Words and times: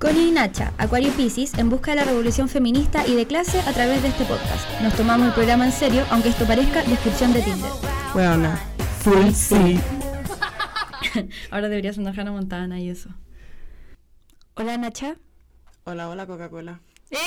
Connie 0.00 0.28
y 0.28 0.30
Nacha, 0.30 0.72
Acuario 0.78 1.12
Pisces, 1.12 1.52
en 1.58 1.68
busca 1.68 1.90
de 1.90 1.98
la 1.98 2.04
revolución 2.04 2.48
feminista 2.48 3.06
y 3.06 3.14
de 3.14 3.26
clase 3.26 3.60
a 3.60 3.72
través 3.74 4.00
de 4.00 4.08
este 4.08 4.24
podcast. 4.24 4.80
Nos 4.80 4.96
tomamos 4.96 5.26
el 5.26 5.34
programa 5.34 5.66
en 5.66 5.72
serio, 5.72 6.06
aunque 6.08 6.30
esto 6.30 6.46
parezca 6.46 6.82
descripción 6.84 7.34
de 7.34 7.42
Tinder. 7.42 7.70
Bueno, 8.14 8.58
full 9.02 9.30
sí. 9.34 9.78
Ahora 11.50 11.68
deberías 11.68 11.98
andar 11.98 12.18
Hannah 12.18 12.32
Montana 12.32 12.80
y 12.80 12.88
eso. 12.88 13.10
Hola 14.54 14.78
Nacha. 14.78 15.16
Hola, 15.84 16.08
hola 16.08 16.26
Coca-Cola. 16.26 16.80
¡Eh! 17.10 17.18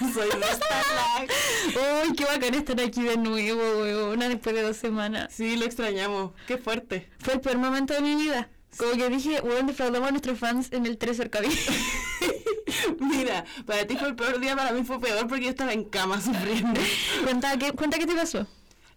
Soy 0.12 0.30
Starlight. 0.30 1.30
¡Uy, 1.76 2.16
qué 2.16 2.24
bacán 2.24 2.54
estar 2.54 2.80
aquí 2.80 3.02
de 3.04 3.16
nuevo, 3.18 3.60
weón! 3.82 4.18
Después 4.18 4.56
de 4.56 4.62
dos 4.62 4.76
semanas. 4.76 5.32
Sí, 5.32 5.54
lo 5.54 5.64
extrañamos. 5.64 6.32
Qué 6.48 6.58
fuerte. 6.58 7.08
Fue 7.20 7.34
el 7.34 7.40
peor 7.40 7.58
momento 7.58 7.94
de 7.94 8.00
mi 8.00 8.16
vida. 8.16 8.48
Como 8.76 8.92
que 8.92 9.08
dije, 9.08 9.40
weón, 9.40 9.66
defraudamos 9.66 10.08
a 10.08 10.10
nuestros 10.10 10.38
fans 10.38 10.68
en 10.72 10.86
el 10.86 10.98
3 10.98 11.16
cerca 11.16 11.40
Mira, 13.00 13.44
para 13.66 13.86
ti 13.86 13.96
fue 13.96 14.08
el 14.08 14.16
peor 14.16 14.40
día, 14.40 14.56
para 14.56 14.72
mí 14.72 14.84
fue 14.84 15.00
peor 15.00 15.26
porque 15.28 15.44
yo 15.44 15.50
estaba 15.50 15.72
en 15.72 15.84
cama 15.84 16.20
sufriendo. 16.20 16.80
cuenta, 17.24 17.56
¿qué, 17.58 17.72
cuenta 17.72 17.98
qué 17.98 18.06
te 18.06 18.14
pasó. 18.14 18.46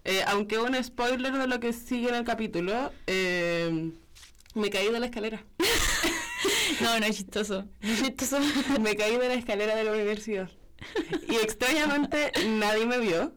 Eh, 0.04 0.24
aunque 0.28 0.58
un 0.58 0.82
spoiler 0.84 1.34
de 1.34 1.48
lo 1.48 1.60
que 1.60 1.74
sigue 1.74 2.10
en 2.10 2.16
el 2.16 2.24
capítulo, 2.24 2.92
eh, 3.08 3.92
me 4.56 4.70
caí 4.70 4.92
de 4.92 5.00
la 5.00 5.08
escalera. 5.08 5.46
no, 6.82 7.00
no 7.00 7.06
es 7.06 7.18
chistoso. 7.18 7.66
No 7.82 7.92
es 7.92 8.02
chistoso. 8.02 8.40
me 8.80 8.96
caí 8.96 9.18
de 9.18 9.28
la 9.28 9.34
escalera 9.34 9.76
de 9.76 9.84
la 9.84 9.92
universidad. 9.92 10.50
Y 11.28 11.36
extrañamente 11.36 12.32
nadie 12.48 12.86
me 12.86 13.00
vio. 13.00 13.34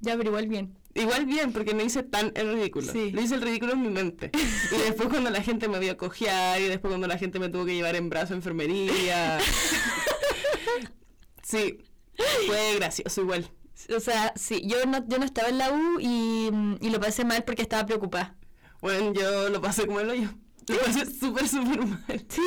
Ya, 0.00 0.16
pero 0.16 0.30
igual 0.30 0.48
bien. 0.48 0.76
Igual 0.94 1.26
bien, 1.26 1.52
porque 1.52 1.74
no 1.74 1.82
hice 1.82 2.04
tan 2.04 2.32
el 2.36 2.54
ridículo. 2.54 2.92
Sí. 2.92 3.10
Lo 3.10 3.20
hice 3.20 3.34
el 3.34 3.42
ridículo 3.42 3.72
en 3.72 3.82
mi 3.82 3.88
mente. 3.88 4.30
Y 4.72 4.78
después 4.78 5.08
cuando 5.08 5.30
la 5.30 5.42
gente 5.42 5.68
me 5.68 5.78
vio 5.78 5.96
cojear, 5.96 6.60
y 6.60 6.64
después 6.64 6.90
cuando 6.90 7.06
la 7.06 7.18
gente 7.18 7.38
me 7.38 7.48
tuvo 7.48 7.64
que 7.64 7.74
llevar 7.74 7.96
en 7.96 8.08
brazo 8.08 8.34
a 8.34 8.36
enfermería. 8.36 9.38
sí, 11.42 11.78
fue 12.46 12.74
gracioso 12.76 13.22
igual. 13.22 13.50
O 13.94 14.00
sea, 14.00 14.32
sí, 14.36 14.62
yo 14.64 14.86
no, 14.86 15.06
yo 15.06 15.18
no 15.18 15.24
estaba 15.24 15.48
en 15.48 15.58
la 15.58 15.72
U 15.72 15.98
y, 16.00 16.50
y 16.80 16.90
lo 16.90 17.00
pasé 17.00 17.24
mal 17.24 17.44
porque 17.44 17.62
estaba 17.62 17.84
preocupada. 17.84 18.36
Bueno, 18.80 19.12
yo 19.12 19.48
lo 19.48 19.60
pasé 19.60 19.86
como 19.86 20.00
el 20.00 20.10
hoyo. 20.10 20.28
Lo 20.68 20.78
pasé 20.78 21.06
súper, 21.06 21.48
súper 21.48 21.84
mal. 21.84 22.26
Sí, 22.28 22.42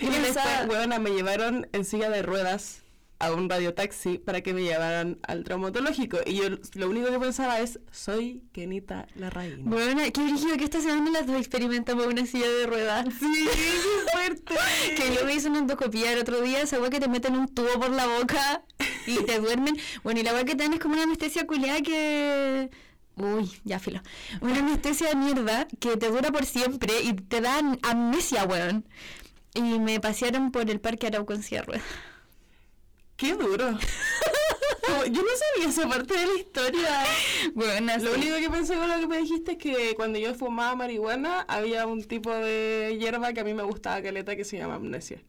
yo, 0.00 0.06
Y 0.06 0.10
después, 0.10 0.44
huevona, 0.68 0.98
me 0.98 1.10
llevaron 1.10 1.68
en 1.72 1.84
silla 1.84 2.10
de 2.10 2.22
ruedas 2.22 2.81
a 3.22 3.32
un 3.32 3.48
radiotaxi 3.48 4.18
para 4.18 4.40
que 4.40 4.52
me 4.52 4.62
llevaran 4.62 5.20
al 5.22 5.44
traumatológico. 5.44 6.18
Y 6.26 6.34
yo 6.34 6.48
lo 6.74 6.90
único 6.90 7.08
que 7.08 7.20
pensaba 7.20 7.60
es, 7.60 7.78
soy 7.92 8.42
Kenita 8.52 9.06
la 9.14 9.30
reina. 9.30 9.58
Bueno, 9.64 10.02
qué 10.12 10.24
brígido 10.24 10.56
que 10.56 10.64
esta 10.64 10.80
semana 10.80 11.08
las 11.12 11.28
dos 11.28 11.36
experimentamos 11.36 12.04
una 12.08 12.26
silla 12.26 12.50
de 12.50 12.66
ruedas. 12.66 13.06
Sí, 13.20 13.48
qué 13.54 14.10
fuerte. 14.10 14.54
que 14.96 15.14
yo 15.14 15.24
me 15.24 15.34
hice 15.34 15.48
una 15.48 15.60
endoscopía 15.60 16.12
el 16.12 16.18
otro 16.18 16.40
día, 16.40 16.62
esa 16.62 16.78
que 16.90 16.98
te 16.98 17.06
meten 17.06 17.36
un 17.36 17.46
tubo 17.46 17.78
por 17.78 17.90
la 17.90 18.08
boca 18.08 18.64
y 19.06 19.22
te 19.22 19.38
duermen. 19.38 19.76
Bueno, 20.02 20.18
y 20.18 20.24
la 20.24 20.32
weá 20.32 20.44
que 20.44 20.56
te 20.56 20.64
dan 20.64 20.72
es 20.72 20.80
como 20.80 20.94
una 20.94 21.04
anestesia 21.04 21.46
culiada 21.46 21.80
que... 21.80 22.70
Uy, 23.14 23.52
ya 23.62 23.78
filo. 23.78 24.00
Una 24.40 24.58
anestesia 24.58 25.10
de 25.10 25.14
mierda 25.14 25.68
que 25.78 25.96
te 25.96 26.08
dura 26.08 26.32
por 26.32 26.44
siempre 26.44 26.92
y 27.02 27.12
te 27.12 27.40
dan 27.40 27.78
amnesia, 27.82 28.44
weón. 28.46 28.84
Y 29.54 29.78
me 29.78 30.00
pasearon 30.00 30.50
por 30.50 30.68
el 30.68 30.80
parque 30.80 31.06
Arauco 31.06 31.34
en 31.34 31.44
silla 31.44 31.60
de 31.60 31.66
ruedas. 31.66 31.84
Qué 33.16 33.34
duro. 33.34 33.78
Como, 34.86 35.04
yo 35.04 35.22
no 35.22 35.28
sabía 35.54 35.68
esa 35.68 35.88
parte 35.88 36.16
de 36.16 36.26
la 36.26 36.34
historia. 36.34 37.04
Bueno, 37.54 37.92
Lo 37.98 38.14
único 38.14 38.36
que 38.36 38.50
pensé 38.50 38.74
con 38.74 38.88
lo 38.88 38.98
que 38.98 39.06
me 39.06 39.18
dijiste 39.18 39.52
es 39.52 39.58
que 39.58 39.94
cuando 39.94 40.18
yo 40.18 40.34
fumaba 40.34 40.74
marihuana 40.74 41.42
había 41.42 41.86
un 41.86 42.02
tipo 42.02 42.34
de 42.34 42.96
hierba 42.98 43.32
que 43.32 43.40
a 43.40 43.44
mí 43.44 43.54
me 43.54 43.62
gustaba 43.62 44.02
caleta 44.02 44.34
que 44.34 44.44
se 44.44 44.58
llama 44.58 44.74
amnesia. 44.74 45.22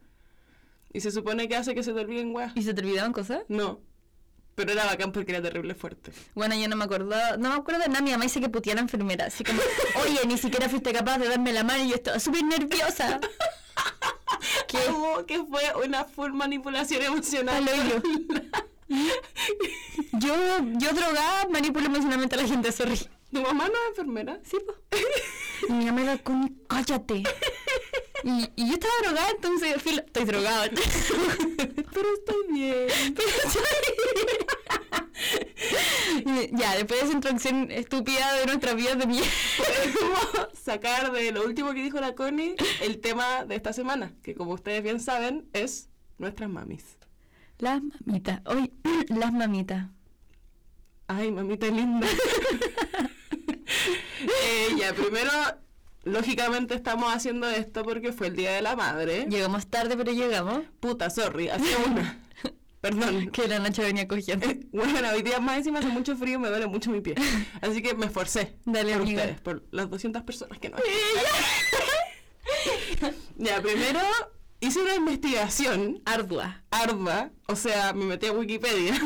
Y 0.91 1.01
se 1.01 1.11
supone 1.11 1.47
que 1.47 1.55
hace 1.55 1.75
que 1.75 1.83
se 1.83 1.93
te 1.93 1.99
olviden 1.99 2.33
weas. 2.35 2.51
¿Y 2.55 2.63
se 2.63 2.73
te 2.73 2.81
olvidaban 2.81 3.13
cosas? 3.13 3.43
No. 3.47 3.81
Pero 4.55 4.71
era 4.71 4.85
bacán 4.85 5.11
porque 5.11 5.31
era 5.31 5.41
terrible 5.41 5.73
fuerte. 5.73 6.11
Bueno, 6.35 6.55
yo 6.55 6.67
no 6.67 6.75
me 6.75 6.85
acuerdo, 6.85 7.15
no 7.39 7.49
me 7.49 7.55
acuerdo 7.55 7.81
de 7.81 7.89
nada, 7.89 8.01
mi 8.01 8.11
mamá 8.11 8.23
dice 8.23 8.39
que 8.39 8.49
puteé 8.49 8.73
a 8.73 8.75
la 8.75 8.81
enfermera, 8.81 9.25
así 9.25 9.43
como, 9.43 9.59
oye, 10.03 10.19
ni 10.27 10.37
siquiera 10.37 10.69
fuiste 10.69 10.93
capaz 10.93 11.17
de 11.17 11.27
darme 11.27 11.51
la 11.53 11.63
mano 11.63 11.83
y 11.83 11.89
yo 11.89 11.95
estaba 11.95 12.19
súper 12.19 12.43
nerviosa. 12.43 13.19
¿Qué? 14.73 14.91
Como 14.91 15.25
que 15.25 15.43
fue 15.45 15.61
una 15.85 16.03
full 16.05 16.31
manipulación 16.31 17.03
emocional. 17.03 17.63
Yo, 20.13 20.35
yo 20.77 20.93
drogada 20.93 21.47
manipulo 21.49 21.87
emocionalmente 21.87 22.35
a 22.35 22.41
la 22.41 22.47
gente, 22.47 22.71
sorry. 22.71 22.99
¿Tu 23.31 23.41
mamá 23.41 23.67
no 23.67 23.73
es 23.73 23.89
enfermera? 23.89 24.39
Sí, 24.43 24.57
po. 24.59 24.75
Y 25.67 25.71
mi 25.73 25.85
mamá 25.85 26.01
era 26.03 26.17
con, 26.19 26.49
cállate. 26.67 27.23
Y, 28.23 28.51
y 28.55 28.67
yo 28.67 28.73
estaba 28.73 28.93
drogada, 29.03 29.29
entonces, 29.31 29.81
filo, 29.81 30.03
estoy 30.05 30.25
drogada. 30.25 30.69
Pero 31.57 32.13
estoy 32.13 32.47
bien. 32.51 32.87
Y 32.89 34.42
ya, 36.51 36.75
después 36.75 36.99
de 36.99 37.05
esa 37.05 37.13
introducción 37.13 37.71
estúpida 37.71 38.33
de 38.33 38.45
nuestras 38.45 38.75
vidas 38.75 38.97
de 38.97 39.07
mierda. 39.07 39.29
Podemos 39.93 40.49
sacar 40.53 41.11
de 41.11 41.31
lo 41.31 41.43
último 41.45 41.73
que 41.73 41.83
dijo 41.83 41.99
la 41.99 42.15
Connie 42.15 42.55
el 42.81 42.99
tema 42.99 43.45
de 43.45 43.55
esta 43.55 43.73
semana, 43.73 44.13
que 44.21 44.35
como 44.35 44.53
ustedes 44.53 44.83
bien 44.83 44.99
saben 44.99 45.47
es 45.53 45.89
nuestras 46.17 46.49
mamis. 46.49 46.97
Las 47.59 47.81
mamitas, 47.81 48.41
hoy, 48.45 48.73
las 49.09 49.33
mamitas. 49.33 49.87
Ay, 51.07 51.31
mamita 51.31 51.67
linda. 51.67 52.07
eh, 53.67 54.67
ya, 54.77 54.93
primero, 54.93 55.31
lógicamente 56.03 56.75
estamos 56.75 57.13
haciendo 57.13 57.49
esto 57.49 57.83
porque 57.83 58.13
fue 58.13 58.27
el 58.27 58.35
Día 58.35 58.51
de 58.53 58.61
la 58.61 58.75
Madre. 58.75 59.25
Llegamos 59.29 59.67
tarde, 59.67 59.95
pero 59.97 60.11
llegamos. 60.11 60.63
Puta, 60.79 61.09
sorry, 61.09 61.49
hacía 61.49 61.77
una. 61.85 62.22
Perdón. 62.83 63.27
Que 63.31 63.47
la 63.47 63.59
noche 63.59 63.81
venía 63.81 64.09
cogiendo. 64.09 64.45
Bueno, 64.73 65.09
hoy 65.15 65.21
día 65.21 65.39
más 65.39 65.59
encima 65.59 65.79
hace 65.79 65.87
mucho 65.87 66.17
frío, 66.17 66.37
me 66.37 66.49
duele 66.49 66.67
mucho 66.67 66.91
mi 66.91 66.99
pie. 66.99 67.15
Así 67.61 67.81
que 67.81 67.95
me 67.95 68.07
esforcé. 68.07 68.57
Dale, 68.65 68.91
por 68.91 69.03
amiga. 69.03 69.21
ustedes, 69.21 69.39
por 69.41 69.63
las 69.71 69.89
200 69.89 70.23
personas 70.23 70.59
que 70.59 70.69
no 70.69 70.75
hay. 70.77 70.83
ya, 73.37 73.61
primero 73.61 73.99
hice 74.59 74.81
una 74.81 74.95
investigación 74.95 76.01
Ardua. 76.05 76.61
ardua, 76.71 77.31
o 77.47 77.55
sea, 77.55 77.93
me 77.93 78.03
metí 78.05 78.27
a 78.27 78.33
Wikipedia, 78.33 78.99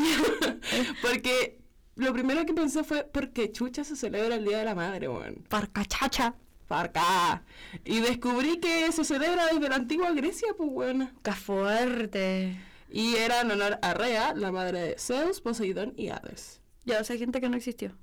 porque 1.03 1.59
lo 1.95 2.13
primero 2.13 2.45
que 2.47 2.53
pensé 2.55 2.83
fue, 2.83 3.03
¿por 3.03 3.31
qué 3.31 3.51
chucha 3.51 3.83
se 3.83 3.95
celebra 3.95 4.35
el 4.35 4.45
Día 4.45 4.57
de 4.57 4.65
la 4.65 4.73
Madre, 4.75 5.07
weón? 5.07 5.45
Parcachacha. 5.49 6.33
Parca. 6.67 7.43
Y 7.85 7.99
descubrí 7.99 8.59
que 8.59 8.91
se 8.91 9.05
celebra 9.05 9.45
desde 9.47 9.69
la 9.69 9.75
antigua 9.75 10.11
Grecia, 10.13 10.49
pues, 10.57 10.69
weón. 10.71 11.11
¡Qué 11.23 11.31
fuerte! 11.31 12.57
Y 12.89 13.15
era 13.15 13.41
en 13.41 13.51
honor 13.51 13.79
a 13.81 13.93
Rea, 13.93 14.33
la 14.33 14.51
madre 14.51 14.81
de 14.81 14.95
Zeus, 14.97 15.41
Poseidón 15.41 15.93
y 15.97 16.09
Hades. 16.09 16.61
Ya, 16.85 17.01
o 17.01 17.03
sea, 17.03 17.17
gente 17.17 17.41
que 17.41 17.49
no 17.49 17.57
existió. 17.57 17.97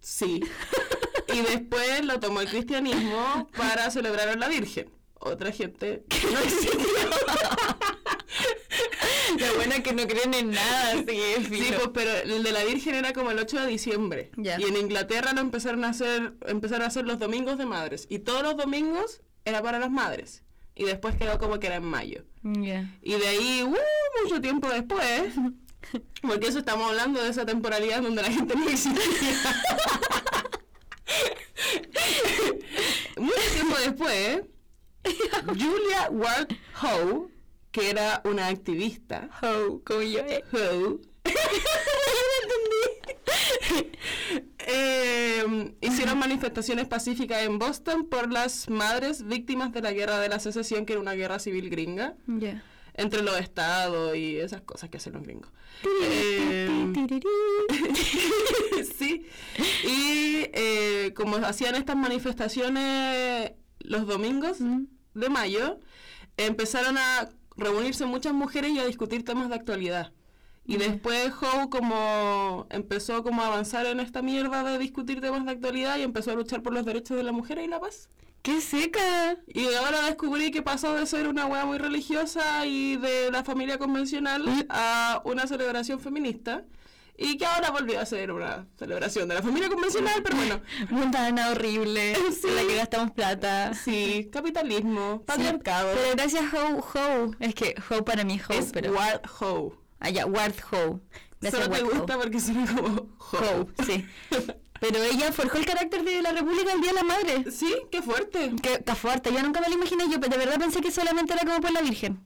Sí. 0.00 0.40
y 1.32 1.40
después 1.42 2.04
lo 2.04 2.18
tomó 2.20 2.40
el 2.40 2.48
cristianismo 2.48 3.48
para 3.56 3.90
celebrar 3.90 4.28
a 4.28 4.36
la 4.36 4.48
Virgen. 4.48 4.90
Otra 5.14 5.52
gente 5.52 6.04
que 6.08 6.26
no 6.30 6.38
existió. 6.38 6.80
La 9.38 9.52
buena 9.52 9.82
que 9.82 9.92
no 9.92 10.06
creen 10.06 10.34
en 10.34 10.50
nada, 10.50 10.92
sí, 10.92 11.46
Sí, 11.48 11.72
pues, 11.74 11.88
pero 11.94 12.10
el 12.10 12.42
de 12.42 12.52
la 12.52 12.64
Virgen 12.64 12.94
era 12.94 13.12
como 13.12 13.30
el 13.30 13.38
8 13.38 13.60
de 13.60 13.66
diciembre. 13.66 14.30
Ya. 14.36 14.60
Y 14.60 14.64
en 14.64 14.76
Inglaterra 14.76 15.32
lo 15.32 15.40
empezaron 15.40 15.84
a 15.84 15.90
hacer, 15.90 16.34
empezaron 16.46 16.82
a 16.84 16.86
hacer 16.88 17.06
los 17.06 17.18
domingos 17.18 17.58
de 17.58 17.66
madres. 17.66 18.06
Y 18.10 18.20
todos 18.20 18.42
los 18.42 18.56
domingos 18.56 19.22
era 19.44 19.62
para 19.62 19.78
las 19.78 19.90
madres. 19.90 20.42
Y 20.74 20.84
después 20.84 21.16
quedó 21.16 21.38
como 21.38 21.58
que 21.60 21.66
era 21.66 21.76
en 21.76 21.84
mayo. 21.84 22.24
Y 23.02 23.12
de 23.12 23.28
ahí, 23.28 23.62
uh, 23.62 23.76
mucho 24.22 24.40
tiempo 24.40 24.68
después, 24.68 25.32
porque 26.22 26.48
eso 26.48 26.58
estamos 26.60 26.88
hablando 26.88 27.22
de 27.22 27.28
esa 27.30 27.44
temporalidad 27.46 28.02
donde 28.02 28.22
la 28.22 28.30
gente 28.32 28.54
no 28.56 28.68
existía. 28.68 28.96
mucho 33.16 33.34
tiempo 33.54 33.76
después, 33.78 34.42
Julia 35.46 36.08
Ward 36.10 36.48
Howe, 36.82 37.28
que 37.70 37.90
era 37.90 38.20
una 38.24 38.48
activista, 38.48 39.28
Ho, 39.42 39.80
como 39.84 40.02
yo. 40.02 40.20
eh. 40.20 40.44
Howe, 40.52 41.00
eh, 44.58 45.74
hicieron 45.80 46.18
manifestaciones 46.18 46.86
pacíficas 46.86 47.42
en 47.42 47.58
Boston 47.58 48.06
por 48.08 48.32
las 48.32 48.68
madres 48.70 49.26
víctimas 49.26 49.72
de 49.72 49.82
la 49.82 49.92
guerra 49.92 50.18
de 50.20 50.28
la 50.28 50.38
secesión, 50.38 50.86
que 50.86 50.92
era 50.94 51.00
una 51.02 51.12
guerra 51.14 51.38
civil 51.38 51.70
gringa 51.70 52.14
entre 52.94 53.22
los 53.22 53.38
estados 53.40 54.14
y 54.16 54.36
esas 54.36 54.60
cosas 54.62 54.90
que 54.90 54.98
hacen 54.98 55.14
los 55.14 55.22
gringos. 55.22 55.50
Eh, 56.02 56.92
sí. 58.98 59.26
Y 59.84 60.46
eh, 60.52 61.12
como 61.16 61.36
hacían 61.36 61.74
estas 61.74 61.96
manifestaciones 61.96 63.52
los 63.80 64.06
domingos 64.06 64.60
Mm. 64.60 64.84
de 65.14 65.28
mayo, 65.28 65.80
empezaron 66.36 66.96
a 66.98 67.28
reunirse 67.56 68.06
muchas 68.06 68.32
mujeres 68.32 68.72
y 68.72 68.78
a 68.78 68.86
discutir 68.86 69.24
temas 69.24 69.48
de 69.48 69.56
actualidad. 69.56 70.12
Y 70.64 70.76
después 70.76 71.32
Howe 71.40 71.68
como 71.70 72.66
empezó 72.70 73.22
como 73.24 73.42
a 73.42 73.46
avanzar 73.48 73.86
en 73.86 73.98
esta 74.00 74.22
mierda 74.22 74.62
de 74.62 74.78
discutir 74.78 75.20
temas 75.20 75.44
de 75.44 75.50
actualidad 75.52 75.98
y 75.98 76.02
empezó 76.02 76.30
a 76.30 76.34
luchar 76.34 76.62
por 76.62 76.72
los 76.72 76.84
derechos 76.86 77.16
de 77.16 77.24
la 77.24 77.32
mujer 77.32 77.58
y 77.58 77.66
la 77.66 77.80
paz. 77.80 78.08
¡Qué 78.42 78.60
seca! 78.60 79.36
Y 79.46 79.66
ahora 79.74 80.02
descubrí 80.02 80.50
que 80.50 80.62
pasó 80.62 80.94
de 80.94 81.06
ser 81.06 81.28
una 81.28 81.46
wea 81.46 81.64
muy 81.64 81.78
religiosa 81.78 82.66
y 82.66 82.96
de 82.96 83.30
la 83.30 83.44
familia 83.44 83.78
convencional 83.78 84.44
a 84.68 85.20
una 85.24 85.46
celebración 85.46 86.00
feminista. 86.00 86.64
Y 87.16 87.36
que 87.36 87.44
ahora 87.44 87.70
volvió 87.70 88.00
a 88.00 88.06
ser 88.06 88.32
una 88.32 88.66
celebración 88.78 89.28
de 89.28 89.34
la 89.34 89.42
familia 89.42 89.68
convencional, 89.68 90.22
pero 90.24 90.36
bueno. 90.36 90.60
Montana 90.90 91.50
horrible, 91.50 92.14
Sí. 92.32 92.48
en 92.48 92.56
la 92.56 92.62
que 92.62 92.76
gastamos 92.76 93.10
plata. 93.12 93.74
Sí, 93.74 94.28
capitalismo, 94.32 95.22
patriarcado. 95.24 95.92
Sí, 95.92 95.98
pero 96.02 96.16
gracias 96.16 96.44
Ho 96.54 96.78
Ho. 96.78 97.30
Es 97.38 97.54
que 97.54 97.74
Ho 97.90 98.04
para 98.04 98.24
mí 98.24 98.40
Ho, 98.48 98.52
es 98.54 98.72
pero. 98.72 98.92
Ward 98.92 99.20
Ho. 99.40 99.81
Ya, 100.10 100.26
Ward 100.26 100.54
Ho. 100.72 101.00
Gracias, 101.40 101.64
Solo 101.64 101.76
Ho. 101.76 101.90
gusta 101.90 102.18
porque 102.18 102.40
suena 102.40 102.66
como 102.74 102.88
Ho. 102.88 103.36
Ho, 103.36 103.84
sí. 103.84 104.04
Pero 104.80 105.00
ella 105.00 105.30
forjó 105.32 105.58
el 105.58 105.64
carácter 105.64 106.02
de 106.02 106.22
la 106.22 106.32
República 106.32 106.72
el 106.72 106.80
Día 106.80 106.90
de 106.90 106.96
la 106.96 107.04
Madre. 107.04 107.50
Sí, 107.52 107.72
qué 107.90 108.02
fuerte. 108.02 108.52
Qué, 108.60 108.82
qué 108.84 108.94
fuerte, 108.96 109.32
yo 109.32 109.40
nunca 109.40 109.60
me 109.60 109.68
lo 109.68 109.74
imaginé, 109.74 110.04
yo 110.10 110.18
de 110.18 110.36
verdad 110.36 110.58
pensé 110.58 110.80
que 110.80 110.90
solamente 110.90 111.32
era 111.34 111.44
como 111.44 111.60
por 111.60 111.72
la 111.72 111.82
Virgen. 111.82 112.20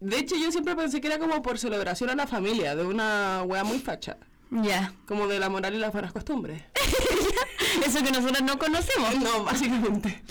De 0.00 0.18
hecho, 0.18 0.34
yo 0.34 0.50
siempre 0.50 0.74
pensé 0.74 1.00
que 1.00 1.06
era 1.06 1.20
como 1.20 1.40
por 1.42 1.58
celebración 1.58 2.10
a 2.10 2.16
la 2.16 2.26
familia, 2.26 2.74
de 2.74 2.84
una 2.84 3.44
wea 3.46 3.62
muy 3.62 3.78
facha. 3.78 4.16
Ya. 4.50 4.92
Como 5.06 5.28
de 5.28 5.38
la 5.38 5.48
moral 5.48 5.74
y 5.74 5.78
las 5.78 5.92
buenas 5.92 6.12
costumbres. 6.12 6.60
Eso 7.86 8.02
que 8.02 8.10
nosotros 8.10 8.42
no 8.42 8.58
conocemos. 8.58 9.14
No, 9.20 9.44
básicamente. 9.44 10.22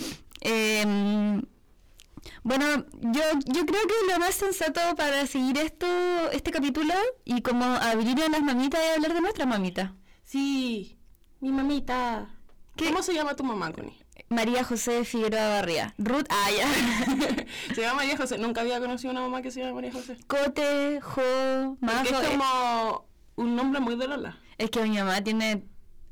Eh, 0.42 1.40
bueno, 2.42 2.64
yo, 3.00 3.22
yo 3.46 3.66
creo 3.66 3.86
que 3.86 4.12
lo 4.12 4.18
más 4.18 4.34
sensato 4.34 4.80
para 4.96 5.26
seguir 5.26 5.58
esto, 5.58 5.86
este 6.32 6.50
capítulo 6.50 6.94
y 7.24 7.42
como 7.42 7.64
abrir 7.64 8.22
a 8.22 8.28
las 8.28 8.42
mamitas 8.42 8.80
es 8.80 8.96
hablar 8.96 9.14
de 9.14 9.20
nuestra 9.20 9.46
mamita. 9.46 9.94
Sí, 10.22 10.98
mi 11.40 11.50
mamita. 11.52 12.28
¿Qué? 12.76 12.86
¿Cómo 12.86 13.02
se 13.02 13.14
llama 13.14 13.34
tu 13.36 13.44
mamá, 13.44 13.72
Connie? 13.72 14.02
María 14.28 14.64
José 14.64 15.04
Figueroa 15.04 15.48
Barría. 15.48 15.94
Ruth, 15.98 16.26
ah, 16.30 16.48
ya. 16.56 16.66
se 17.74 17.80
llama 17.82 17.96
María 17.96 18.16
José. 18.16 18.38
Nunca 18.38 18.62
había 18.62 18.80
conocido 18.80 19.12
una 19.12 19.20
mamá 19.20 19.42
que 19.42 19.50
se 19.50 19.60
llama 19.60 19.74
María 19.74 19.92
José. 19.92 20.16
Cote, 20.26 21.00
Jo, 21.00 21.76
Majo. 21.80 22.04
Porque 22.04 22.10
es 22.10 22.22
eh, 22.22 22.30
como 22.30 23.08
un 23.36 23.56
nombre 23.56 23.80
muy 23.80 23.96
de 23.96 24.08
Lola. 24.08 24.38
Es 24.58 24.70
que 24.70 24.82
mi 24.82 24.96
mamá 24.96 25.22
tiene. 25.22 25.64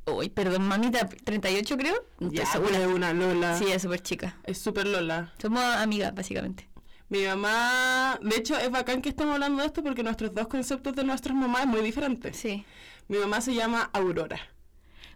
Uy, 0.06 0.28
perdón, 0.28 0.66
mamita, 0.66 1.08
38 1.08 1.76
creo. 1.76 1.94
No 2.18 2.28
estoy 2.28 2.46
segura. 2.46 2.78
es 2.78 2.86
una 2.86 3.12
Lola. 3.12 3.56
Sí, 3.56 3.66
es 3.70 3.82
súper 3.82 4.00
chica. 4.02 4.38
Es 4.44 4.58
súper 4.58 4.86
Lola. 4.86 5.32
Somos 5.40 5.62
amigas, 5.62 6.14
básicamente. 6.14 6.68
Mi 7.08 7.24
mamá, 7.24 8.18
de 8.22 8.36
hecho 8.36 8.56
es 8.56 8.70
bacán 8.70 9.02
que 9.02 9.08
estamos 9.08 9.34
hablando 9.34 9.60
de 9.62 9.66
esto 9.66 9.82
porque 9.82 10.02
nuestros 10.02 10.32
dos 10.34 10.46
conceptos 10.46 10.94
de 10.94 11.04
nuestras 11.04 11.34
mamás 11.36 11.62
es 11.62 11.66
muy 11.66 11.80
diferentes. 11.82 12.36
Sí. 12.36 12.64
Mi 13.08 13.18
mamá 13.18 13.40
se 13.40 13.54
llama 13.54 13.90
Aurora. 13.92 14.38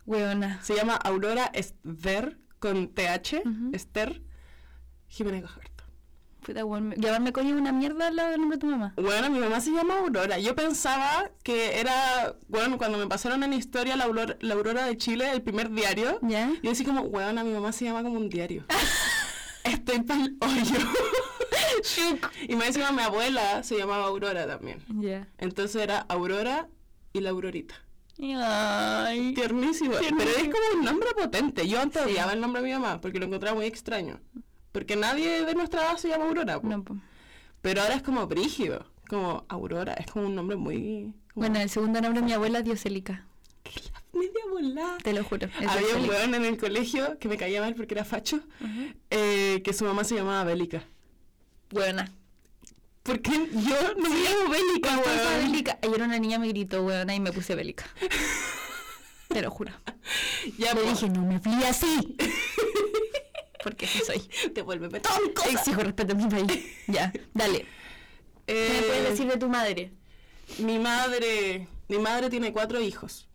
Hueona. 0.07 0.61
Se 0.63 0.75
llama 0.75 0.95
Aurora 0.97 1.51
Esther 1.55 2.37
con 2.59 2.89
TH. 2.89 3.43
Esther 3.73 4.23
Jiménez 5.09 5.43
Gajardo. 5.43 5.71
Puta, 6.45 6.61
Llamarme 6.61 7.33
coño 7.33 7.55
es 7.55 7.61
una 7.61 7.73
mierda 7.73 8.09
al 8.09 8.17
lado 8.17 8.31
del 8.31 8.41
nombre 8.41 8.57
de 8.57 8.61
tu 8.61 8.67
mamá. 8.67 8.93
Bueno, 8.97 9.31
mi 9.31 9.39
mamá 9.39 9.61
se 9.61 9.71
llama 9.71 9.99
Aurora. 9.99 10.39
Yo 10.39 10.55
pensaba 10.55 11.31
que 11.43 11.81
era, 11.81 12.37
bueno, 12.49 12.77
cuando 12.79 12.99
me 12.99 13.07
pasaron 13.07 13.43
en 13.43 13.53
historia 13.55 13.97
la 13.97 14.05
Aurora, 14.05 14.37
la 14.41 14.55
Aurora 14.55 14.85
de 14.87 14.97
Chile, 14.97 15.31
el 15.33 15.43
primer 15.43 15.71
diario, 15.71 16.19
¿Ya? 16.23 16.51
yo 16.63 16.71
decía 16.71 16.85
como, 16.87 17.01
weón, 17.03 17.35
mi 17.45 17.53
mamá 17.53 17.73
se 17.73 17.87
llama 17.87 18.03
como 18.03 18.17
un 18.19 18.29
diario. 18.29 18.65
Estoy 19.65 20.03
pa'l 20.03 20.37
hoyo. 20.41 20.79
y 22.49 22.57
me 22.57 22.67
decía 22.67 22.93
mi 22.93 23.03
abuela 23.03 23.63
se 23.63 23.79
llamaba 23.79 24.05
Aurora 24.05 24.47
también. 24.47 24.85
Ya. 25.01 25.27
Entonces 25.39 25.83
era 25.83 26.01
Aurora 26.09 26.69
y 27.15 27.21
la 27.21 27.31
Aurorita. 27.31 27.75
Ay. 28.21 29.33
Tiernísimo. 29.35 29.95
Pero 29.99 30.31
es 30.31 30.43
como 30.45 30.79
un 30.79 30.85
nombre 30.85 31.09
potente. 31.17 31.67
Yo 31.67 31.81
antes 31.81 32.03
Sí. 32.03 32.11
odiaba 32.11 32.33
el 32.33 32.41
nombre 32.41 32.63
de 32.63 32.69
mi 32.69 32.75
mamá 32.75 33.01
porque 33.01 33.19
lo 33.19 33.27
encontraba 33.27 33.57
muy 33.57 33.67
extraño. 33.67 34.21
Porque 34.75 34.97
nadie 34.97 35.45
de 35.45 35.55
nuestra 35.55 35.83
edad 35.83 35.97
se 35.99 36.09
llama 36.09 36.25
Aurora. 36.25 36.61
po. 36.61 36.67
No, 36.67 36.83
po. 36.83 36.97
Pero 37.63 37.81
ahora 37.81 37.95
es 37.95 38.03
como 38.03 38.27
brígido. 38.27 38.85
Como 39.09 39.45
Aurora. 39.49 39.93
Es 39.95 40.11
como 40.11 40.27
un 40.27 40.35
nombre 40.35 40.57
muy... 40.57 41.13
como- 41.33 41.47
Bueno, 41.47 41.61
el 41.61 41.71
segundo 41.71 42.01
nombre 42.01 42.21
de 42.21 42.27
mi 42.27 42.33
abuela 42.33 42.59
es 42.59 42.65
Dioselica. 42.65 43.25
Media 44.13 44.41
volada. 44.51 44.99
Te 44.99 45.13
lo 45.13 45.23
juro. 45.23 45.49
Había 45.69 45.97
un 45.97 46.09
weón 46.09 46.35
en 46.35 46.45
el 46.45 46.59
colegio 46.59 47.19
que 47.21 47.29
me 47.29 47.37
caía 47.37 47.61
mal 47.61 47.77
porque 47.77 47.95
era 47.95 48.05
facho. 48.05 48.41
eh, 49.11 49.63
que 49.65 49.73
su 49.73 49.85
mamá 49.85 50.03
se 50.03 50.17
llamaba 50.17 50.43
Bélica. 50.43 50.83
Buena. 51.71 52.11
Porque 53.05 53.31
yo 53.31 53.95
no 53.97 54.09
me 54.11 54.17
llamo 54.17 54.51
Bélica, 54.51 54.99
weón. 54.99 55.53
bélica, 55.53 55.79
ayer 55.83 56.03
una 56.03 56.19
niña 56.19 56.39
me 56.41 56.49
gritó, 56.49 56.83
weón, 56.85 57.11
y 57.11 57.21
me 57.21 57.33
puse 57.33 57.55
bélica. 57.55 57.85
Te 59.29 59.41
lo 59.41 59.51
juro. 59.53 59.73
Ya, 60.59 60.75
Le 60.75 60.81
pues, 60.83 61.01
dije, 61.01 61.09
no 61.11 61.23
me 61.27 61.39
fui 61.39 61.53
así. 61.65 62.17
Porque 63.65 63.87
así 63.87 63.99
soy. 64.01 64.23
devuélveme 64.53 65.01
todo 65.01 65.19
mi 65.27 65.33
cosa. 65.35 65.51
Exijo 65.51 65.81
respeto 65.83 66.13
a 66.13 66.17
mi 66.17 66.27
país. 66.29 66.65
Ya, 66.87 67.13
dale. 67.33 67.67
¿Qué 68.47 68.55
me 68.55 68.79
Eh, 68.79 68.83
puedes 68.87 69.09
decir 69.11 69.27
de 69.27 69.39
tu 69.39 69.49
madre? 69.49 69.91
Mi 70.59 70.79
madre, 70.79 71.67
mi 71.89 71.99
madre 71.99 72.29
tiene 72.31 72.53
cuatro 72.53 72.81
hijos 72.81 73.27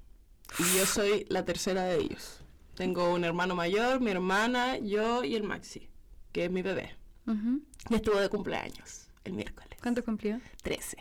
y 0.59 0.77
yo 0.77 0.85
soy 0.85 1.25
la 1.29 1.43
tercera 1.43 1.83
de 1.83 1.97
ellos. 1.97 2.41
Tengo 2.75 3.11
un 3.13 3.23
hermano 3.25 3.55
mayor, 3.55 3.99
mi 3.99 4.11
hermana, 4.11 4.77
yo 4.77 5.23
y 5.23 5.35
el 5.35 5.43
Maxi, 5.43 5.89
que 6.31 6.45
es 6.45 6.51
mi 6.51 6.61
bebé. 6.61 6.95
Ujú. 7.27 7.61
Y 7.89 7.95
estuvo 7.95 8.19
de 8.19 8.29
cumpleaños 8.29 9.07
el 9.25 9.33
miércoles. 9.33 9.77
¿Cuánto 9.81 10.03
cumplió? 10.03 10.39
13. 10.63 10.97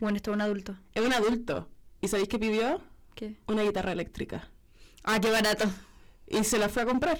Bueno, 0.00 0.16
esto 0.16 0.30
es 0.30 0.34
un 0.36 0.40
adulto. 0.40 0.76
Es 0.94 1.04
un 1.04 1.12
adulto. 1.12 1.68
¿Y 2.00 2.06
sabéis 2.08 2.28
qué 2.28 2.38
pidió? 2.38 2.80
¿Qué? 3.16 3.34
Una 3.48 3.64
guitarra 3.64 3.90
eléctrica. 3.92 4.48
Ah, 5.02 5.18
qué 5.20 5.30
barato. 5.32 5.64
Y 6.28 6.44
se 6.44 6.58
la 6.58 6.68
fue 6.68 6.82
a 6.82 6.86
comprar. 6.86 7.18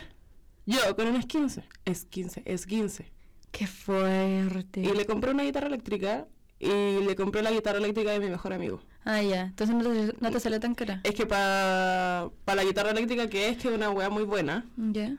Yo 0.68 0.94
con 0.94 1.06
unas 1.08 1.24
15. 1.24 1.64
Es 1.86 2.04
15, 2.04 2.42
es 2.44 2.66
15. 2.66 3.10
Qué 3.50 3.66
fuerte. 3.66 4.80
Y 4.80 4.92
le 4.92 5.06
compré 5.06 5.30
una 5.30 5.42
guitarra 5.42 5.66
eléctrica 5.66 6.26
y 6.60 6.68
le 6.68 7.16
compré 7.16 7.42
la 7.42 7.50
guitarra 7.50 7.78
eléctrica 7.78 8.10
de 8.10 8.20
mi 8.20 8.28
mejor 8.28 8.52
amigo. 8.52 8.82
Ah, 9.04 9.22
ya. 9.22 9.44
Entonces 9.44 9.74
no 9.74 9.82
te, 9.82 10.14
no 10.20 10.30
te 10.30 10.40
salió 10.40 10.60
tan 10.60 10.74
cara. 10.74 11.00
Es 11.04 11.14
que 11.14 11.24
para 11.24 12.30
la 12.46 12.64
guitarra 12.64 12.90
eléctrica, 12.90 13.28
que 13.28 13.48
es 13.48 13.56
que 13.56 13.68
es 13.68 13.74
una 13.74 13.88
weá 13.90 14.10
muy 14.10 14.24
buena, 14.24 14.66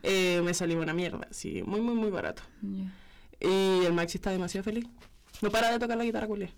eh, 0.04 0.40
me 0.44 0.54
salió 0.54 0.80
una 0.80 0.94
mierda, 0.94 1.26
sí, 1.32 1.64
muy, 1.64 1.80
muy, 1.80 1.96
muy 1.96 2.10
barato. 2.10 2.42
Y 2.62 3.84
el 3.84 3.92
Maxi 3.92 4.18
está 4.18 4.30
demasiado 4.30 4.62
feliz. 4.62 4.86
No 5.42 5.50
para 5.50 5.72
de 5.72 5.80
tocar 5.80 5.96
la 5.98 6.04
guitarra, 6.04 6.28
culia. 6.28 6.50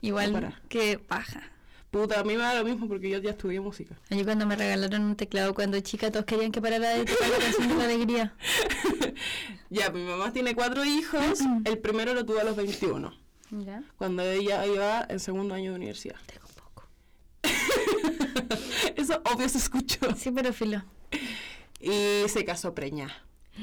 Igual 0.00 0.32
para. 0.32 0.60
que 0.68 0.98
paja. 0.98 1.42
Puta, 1.90 2.20
a 2.20 2.24
mí 2.24 2.34
me 2.34 2.42
da 2.42 2.54
lo 2.54 2.64
mismo 2.64 2.86
porque 2.86 3.10
yo 3.10 3.18
ya 3.18 3.30
estudié 3.30 3.60
música. 3.60 3.96
A 4.10 4.14
mí 4.14 4.24
cuando 4.24 4.46
me 4.46 4.54
regalaron 4.54 5.02
un 5.02 5.16
teclado 5.16 5.54
cuando 5.54 5.78
chica 5.80 6.10
todos 6.12 6.24
querían 6.24 6.52
que 6.52 6.60
parara 6.62 6.90
de 6.90 7.04
tocar 7.04 7.28
la 7.28 7.38
canción 7.38 7.68
de 7.68 7.74
la 7.74 7.84
alegría. 7.84 8.34
Ya, 9.72 9.88
mi 9.90 10.02
mamá 10.02 10.32
tiene 10.32 10.54
cuatro 10.56 10.84
hijos. 10.84 11.38
el 11.64 11.78
primero 11.78 12.12
lo 12.12 12.24
tuvo 12.26 12.40
a 12.40 12.44
los 12.44 12.56
21, 12.56 13.12
Ya. 13.50 13.84
cuando 13.98 14.22
ella 14.24 14.66
iba 14.66 15.06
en 15.08 15.20
segundo 15.20 15.54
año 15.54 15.70
de 15.70 15.76
universidad. 15.76 16.16
Tengo 16.26 16.46
un 16.48 16.54
poco. 16.54 16.88
Eso 18.96 19.22
obvio 19.32 19.48
se 19.48 19.58
escuchó. 19.58 20.12
Sí, 20.16 20.30
pero 20.32 20.52
filo. 20.52 20.82
Y 21.80 22.28
se 22.28 22.44
casó 22.44 22.74
preña. 22.74 23.08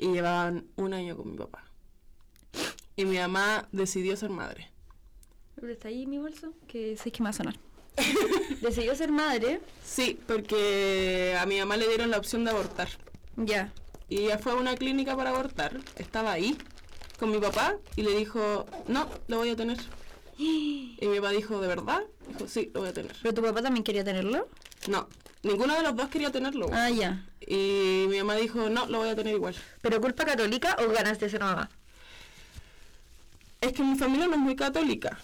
Y 0.00 0.12
llevaban 0.12 0.64
un 0.76 0.94
año 0.94 1.16
con 1.16 1.32
mi 1.32 1.36
papá. 1.36 1.64
Y 2.96 3.04
mi 3.04 3.18
mamá 3.18 3.68
decidió 3.72 4.16
ser 4.16 4.30
madre. 4.30 4.67
¿Pero 5.60 5.72
está 5.72 5.88
ahí 5.88 6.06
mi 6.06 6.18
bolso? 6.18 6.52
Que 6.66 6.96
sé 6.96 7.10
que 7.10 7.22
me 7.22 7.26
va 7.26 7.30
a 7.30 7.32
sonar. 7.32 7.54
Decidió 8.60 8.94
ser 8.94 9.10
madre. 9.10 9.60
Sí, 9.84 10.18
porque 10.26 11.36
a 11.38 11.46
mi 11.46 11.58
mamá 11.58 11.76
le 11.76 11.88
dieron 11.88 12.10
la 12.10 12.18
opción 12.18 12.44
de 12.44 12.50
abortar. 12.50 12.88
Ya. 13.36 13.72
Y 14.08 14.18
ella 14.18 14.38
fue 14.38 14.52
a 14.52 14.56
una 14.56 14.76
clínica 14.76 15.16
para 15.16 15.30
abortar. 15.30 15.80
Estaba 15.96 16.32
ahí 16.32 16.56
con 17.18 17.30
mi 17.30 17.38
papá 17.38 17.76
y 17.96 18.02
le 18.02 18.16
dijo, 18.16 18.66
no, 18.86 19.08
lo 19.26 19.38
voy 19.38 19.50
a 19.50 19.56
tener. 19.56 19.78
Y 20.38 20.96
mi 21.02 21.16
papá 21.16 21.30
dijo, 21.32 21.60
¿de 21.60 21.66
verdad? 21.66 22.04
Dijo, 22.28 22.46
sí, 22.46 22.70
lo 22.72 22.80
voy 22.80 22.90
a 22.90 22.92
tener. 22.92 23.16
¿Pero 23.20 23.34
tu 23.34 23.42
papá 23.42 23.60
también 23.60 23.82
quería 23.82 24.04
tenerlo? 24.04 24.48
No, 24.88 25.08
ninguno 25.42 25.74
de 25.74 25.82
los 25.82 25.96
dos 25.96 26.08
quería 26.08 26.30
tenerlo. 26.30 26.68
Ah, 26.72 26.90
ya. 26.90 27.26
Y 27.40 28.06
mi 28.08 28.18
mamá 28.18 28.36
dijo, 28.36 28.70
no, 28.70 28.86
lo 28.86 28.98
voy 28.98 29.08
a 29.08 29.16
tener 29.16 29.34
igual. 29.34 29.56
¿Pero 29.82 30.00
culpa 30.00 30.24
católica 30.24 30.76
o 30.78 30.92
ganas 30.92 31.18
de 31.18 31.28
ser 31.28 31.40
mamá? 31.40 31.68
Es 33.60 33.72
que 33.72 33.82
mi 33.82 33.98
familia 33.98 34.28
no 34.28 34.34
es 34.34 34.38
muy 34.38 34.54
católica. 34.54 35.18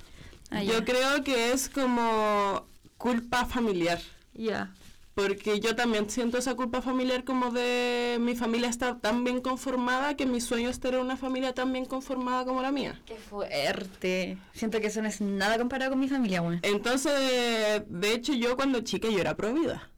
Ah, 0.55 0.63
Yo 0.63 0.85
creo 0.85 1.25
que 1.25 1.53
es 1.53 1.69
como 1.69 2.67
culpa 2.97 3.45
familiar. 3.45 4.01
Ya. 4.35 4.73
Porque 5.15 5.61
yo 5.61 5.77
también 5.77 6.11
siento 6.11 6.39
esa 6.39 6.55
culpa 6.55 6.83
familiar 6.83 7.25
como 7.25 7.51
de 7.51 8.19
mi 8.21 8.35
familia 8.35 8.69
está 8.69 8.99
tan 8.99 9.23
bien 9.23 9.41
conformada 9.41 10.17
que 10.17 10.27
mi 10.27 10.41
sueño 10.41 10.69
es 10.69 10.81
tener 10.81 10.99
una 11.01 11.17
familia 11.17 11.55
tan 11.55 11.73
bien 11.73 11.85
conformada 11.85 12.45
como 12.45 12.63
la 12.63 12.73
mía. 12.73 13.01
Qué 13.07 13.15
fuerte. 13.15 14.39
Siento 14.53 14.81
que 14.81 14.89
eso 14.89 15.03
no 15.03 15.09
es 15.09 15.21
nada 15.21 15.57
comparado 15.57 15.93
con 15.93 16.01
mi 16.01 16.09
familia, 16.09 16.43
weón. 16.43 16.59
Entonces, 16.63 17.83
de 17.87 18.13
hecho, 18.13 18.33
yo 18.33 18.57
cuando 18.57 18.81
chica 18.81 19.09
yo 19.09 19.21
era 19.21 19.37
pro 19.37 19.55
vida. 19.55 19.89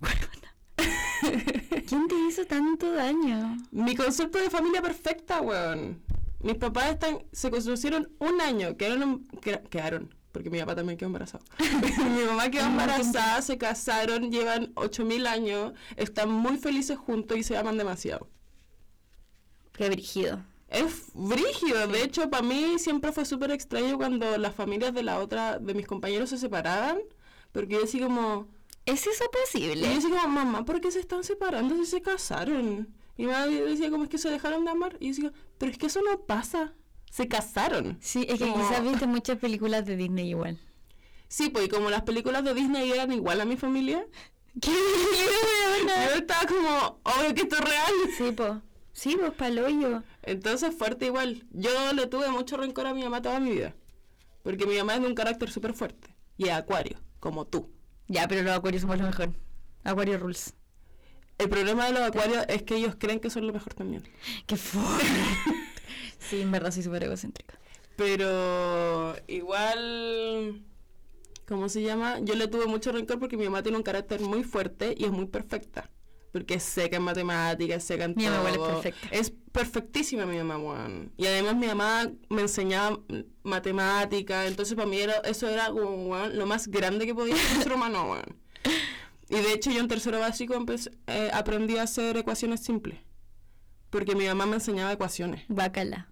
¿Quién 1.88 2.08
te 2.08 2.14
hizo 2.28 2.44
tanto 2.44 2.92
daño? 2.92 3.56
Mi 3.70 3.94
concepto 3.94 4.38
de 4.38 4.50
familia 4.50 4.82
perfecta, 4.82 5.40
weón. 5.40 6.02
Mis 6.40 6.54
papás 6.56 6.90
están, 6.90 7.18
se 7.32 7.50
conocieron 7.50 8.12
un 8.20 8.40
año, 8.40 8.76
quedaron, 8.76 9.26
queda- 9.42 9.62
quedaron, 9.62 10.14
porque 10.32 10.50
mi 10.50 10.58
papá 10.60 10.76
también 10.76 10.96
quedó 10.98 11.06
embarazado. 11.08 11.44
mi 11.58 12.24
mamá 12.24 12.50
quedó 12.50 12.66
embarazada, 12.66 13.42
se 13.42 13.58
casaron, 13.58 14.30
llevan 14.30 14.72
8000 14.76 15.26
años, 15.26 15.72
están 15.96 16.30
muy 16.30 16.56
felices 16.58 16.96
juntos 16.98 17.36
y 17.38 17.42
se 17.42 17.56
aman 17.56 17.76
demasiado. 17.78 18.28
Qué 19.72 19.88
brígido. 19.88 20.44
Es 20.68 21.06
brígido, 21.14 21.86
de 21.88 22.02
hecho 22.02 22.28
para 22.28 22.42
mí 22.42 22.78
siempre 22.78 23.10
fue 23.12 23.24
súper 23.24 23.50
extraño 23.52 23.96
cuando 23.96 24.36
las 24.36 24.54
familias 24.54 24.92
de 24.92 25.02
la 25.02 25.18
otra, 25.18 25.58
de 25.58 25.72
mis 25.74 25.86
compañeros 25.86 26.28
se 26.30 26.36
separaban, 26.38 26.98
porque 27.52 27.74
yo 27.76 27.84
así 27.84 28.00
como, 28.00 28.48
¿Es 28.84 29.06
eso 29.06 29.24
y 29.24 29.28
posible? 29.28 29.80
yo 29.82 29.98
así 29.98 30.08
como, 30.10 30.28
mamá, 30.28 30.64
¿por 30.64 30.80
qué 30.80 30.90
se 30.90 31.00
están 31.00 31.24
separando 31.24 31.76
si 31.76 31.86
se 31.86 32.02
casaron? 32.02 32.94
Y 33.18 33.26
mi 33.26 33.32
mamá 33.32 33.46
decía 33.46 33.90
como 33.90 34.04
es 34.04 34.08
que 34.08 34.16
se 34.16 34.30
dejaron 34.30 34.64
de 34.64 34.70
amar, 34.70 34.96
y 35.00 35.08
yo 35.12 35.14
decía, 35.14 35.32
pero 35.58 35.70
es 35.72 35.76
que 35.76 35.86
eso 35.86 36.00
no 36.00 36.18
pasa, 36.20 36.72
se 37.10 37.28
casaron. 37.28 37.98
Sí, 38.00 38.24
es 38.28 38.38
que 38.38 38.48
Como- 38.48 38.66
quizás 38.66 38.82
viste 38.82 39.06
muchas 39.06 39.36
películas 39.38 39.84
de 39.84 39.96
Disney 39.96 40.30
igual. 40.30 40.58
Sí, 41.28 41.50
pues 41.50 41.66
y 41.66 41.68
como 41.68 41.90
las 41.90 42.02
películas 42.04 42.42
de 42.44 42.54
Disney 42.54 42.90
eran 42.90 43.12
igual 43.12 43.40
a 43.42 43.44
mi 43.44 43.56
familia, 43.58 44.06
¡Qué 44.62 44.70
yo 44.70 46.14
estaba 46.16 46.46
como, 46.46 47.00
obvio 47.02 47.34
que 47.34 47.42
esto 47.42 47.56
es 47.56 47.60
real. 47.64 47.92
Sí, 48.16 48.32
po. 48.32 48.60
Sí, 48.92 49.16
pues 49.18 49.32
paloyo. 49.34 50.02
Entonces 50.22 50.74
fuerte 50.74 51.06
igual. 51.06 51.44
Yo 51.50 51.92
le 51.92 52.06
tuve 52.06 52.28
mucho 52.30 52.56
rencor 52.56 52.86
a 52.86 52.94
mi 52.94 53.02
mamá 53.04 53.22
toda 53.22 53.38
mi 53.40 53.50
vida. 53.52 53.74
Porque 54.42 54.66
mi 54.66 54.76
mamá 54.76 54.94
es 54.96 55.02
de 55.02 55.06
un 55.06 55.14
carácter 55.14 55.50
súper 55.50 55.74
fuerte. 55.74 56.14
Y 56.36 56.44
es 56.48 56.52
acuario, 56.52 56.98
como 57.20 57.46
tú. 57.46 57.70
Ya, 58.08 58.26
pero 58.26 58.42
los 58.42 58.56
acuarios 58.56 58.82
somos 58.82 58.98
lo 58.98 59.04
mejor. 59.04 59.30
Acuario 59.84 60.18
rules. 60.18 60.54
El 61.38 61.48
problema 61.48 61.86
de 61.86 61.92
los 61.92 62.02
acuarios 62.02 62.44
es 62.48 62.62
que 62.64 62.76
ellos 62.76 62.96
creen 62.98 63.20
que 63.20 63.30
son 63.30 63.46
lo 63.46 63.52
mejor 63.52 63.72
también. 63.74 64.02
Qué 64.46 64.56
fuerte. 64.56 65.06
sí, 66.18 66.40
en 66.40 66.50
verdad 66.50 66.72
soy 66.72 66.82
súper 66.82 67.04
egocéntrica. 67.04 67.58
Pero 67.96 69.14
igual, 69.26 70.62
¿cómo 71.46 71.68
se 71.68 71.82
llama? 71.82 72.18
Yo 72.20 72.34
le 72.34 72.48
tuve 72.48 72.66
mucho 72.66 72.92
rencor 72.92 73.18
porque 73.18 73.36
mi 73.36 73.44
mamá 73.44 73.62
tiene 73.62 73.76
un 73.78 73.82
carácter 73.84 74.20
muy 74.20 74.44
fuerte 74.44 74.94
y 74.96 75.04
es 75.04 75.10
muy 75.10 75.26
perfecta. 75.26 75.90
Porque 76.32 76.54
es 76.54 76.62
seca 76.62 76.96
en 76.98 77.02
matemáticas, 77.04 77.82
seca 77.84 78.04
en 78.04 78.14
Mi 78.16 78.26
mamá 78.26 78.50
es 78.50 78.56
todo. 78.56 78.66
perfecta. 78.68 79.08
Es 79.10 79.32
perfectísima 79.52 80.26
mi 80.26 80.36
mamá, 80.36 80.58
weón. 80.58 81.12
Y 81.16 81.26
además 81.26 81.56
mi 81.56 81.66
mamá 81.66 82.10
me 82.28 82.42
enseñaba 82.42 83.00
matemáticas, 83.44 84.46
entonces 84.46 84.74
para 84.74 84.86
mí 84.86 84.98
era, 84.98 85.14
eso 85.24 85.48
era 85.48 85.70
como, 85.70 86.16
lo 86.16 86.46
más 86.46 86.68
grande 86.68 87.06
que 87.06 87.14
podía 87.14 87.36
ser 87.36 87.56
un 87.56 87.62
ser 87.62 87.72
humano, 87.72 88.10
weón. 88.10 88.36
Y 89.30 89.34
de 89.36 89.52
hecho 89.52 89.70
yo 89.70 89.80
en 89.80 89.88
tercero 89.88 90.18
básico 90.20 90.54
empecé- 90.54 90.90
eh, 91.06 91.30
aprendí 91.32 91.76
a 91.78 91.82
hacer 91.82 92.16
ecuaciones 92.16 92.60
simples. 92.60 92.98
Porque 93.90 94.14
mi 94.14 94.26
mamá 94.26 94.46
me 94.46 94.54
enseñaba 94.54 94.92
ecuaciones. 94.92 95.44
Guácala. 95.48 96.08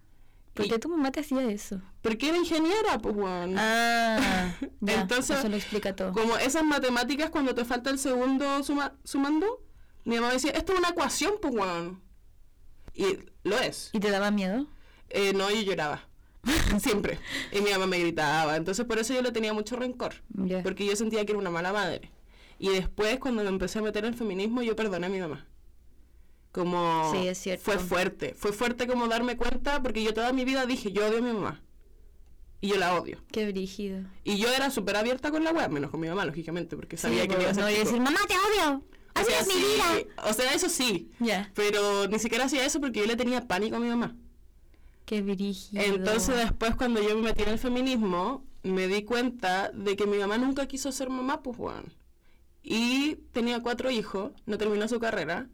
¿Por 0.54 0.68
qué 0.68 0.78
tu 0.78 0.88
mamá 0.88 1.12
te 1.12 1.20
hacía 1.20 1.42
eso? 1.50 1.82
Porque 2.00 2.28
era 2.30 2.38
ingeniera, 2.38 2.99
pues, 3.02 3.14
weón. 3.14 3.56
Ah, 3.58 4.54
ya, 4.80 5.02
Entonces, 5.02 5.38
eso 5.38 5.49
lo 5.50 5.56
explica 5.56 5.94
todo. 5.94 6.12
Como 6.12 6.38
esas 6.38 6.64
matemáticas 6.64 7.28
cuando 7.28 7.54
te 7.54 7.64
falta 7.66 7.90
el 7.90 7.99
segundo 7.99 8.62
suma- 8.62 8.94
sumando, 9.04 9.62
mi 10.04 10.14
mamá 10.16 10.32
decía, 10.32 10.52
esto 10.52 10.73
es 10.73 10.78
una 10.78 10.88
ecuación, 10.90 11.35
pues, 11.42 11.54
weón. 11.54 12.00
Y 12.94 13.18
lo 13.44 13.58
es. 13.58 13.90
¿Y 13.92 14.00
te 14.00 14.11
daba 14.11 14.30
miedo? 14.30 14.66
Eh, 15.11 15.35
no, 15.35 15.50
yo 15.50 15.61
lloraba. 15.61 16.08
Siempre. 16.80 17.18
Y 17.52 17.61
mi 17.61 17.70
mamá 17.73 17.87
me 17.87 17.99
gritaba. 17.99 18.56
Entonces, 18.56 18.87
por 18.87 18.99
eso 18.99 19.12
yo 19.12 19.20
le 19.20 19.32
tenía 19.32 19.52
mucho 19.52 19.76
rencor. 19.76 20.14
Porque 20.62 20.87
yo 20.87 20.96
sentía 20.96 21.25
que 21.26 21.32
era 21.32 21.38
una 21.38 21.50
mala 21.50 21.73
madre. 21.75 22.11
Y 22.59 22.71
después, 22.71 23.19
cuando 23.19 23.43
me 23.43 23.49
empecé 23.49 23.79
a 23.79 23.83
meter 23.83 24.05
en 24.05 24.13
el 24.13 24.19
feminismo, 24.19 24.63
yo 24.63 24.75
perdoné 24.77 25.07
a 25.07 25.11
mi 25.11 25.21
mamá. 25.21 25.47
Como... 26.53 27.13
Sí, 27.13 27.29
es 27.29 27.39
cierto. 27.39 27.65
Fue 27.65 27.79
fuerte. 27.79 28.35
Fue 28.35 28.53
fuerte 28.53 28.87
como 28.87 29.09
darme 29.09 29.37
cuenta, 29.37 29.83
porque 29.83 30.03
yo 30.03 30.15
toda 30.15 30.33
mi 30.33 30.45
vida 30.45 30.65
dije, 30.65 30.91
yo 30.91 31.07
odio 31.07 31.19
a 31.19 31.21
mi 31.21 31.33
mamá. 31.33 31.63
Y 32.63 32.69
yo 32.69 32.77
la 32.77 32.99
odio. 32.99 33.19
Qué 33.31 33.47
brígido. 33.51 34.01
Y 34.25 34.39
yo 34.39 34.49
era 34.53 34.71
súper 34.71 34.97
abierta 34.97 35.31
con 35.31 35.45
la 35.45 35.53
web, 35.53 35.71
menos 35.71 35.91
con 35.91 36.01
mi 36.01 36.09
mamá, 36.09 36.25
lógicamente, 36.25 36.77
porque 36.77 36.97
sabía 36.97 37.23
Sí, 37.23 37.29
que 37.29 37.37
me 37.37 37.43
iba 37.43 37.51
a 37.51 37.53
hacer 37.53 37.65
no, 37.65 37.71
y 37.71 37.75
decir, 37.75 38.01
mamá, 38.01 38.19
te 38.27 38.35
odio. 38.35 38.79
O 38.79 39.19
Así 39.19 39.31
sea, 39.31 39.41
es 39.41 39.47
mi 39.47 39.55
sí, 39.55 39.61
vida. 39.61 40.29
O 40.29 40.33
sea, 40.33 40.53
eso 40.55 40.69
sí. 40.69 41.11
Ya. 41.21 41.51
Pero 41.55 42.09
ni 42.09 42.19
siquiera 42.19 42.47
hacía 42.47 42.65
eso 42.65 42.81
porque 42.81 43.01
yo 43.01 43.07
le 43.07 43.17
tenía 43.17 43.47
pánico 43.47 43.77
a 43.77 43.81
mi 43.81 43.89
mamá. 43.89 44.17
Qué 45.05 45.23
brígido. 45.23 45.83
Entonces 45.83 46.37
después 46.37 46.75
cuando 46.75 47.01
yo 47.01 47.15
me 47.17 47.23
metí 47.23 47.43
en 47.43 47.51
el 47.51 47.59
feminismo, 47.59 48.45
me 48.63 48.89
di 48.89 49.05
cuenta 49.05 49.71
de 49.73 49.95
que 49.95 50.07
mi 50.07 50.19
mamá 50.19 50.37
nunca 50.37 50.67
quiso 50.67 50.91
ser 50.91 51.09
mamá, 51.09 51.43
pues 51.43 51.57
Juan. 51.57 51.85
Y 52.68 53.14
tenía 53.30 53.62
cuatro 53.62 53.92
hijos, 53.92 54.32
no 54.44 54.58
terminó 54.58 54.88
su 54.88 54.99
carrera, 54.99 55.49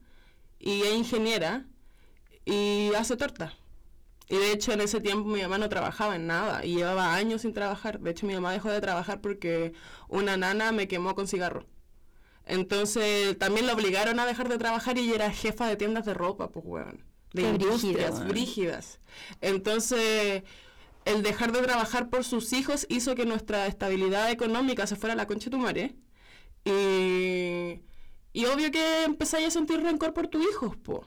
y 0.59 0.81
es 0.81 0.95
ingeniera, 0.95 1.67
y 2.47 2.91
hace 2.97 3.19
torta. 3.19 3.53
Y 4.31 4.37
de 4.37 4.53
hecho 4.53 4.73
en 4.73 4.81
ese 4.81 4.99
tiempo 4.99 5.29
mi 5.29 5.43
mamá 5.43 5.59
no 5.59 5.69
trabajaba 5.69 6.17
en 6.17 6.27
nada, 6.27 6.65
y 6.65 6.77
llevaba 6.77 7.15
años 7.15 7.43
sin 7.43 7.53
trabajar. 7.53 8.01
De 8.01 8.13
hecho 8.13 8.27
mi 8.27 8.33
mamá 8.33 8.53
dejó 8.53 8.71
de 8.71 8.81
trabajar 8.81 9.21
porque 9.21 9.75
una 10.09 10.39
nana 10.39 10.73
me 10.73 10.89
quemó 10.89 11.15
con 11.15 11.29
cigarro. 11.29 11.67
Entonces 12.47 13.39
también 13.39 13.67
la 13.67 13.75
obligaron 13.75 14.19
a 14.19 14.25
dejar 14.25 14.49
de 14.49 14.57
trabajar 14.57 14.97
y 14.97 15.03
ella 15.03 15.17
era 15.17 15.31
jefa 15.31 15.67
de 15.67 15.77
tiendas 15.77 16.07
de 16.07 16.15
ropa, 16.15 16.49
pues 16.49 16.65
weón. 16.67 17.05
De 17.35 17.43
Qué 17.43 17.49
industrias 17.51 18.27
brígidas. 18.27 19.01
Entonces, 19.43 20.45
el 21.05 21.23
dejar 21.23 21.53
de 21.53 21.61
trabajar 21.61 22.09
por 22.09 22.25
sus 22.25 22.55
hijos 22.55 22.87
hizo 22.89 23.15
que 23.15 23.27
nuestra 23.27 23.67
estabilidad 23.67 24.31
económica 24.31 24.87
se 24.87 24.97
fuera 24.97 25.13
a 25.13 25.17
la 25.17 25.27
concha 25.27 25.47
de 25.47 25.51
tu 25.51 25.59
madre. 25.59 25.95
Y, 26.65 27.83
y 28.33 28.45
obvio 28.47 28.71
que 28.71 29.05
empezáis 29.05 29.49
a 29.49 29.51
sentir 29.51 29.81
rencor 29.83 30.13
por 30.15 30.29
tus 30.29 30.43
hijos, 30.45 30.77
po. 30.77 31.07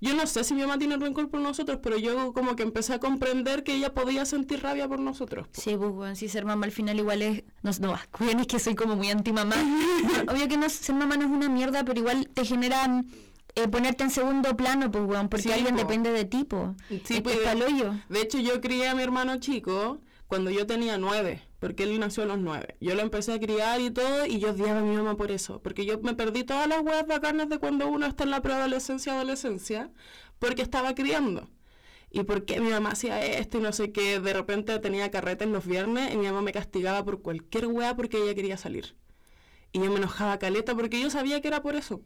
Yo 0.00 0.14
no 0.14 0.24
sé 0.28 0.44
si 0.44 0.54
mi 0.54 0.60
mamá 0.60 0.78
tiene 0.78 0.96
rencor 0.96 1.28
por 1.28 1.40
nosotros, 1.40 1.80
pero 1.82 1.98
yo 1.98 2.32
como 2.32 2.54
que 2.54 2.62
empecé 2.62 2.94
a 2.94 3.00
comprender 3.00 3.64
que 3.64 3.74
ella 3.74 3.94
podía 3.94 4.24
sentir 4.24 4.62
rabia 4.62 4.86
por 4.86 5.00
nosotros. 5.00 5.48
po. 5.48 5.60
Sí, 5.60 5.76
pues, 5.76 5.90
weón, 5.92 6.14
si 6.14 6.28
ser 6.28 6.44
mamá 6.44 6.66
al 6.66 6.72
final 6.72 6.98
igual 6.98 7.20
es... 7.22 7.42
No, 7.62 7.72
no, 7.80 7.94
es 8.40 8.46
que 8.46 8.60
soy 8.60 8.76
como 8.76 8.94
muy 8.94 9.10
anti-mamá. 9.10 9.56
Obvio 10.28 10.46
que 10.48 10.56
no, 10.56 10.68
ser 10.68 10.94
mamá 10.94 11.16
no 11.16 11.24
es 11.24 11.30
una 11.30 11.48
mierda, 11.48 11.84
pero 11.84 11.98
igual 11.98 12.28
te 12.32 12.44
generan 12.44 13.08
eh, 13.56 13.66
ponerte 13.66 14.04
en 14.04 14.10
segundo 14.10 14.56
plano, 14.56 14.88
pues, 14.92 15.02
weón, 15.04 15.28
porque 15.28 15.42
Sí, 15.48 15.52
alguien 15.52 15.74
po. 15.74 15.80
depende 15.80 16.12
de 16.12 16.24
ti, 16.24 16.44
po. 16.44 16.76
Sí, 16.88 17.02
Es- 17.16 17.20
pues. 17.22 17.36
De 18.08 18.20
hecho, 18.20 18.38
yo 18.38 18.60
crié 18.60 18.86
a 18.88 18.94
mi 18.94 19.02
hermano 19.02 19.38
chico 19.40 19.98
cuando 20.28 20.50
yo 20.52 20.64
tenía 20.64 20.96
nueve, 20.96 21.42
porque 21.58 21.84
él 21.84 21.98
nació 21.98 22.22
a 22.24 22.26
los 22.26 22.38
nueve. 22.38 22.76
Yo 22.80 22.94
lo 22.94 23.02
empecé 23.02 23.32
a 23.32 23.40
criar 23.40 23.80
y 23.80 23.90
todo, 23.90 24.26
y 24.26 24.38
yo 24.38 24.50
odiaba 24.50 24.80
a 24.80 24.82
mi 24.82 24.96
mamá 24.96 25.16
por 25.16 25.30
eso, 25.30 25.60
porque 25.62 25.84
yo 25.84 25.98
me 26.00 26.14
perdí 26.14 26.44
todas 26.44 26.68
las 26.68 26.80
huevas 26.80 27.06
bacanas 27.06 27.48
de 27.48 27.58
cuando 27.58 27.88
uno 27.88 28.06
está 28.06 28.24
en 28.24 28.30
la 28.30 28.42
preadolescencia 28.42 29.14
adolescencia, 29.14 29.90
porque 30.38 30.62
estaba 30.62 30.94
criando. 30.94 31.48
Y 32.10 32.22
porque 32.24 32.60
mi 32.60 32.70
mamá 32.70 32.90
hacía 32.92 33.22
esto 33.24 33.58
y 33.58 33.60
no 33.60 33.72
sé 33.72 33.92
qué, 33.92 34.20
de 34.20 34.32
repente 34.32 34.78
tenía 34.78 35.10
carrete 35.10 35.44
en 35.44 35.52
los 35.52 35.66
viernes 35.66 36.12
y 36.14 36.16
mi 36.16 36.26
mamá 36.26 36.42
me 36.42 36.52
castigaba 36.52 37.04
por 37.04 37.20
cualquier 37.22 37.66
hueá 37.66 37.96
porque 37.96 38.18
ella 38.22 38.34
quería 38.34 38.56
salir. 38.56 38.96
Y 39.72 39.80
yo 39.80 39.90
me 39.90 39.96
enojaba 39.98 40.38
caleta 40.38 40.74
porque 40.74 41.00
yo 41.00 41.10
sabía 41.10 41.40
que 41.42 41.48
era 41.48 41.62
por 41.62 41.76
eso. 41.76 42.00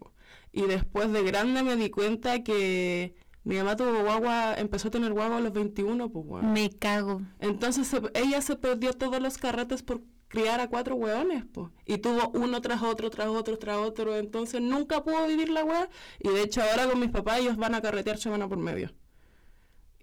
Y 0.53 0.63
después 0.63 1.13
de 1.13 1.23
grande 1.23 1.63
me 1.63 1.77
di 1.77 1.91
cuenta 1.91 2.43
que 2.43 3.15
mi 3.45 3.57
mamá 3.57 3.77
tuvo 3.77 4.03
guagua, 4.03 4.55
empezó 4.55 4.89
a 4.89 4.91
tener 4.93 5.13
guagua 5.13 5.39
a 5.39 5.41
los 5.41 5.53
21, 5.53 6.11
pues 6.11 6.25
weón. 6.29 6.53
Me 6.53 6.71
cago. 6.71 7.23
Entonces 7.41 7.87
se- 7.89 8.01
ella 8.15 8.41
se 8.41 8.57
perdió 8.57 8.93
todos 8.93 9.21
los 9.21 9.37
carretes 9.39 9.83
por 9.83 10.01
criar 10.29 10.61
a 10.61 10.69
cuatro 10.69 10.95
hueones, 10.95 11.45
pues. 11.53 11.69
Y 11.85 11.99
tuvo 11.99 12.31
uno 12.35 12.61
tras 12.63 12.83
otro, 12.83 13.11
tras 13.11 13.27
otro, 13.29 13.59
tras 13.59 13.77
otro. 13.79 14.17
Entonces 14.17 14.61
nunca 14.63 15.03
pudo 15.03 15.27
vivir 15.27 15.49
la 15.51 15.65
hueá. 15.65 15.89
Y 16.21 16.29
de 16.29 16.43
hecho 16.43 16.63
ahora 16.63 16.87
con 16.89 17.01
mis 17.01 17.11
papás 17.11 17.41
ellos 17.41 17.57
van 17.57 17.75
a 17.75 17.83
carretear 17.83 18.17
semana 18.19 18.49
por 18.49 18.59
medio. 18.59 18.91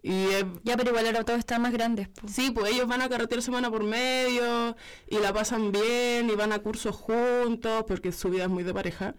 Y 0.01 0.27
Ya, 0.63 0.77
pero 0.77 0.89
igual 0.91 1.05
ahora 1.08 1.24
todos 1.25 1.39
están 1.39 1.62
más 1.62 1.74
grandes, 1.74 2.08
po. 2.08 2.27
Sí, 2.29 2.51
pues 2.51 2.72
ellos 2.72 2.88
van 2.88 3.01
a 3.01 3.10
carretera 3.10 3.41
semana 3.41 3.69
por 3.69 3.84
medio 3.84 4.75
y 5.08 5.17
la 5.19 5.34
pasan 5.34 5.72
bien 5.74 6.29
y 6.29 6.36
van 6.36 6.53
a 6.53 6.60
cursos 6.60 6.96
juntos 6.96 7.84
porque 7.88 8.12
su 8.13 8.29
vida 8.29 8.43
es 8.43 8.50
muy 8.50 8.63
de 8.63 8.74
pareja. 8.74 9.15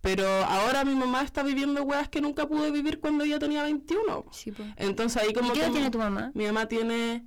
Pero 0.00 0.26
ahora 0.26 0.84
mi 0.84 0.94
mamá 0.94 1.22
está 1.22 1.42
viviendo 1.42 1.82
weas 1.82 2.08
que 2.08 2.20
nunca 2.20 2.46
pude 2.46 2.70
vivir 2.70 3.00
cuando 3.00 3.24
ella 3.24 3.38
tenía 3.38 3.62
21. 3.62 4.24
Sí, 4.30 4.50
po. 4.50 4.62
Entonces 4.76 5.22
ahí 5.22 5.32
como 5.32 5.50
¿Y 5.50 5.52
qué 5.52 5.60
edad 5.60 5.72
tiene 5.72 5.90
tu 5.90 5.98
mamá? 5.98 6.30
Mi 6.34 6.46
mamá 6.46 6.66
tiene... 6.66 7.24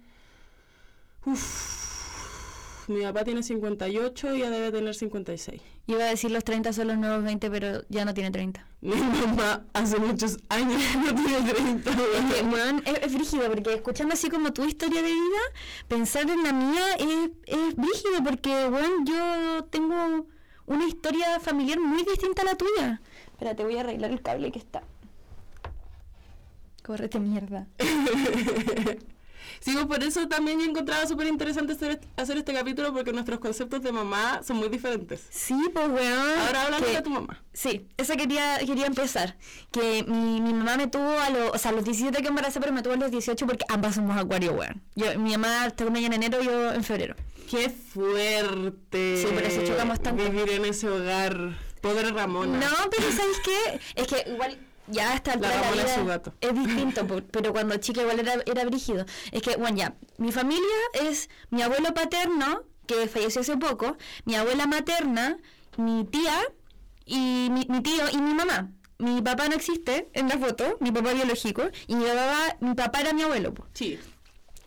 Uf, 1.26 2.88
mi 2.88 3.02
papá 3.04 3.24
tiene 3.24 3.44
58 3.44 4.36
y 4.36 4.42
ella 4.42 4.50
debe 4.50 4.72
tener 4.72 4.96
56. 4.96 5.62
Iba 5.86 6.04
a 6.04 6.08
decir 6.08 6.32
los 6.32 6.44
30 6.44 6.74
son 6.74 6.88
los 6.88 6.98
nuevos 6.98 7.24
20, 7.24 7.50
pero 7.52 7.84
ya 7.90 8.06
no 8.06 8.14
tiene 8.14 8.32
30. 8.32 8.66
Mi 8.82 8.96
mamá 8.96 9.66
hace 9.74 10.00
muchos 10.00 10.38
años 10.50 10.82
no 10.96 11.16
tiene 11.16 11.54
30. 11.54 11.92
Es 11.92 11.96
que, 11.96 12.92
es, 12.92 13.00
es 13.04 13.14
brígido, 13.14 13.52
porque 13.52 13.74
escuchando 13.74 14.14
así 14.14 14.30
como 14.30 14.52
tu 14.52 14.66
historia 14.66 15.02
de 15.02 15.12
vida, 15.12 15.42
pensar 15.88 16.30
en 16.30 16.44
la 16.44 16.54
mía 16.54 16.94
es, 17.00 17.30
es 17.46 17.76
brígido, 17.76 18.24
porque, 18.24 18.68
weón, 18.68 19.06
yo 19.06 19.66
tengo 19.66 20.28
una 20.66 20.88
historia 20.88 21.40
familiar 21.40 21.80
muy 21.80 22.04
distinta 22.04 22.42
a 22.42 22.46
la 22.46 22.56
tuya. 22.56 23.02
Espérate, 23.28 23.64
voy 23.64 23.78
a 23.78 23.82
arreglar 23.82 24.12
el 24.12 24.22
cable 24.22 24.52
que 24.52 24.60
está. 24.60 24.84
Córrete 26.84 27.20
mierda. 27.20 27.68
Sí, 29.60 29.74
pues 29.74 29.86
por 29.86 30.04
eso 30.04 30.28
también 30.28 30.60
yo 30.60 30.66
encontraba 30.66 31.06
súper 31.08 31.28
interesante 31.28 31.74
hacer, 31.74 32.00
hacer 32.18 32.38
este 32.38 32.54
capítulo 32.54 32.94
porque 32.94 33.14
nuestros 33.14 33.40
conceptos 33.40 33.82
de 33.82 33.92
mamá 33.92 34.42
son 34.44 34.58
muy 34.58 34.70
diferentes. 34.70 35.26
Sí, 35.30 35.56
pues, 35.74 35.88
weón. 35.90 36.40
Ahora 36.48 36.64
hablando 36.64 36.88
de 36.88 37.02
tu 37.02 37.10
mamá. 37.10 37.44
Sí, 37.54 37.88
eso 37.98 38.16
quería, 38.16 38.60
quería 38.60 38.86
empezar. 38.86 39.38
Que 39.72 40.04
mi, 40.04 40.42
mi 40.42 40.54
mamá 40.54 40.78
me 40.78 40.88
tuvo 40.88 41.20
a 41.20 41.30
los, 41.30 41.52
o 41.52 41.58
sea, 41.58 41.72
a 41.72 41.74
los 41.74 41.84
17 41.84 42.22
que 42.22 42.28
embarazé, 42.28 42.60
pero 42.60 42.72
me 42.72 42.82
tuvo 42.82 42.94
a 42.94 42.98
los 42.98 43.12
18 43.12 43.46
porque 43.46 43.66
ambas 43.70 43.96
somos 43.96 44.18
acuario, 44.18 44.54
weón. 44.54 44.82
Yo, 44.96 45.18
mi 45.20 45.32
mamá 45.32 45.68
está 45.68 45.86
con 45.86 45.96
ella 45.96 46.08
en 46.08 46.14
enero, 46.14 46.42
yo 46.42 46.74
en 46.74 46.84
febrero. 46.84 47.16
Qué 47.50 47.70
fuerte. 47.70 49.18
Sí, 49.22 49.28
por 49.34 49.44
eso 49.44 49.64
chocamos 49.64 50.02
tanto. 50.02 50.24
Vivir 50.24 50.50
en 50.52 50.66
ese 50.66 50.90
hogar. 50.90 51.58
Pobre 51.82 52.10
Ramona. 52.12 52.60
No, 52.60 52.90
pero 52.90 53.12
¿sabes 53.12 53.38
qué? 53.44 53.80
Es 53.96 54.08
que 54.08 54.32
igual 54.32 54.58
ya 54.94 55.14
hasta 55.14 55.36
La 55.36 55.50
es 55.72 55.92
su 55.96 56.06
gato. 56.06 56.34
es 56.42 56.54
distinto, 56.54 57.06
pero 57.32 57.52
cuando 57.52 57.76
chica 57.78 58.02
igual 58.02 58.20
era, 58.20 58.36
era 58.46 58.66
brígido. 58.66 59.06
Es 59.32 59.42
que, 59.42 59.56
bueno, 59.58 59.78
ya, 59.78 59.96
mi 60.18 60.32
familia 60.32 60.78
es 60.94 61.30
mi 61.50 61.62
abuelo 61.62 61.94
paterno, 61.94 62.64
que 62.88 63.08
falleció 63.08 63.42
hace 63.42 63.58
poco, 63.58 63.98
mi 64.26 64.36
abuela 64.36 64.68
materna, 64.68 65.38
mi 65.78 66.06
tía, 66.06 66.40
y 67.06 67.50
mi, 67.52 67.66
mi 67.70 67.82
tío 67.82 68.10
y 68.12 68.18
mi 68.18 68.34
mamá. 68.34 68.72
Mi 69.00 69.22
papá 69.22 69.50
no 69.50 69.56
existe 69.56 70.10
en 70.14 70.30
la 70.30 70.38
foto, 70.38 70.78
mi 70.80 70.92
papá 70.92 71.14
biológico, 71.14 71.64
y 71.88 71.96
mi 71.96 72.06
papá, 72.06 72.58
mi 72.62 72.74
papá 72.76 73.02
era 73.02 73.14
mi 73.14 73.24
abuelo. 73.24 73.54
po. 73.54 73.66
Sí. 73.74 74.00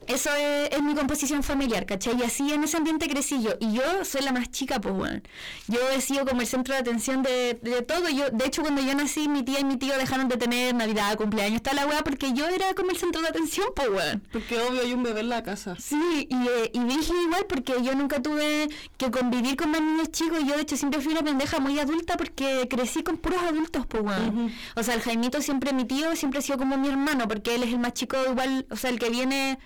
Eso 0.09 0.31
es, 0.35 0.71
es 0.71 0.83
mi 0.83 0.95
composición 0.95 1.43
familiar, 1.43 1.87
¿cachai? 1.87 2.19
Y 2.19 2.23
así 2.23 2.53
en 2.53 2.65
ese 2.65 2.77
ambiente 2.77 3.09
crecí 3.09 3.43
yo. 3.43 3.53
Y 3.61 3.73
yo 3.73 4.05
soy 4.05 4.23
la 4.23 4.33
más 4.33 4.51
chica, 4.51 4.81
pues, 4.81 4.95
bueno. 4.95 5.21
Yo 5.69 5.81
he 5.91 6.01
sido 6.01 6.25
como 6.27 6.41
el 6.41 6.47
centro 6.47 6.75
de 6.75 6.81
atención 6.81 7.23
de, 7.23 7.59
de 7.63 7.83
todo. 7.83 8.09
Yo, 8.09 8.31
de 8.31 8.47
hecho, 8.47 8.63
cuando 8.63 8.83
yo 8.83 8.95
nací, 8.95 9.29
mi 9.29 9.43
tía 9.43 9.61
y 9.61 9.65
mi 9.65 9.77
tío 9.77 9.97
dejaron 9.99 10.29
de 10.29 10.37
tener 10.37 10.75
Navidad, 10.75 11.17
cumpleaños, 11.17 11.63
toda 11.63 11.77
la 11.77 11.87
weá, 11.87 12.03
porque 12.03 12.33
yo 12.33 12.47
era 12.49 12.75
como 12.75 12.91
el 12.91 12.97
centro 12.97 13.23
de 13.23 13.29
atención, 13.29 13.69
pues, 13.75 13.89
weón. 13.89 14.23
Porque 14.33 14.59
obvio 14.61 14.83
hay 14.83 14.93
un 14.93 15.03
bebé 15.03 15.21
en 15.21 15.29
la 15.29 15.43
casa. 15.43 15.77
Sí, 15.79 16.29
y, 16.29 16.35
eh, 16.49 16.71
y 16.73 16.81
dije 16.81 17.13
igual 17.25 17.47
porque 17.49 17.75
yo 17.83 17.95
nunca 17.95 18.23
tuve 18.23 18.69
que 18.97 19.11
convivir 19.11 19.57
con 19.57 19.71
más 19.71 19.81
niños 19.81 20.11
chicos. 20.11 20.39
Yo, 20.47 20.55
de 20.55 20.63
hecho, 20.63 20.77
siempre 20.77 21.01
fui 21.01 21.13
una 21.13 21.23
pendeja 21.23 21.59
muy 21.59 21.79
adulta 21.79 22.17
porque 22.17 22.67
crecí 22.69 23.03
con 23.03 23.17
puros 23.19 23.43
adultos, 23.43 23.87
pues. 23.87 24.05
Ujú. 24.05 24.51
O 24.77 24.83
sea, 24.83 24.95
el 24.95 25.01
Jaimito 25.01 25.41
siempre, 25.43 25.73
mi 25.73 25.85
tío, 25.85 26.15
siempre 26.17 26.39
ha 26.39 26.43
sido 26.43 26.59
como 26.59 26.77
mi 26.77 26.89
hermano, 26.89 27.29
porque 27.29 27.55
él 27.55 27.63
es 27.63 27.71
el 27.71 27.79
más 27.79 27.95
chico, 27.95 28.17
igual, 28.31 28.67
o 28.71 28.77
sea, 28.77 28.91
el 28.91 28.99
que 28.99 29.11
viene 29.11 29.59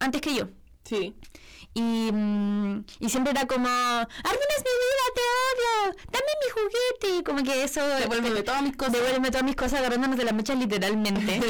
antes 0.00 0.20
que 0.20 0.34
yo. 0.34 0.48
Sí. 0.84 1.14
Y, 1.72 2.10
mm, 2.12 2.84
y 2.98 3.08
siempre 3.10 3.30
era 3.30 3.46
como, 3.46 3.68
arruinas 3.68 4.64
mi 4.64 4.74
vida, 4.82 5.06
te 5.14 5.22
odio, 5.46 5.96
dame 6.10 6.32
mi 6.42 6.50
juguete. 6.50 7.24
Como 7.24 7.44
que 7.44 7.62
eso... 7.62 7.86
Devuélveme 7.86 8.42
todas 8.42 8.62
mis 8.62 8.76
cosas. 8.76 8.94
Devuélveme 8.94 9.30
todas 9.30 9.44
mis 9.44 9.54
cosas 9.54 9.78
agarrándonos 9.78 10.16
de 10.16 10.24
las 10.24 10.34
mechas 10.34 10.58
literalmente. 10.58 11.40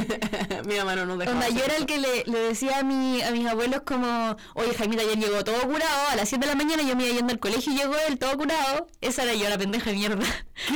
Mi 0.67 0.77
mamá 0.77 0.95
no 0.95 1.07
nos 1.07 1.19
dejaba. 1.19 1.39
Onda, 1.39 1.49
yo 1.49 1.65
era 1.65 1.77
el 1.77 1.87
que 1.87 1.99
le, 1.99 2.25
le 2.25 2.39
decía 2.39 2.81
a, 2.81 2.83
mi, 2.83 3.23
a 3.23 3.31
mis 3.31 3.47
abuelos 3.47 3.81
como, 3.87 4.37
oye 4.55 4.75
Jaimita 4.75 5.03
ayer 5.03 5.19
llegó 5.19 5.43
todo 5.43 5.61
curado, 5.63 6.09
a 6.11 6.17
las 6.17 6.29
7 6.29 6.45
de 6.45 6.53
la 6.53 6.57
mañana 6.57 6.83
yo 6.83 6.95
me 6.97 7.07
iba 7.07 7.15
yendo 7.17 7.33
al 7.33 7.39
colegio 7.39 7.73
y 7.73 7.77
llegó 7.77 7.95
él 8.07 8.19
todo 8.19 8.37
curado. 8.37 8.89
Esa 9.01 9.23
era 9.23 9.35
yo, 9.35 9.49
la 9.49 9.57
pendeja 9.57 9.91
de 9.91 9.97
mierda. 9.97 10.27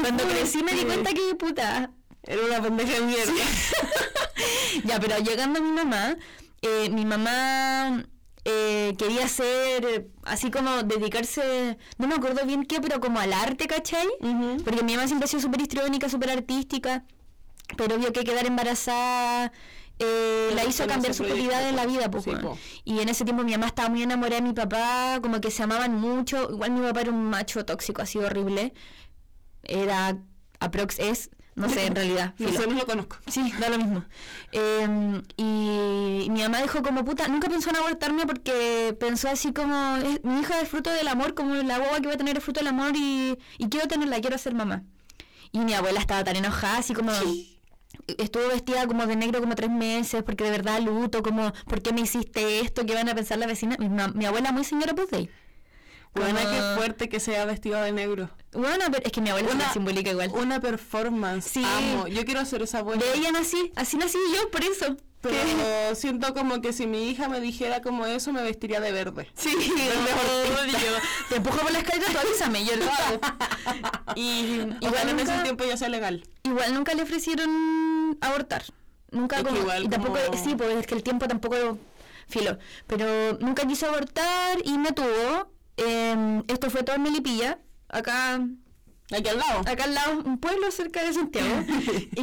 Cuando 0.01 0.25
crecí 0.25 0.63
me 0.63 0.73
di 0.73 0.85
cuenta 0.85 1.13
que 1.13 1.35
puta. 1.35 1.91
Era 2.23 2.43
una 2.43 2.63
pendeja 2.63 2.95
de 2.95 3.01
mierda. 3.03 3.33
ya, 4.85 4.99
pero 4.99 5.19
llegando 5.19 5.59
a 5.59 5.63
mi 5.63 5.71
mamá, 5.71 6.17
eh, 6.65 6.91
mi 6.91 7.05
mamá 7.05 8.05
eh, 8.45 8.95
quería 8.99 9.29
ser 9.29 10.11
así 10.25 10.51
como 10.51 10.83
dedicarse, 10.83 11.79
no 11.99 12.09
me 12.09 12.15
acuerdo 12.15 12.45
bien 12.47 12.65
qué, 12.65 12.81
pero 12.81 13.01
como 13.01 13.21
al 13.21 13.33
arte, 13.33 13.67
¿cachai? 13.67 14.07
Porque 14.65 14.83
mi 14.83 14.95
mamá 14.95 15.07
siempre 15.07 15.27
ha 15.27 15.29
sido 15.29 15.43
súper 15.43 15.61
histriónica, 15.61 16.09
súper 16.09 16.31
artística, 16.31 17.05
pero 17.77 17.99
vio 17.99 18.13
que 18.13 18.25
quedar 18.25 18.47
embarazada 18.47 19.53
eh, 19.99 20.51
la 20.55 20.65
hizo 20.65 20.87
cambiar 20.87 21.15
su 21.15 21.23
prioridad 21.23 21.69
en 21.69 21.77
la 21.77 21.87
vida, 21.87 22.11
po, 22.11 22.21
Sí, 22.21 22.33
po. 22.43 22.59
Y 22.85 23.01
en 23.01 23.09
ese 23.09 23.25
tiempo 23.25 23.45
mi 23.45 23.53
mamá 23.53 23.67
estaba 23.67 23.89
muy 23.89 24.03
enamorada 24.03 24.37
de 24.37 24.43
mi 24.43 24.53
papá, 24.53 25.21
como 25.23 25.41
que 25.41 25.51
se 25.51 25.63
amaban 25.63 25.95
mucho. 25.95 26.51
Igual 26.51 26.73
mi 26.73 26.81
papá 26.81 27.03
era 27.03 27.13
un 27.13 27.25
macho 27.25 27.65
tóxico, 27.65 28.03
así 28.03 28.19
horrible. 28.19 28.75
Era, 29.63 30.19
aprox 30.59 30.99
es, 30.99 31.31
no 31.57 31.69
sé, 31.69 31.87
en 31.87 31.95
realidad. 31.95 32.35
Sé, 32.39 32.67
no 32.67 32.75
lo 32.75 32.87
conozco. 32.87 33.17
Sí, 33.27 33.53
da 33.61 33.69
lo 33.69 33.79
mismo. 33.79 34.05
Eh, 34.53 35.23
y 35.37 36.29
mi 36.31 36.43
mamá 36.43 36.61
dijo 36.63 36.83
como 36.83 37.05
puta, 37.05 37.29
nunca 37.29 37.49
pensó 37.49 37.71
en 37.71 37.77
abortarme 37.77 38.27
porque 38.27 38.97
pensó 38.99 39.29
así 39.29 39.53
como, 39.53 39.97
"Es- 39.97 40.23
mi 40.25 40.41
hija 40.41 40.61
es 40.61 40.69
fruto 40.69 40.91
del 40.91 41.09
amor, 41.09 41.35
como 41.35 41.55
la 41.55 41.79
guagua 41.79 42.01
que 42.01 42.09
va 42.09 42.15
a 42.15 42.17
tener 42.17 42.37
es 42.37 42.45
fruto 42.45 42.61
del 42.61 42.69
amor 42.69 42.93
y, 42.97 43.39
y 43.59 43.69
quiero 43.69 43.87
tenerla, 43.89 44.21
quiero 44.21 44.39
ser 44.39 44.55
mamá. 44.55 44.83
Y 45.53 45.61
mi 45.61 45.73
abuela 45.75 46.01
estaba 46.01 46.25
tan 46.25 46.37
enojada, 46.37 46.79
así 46.79 46.95
como... 46.95 47.13
Estuvo 48.19 48.49
vestida 48.49 48.87
como 48.87 49.07
de 49.07 49.17
negro 49.17 49.41
como 49.41 49.55
tres 49.55 49.71
meses, 49.71 50.23
porque 50.25 50.45
de 50.45 50.51
verdad 50.51 50.81
luto, 50.81 51.23
como, 51.23 51.53
¿por 51.67 51.81
qué 51.81 51.93
me 51.93 52.01
hiciste 52.03 52.61
esto? 52.61 52.85
¿Qué 52.85 52.93
van 52.95 53.09
a 53.09 53.15
pensar 53.15 53.39
la 53.39 53.47
vecina? 53.47 53.77
Mi, 53.79 53.89
mi 53.89 54.27
abuela 54.27 54.53
muy 54.53 54.65
señora 54.65 54.95
Puzzle. 54.95 55.31
Buena, 56.15 56.41
Como- 56.43 56.53
qué 56.53 56.75
fuerte 56.77 57.09
que 57.09 57.19
sea 57.21 57.45
vestido 57.45 57.81
de 57.83 57.93
negro. 57.93 58.31
Bueno, 58.53 58.85
pero 58.91 59.05
es 59.05 59.11
que 59.13 59.21
mi 59.21 59.31
abuela 59.31 59.51
Una- 59.53 59.73
simbólica 59.73 60.11
igual. 60.11 60.31
Una 60.35 60.61
performance. 60.61 61.45
Sí. 61.51 61.65
Amo. 61.65 62.07
Yo 62.07 62.25
quiero 62.25 62.41
hacer 62.41 62.63
esa 62.63 62.83
buena. 62.83 63.03
De 63.05 63.15
ella 63.19 63.33
nací, 63.33 63.73
así 63.75 63.97
nací 63.97 64.19
yo, 64.35 64.51
por 64.51 64.63
eso. 64.63 64.97
Pero 65.21 65.95
siento 65.95 66.35
como 66.35 66.61
que 66.61 66.75
si 66.75 66.87
mi 66.87 67.09
hija 67.09 67.29
me 67.31 67.41
dijera 67.41 67.81
como 67.81 68.05
eso, 68.05 68.31
me 68.31 68.43
vestiría 68.43 68.79
de 68.81 68.93
verde. 68.93 69.27
Sí, 69.35 69.49
obvio. 69.57 70.77
Te 71.31 71.37
empujo 71.37 71.59
por 71.61 71.73
la 71.73 71.79
escalera, 71.79 72.13
tú 72.13 72.19
avísame, 72.19 72.65
yo 72.65 72.77
lo 72.77 72.85
hago. 72.85 73.21
Y 74.15 74.41
Igual 74.55 74.79
igual 74.83 75.09
en 75.09 75.19
ese 75.21 75.31
nunca, 75.33 75.43
tiempo 75.43 75.65
ya 75.65 75.77
sea 75.77 75.89
legal. 75.89 76.25
igual 76.45 76.75
nunca 76.75 76.95
le 76.95 77.03
ofrecieron 77.03 78.17
abortar. 78.21 78.65
Nunca 79.11 79.43
como, 79.43 79.57
igual 79.57 79.85
y 79.85 79.89
tampoco, 79.89 80.19
como- 80.27 80.45
sí, 80.45 80.55
pues 80.55 80.77
es 80.77 80.87
que 80.87 80.95
el 80.95 81.03
tiempo 81.03 81.27
tampoco 81.27 81.79
filo. 82.29 82.59
Pero 82.87 83.39
nunca 83.41 83.67
quiso 83.67 83.87
abortar 83.89 84.59
y 84.65 84.77
me 84.79 84.93
tuvo. 84.93 85.51
Eh, 85.77 86.43
esto 86.49 86.71
fue 86.71 86.83
todo 86.83 86.97
en 86.97 87.03
Melipilla, 87.03 87.59
acá, 87.89 88.41
Aquí 89.13 89.29
al 89.29 89.39
lado. 89.39 89.61
acá 89.67 89.85
al 89.85 89.95
lado, 89.95 90.23
un 90.25 90.39
pueblo 90.39 90.71
cerca 90.71 91.05
de 91.05 91.13
Santiago. 91.13 91.65
y 92.17 92.23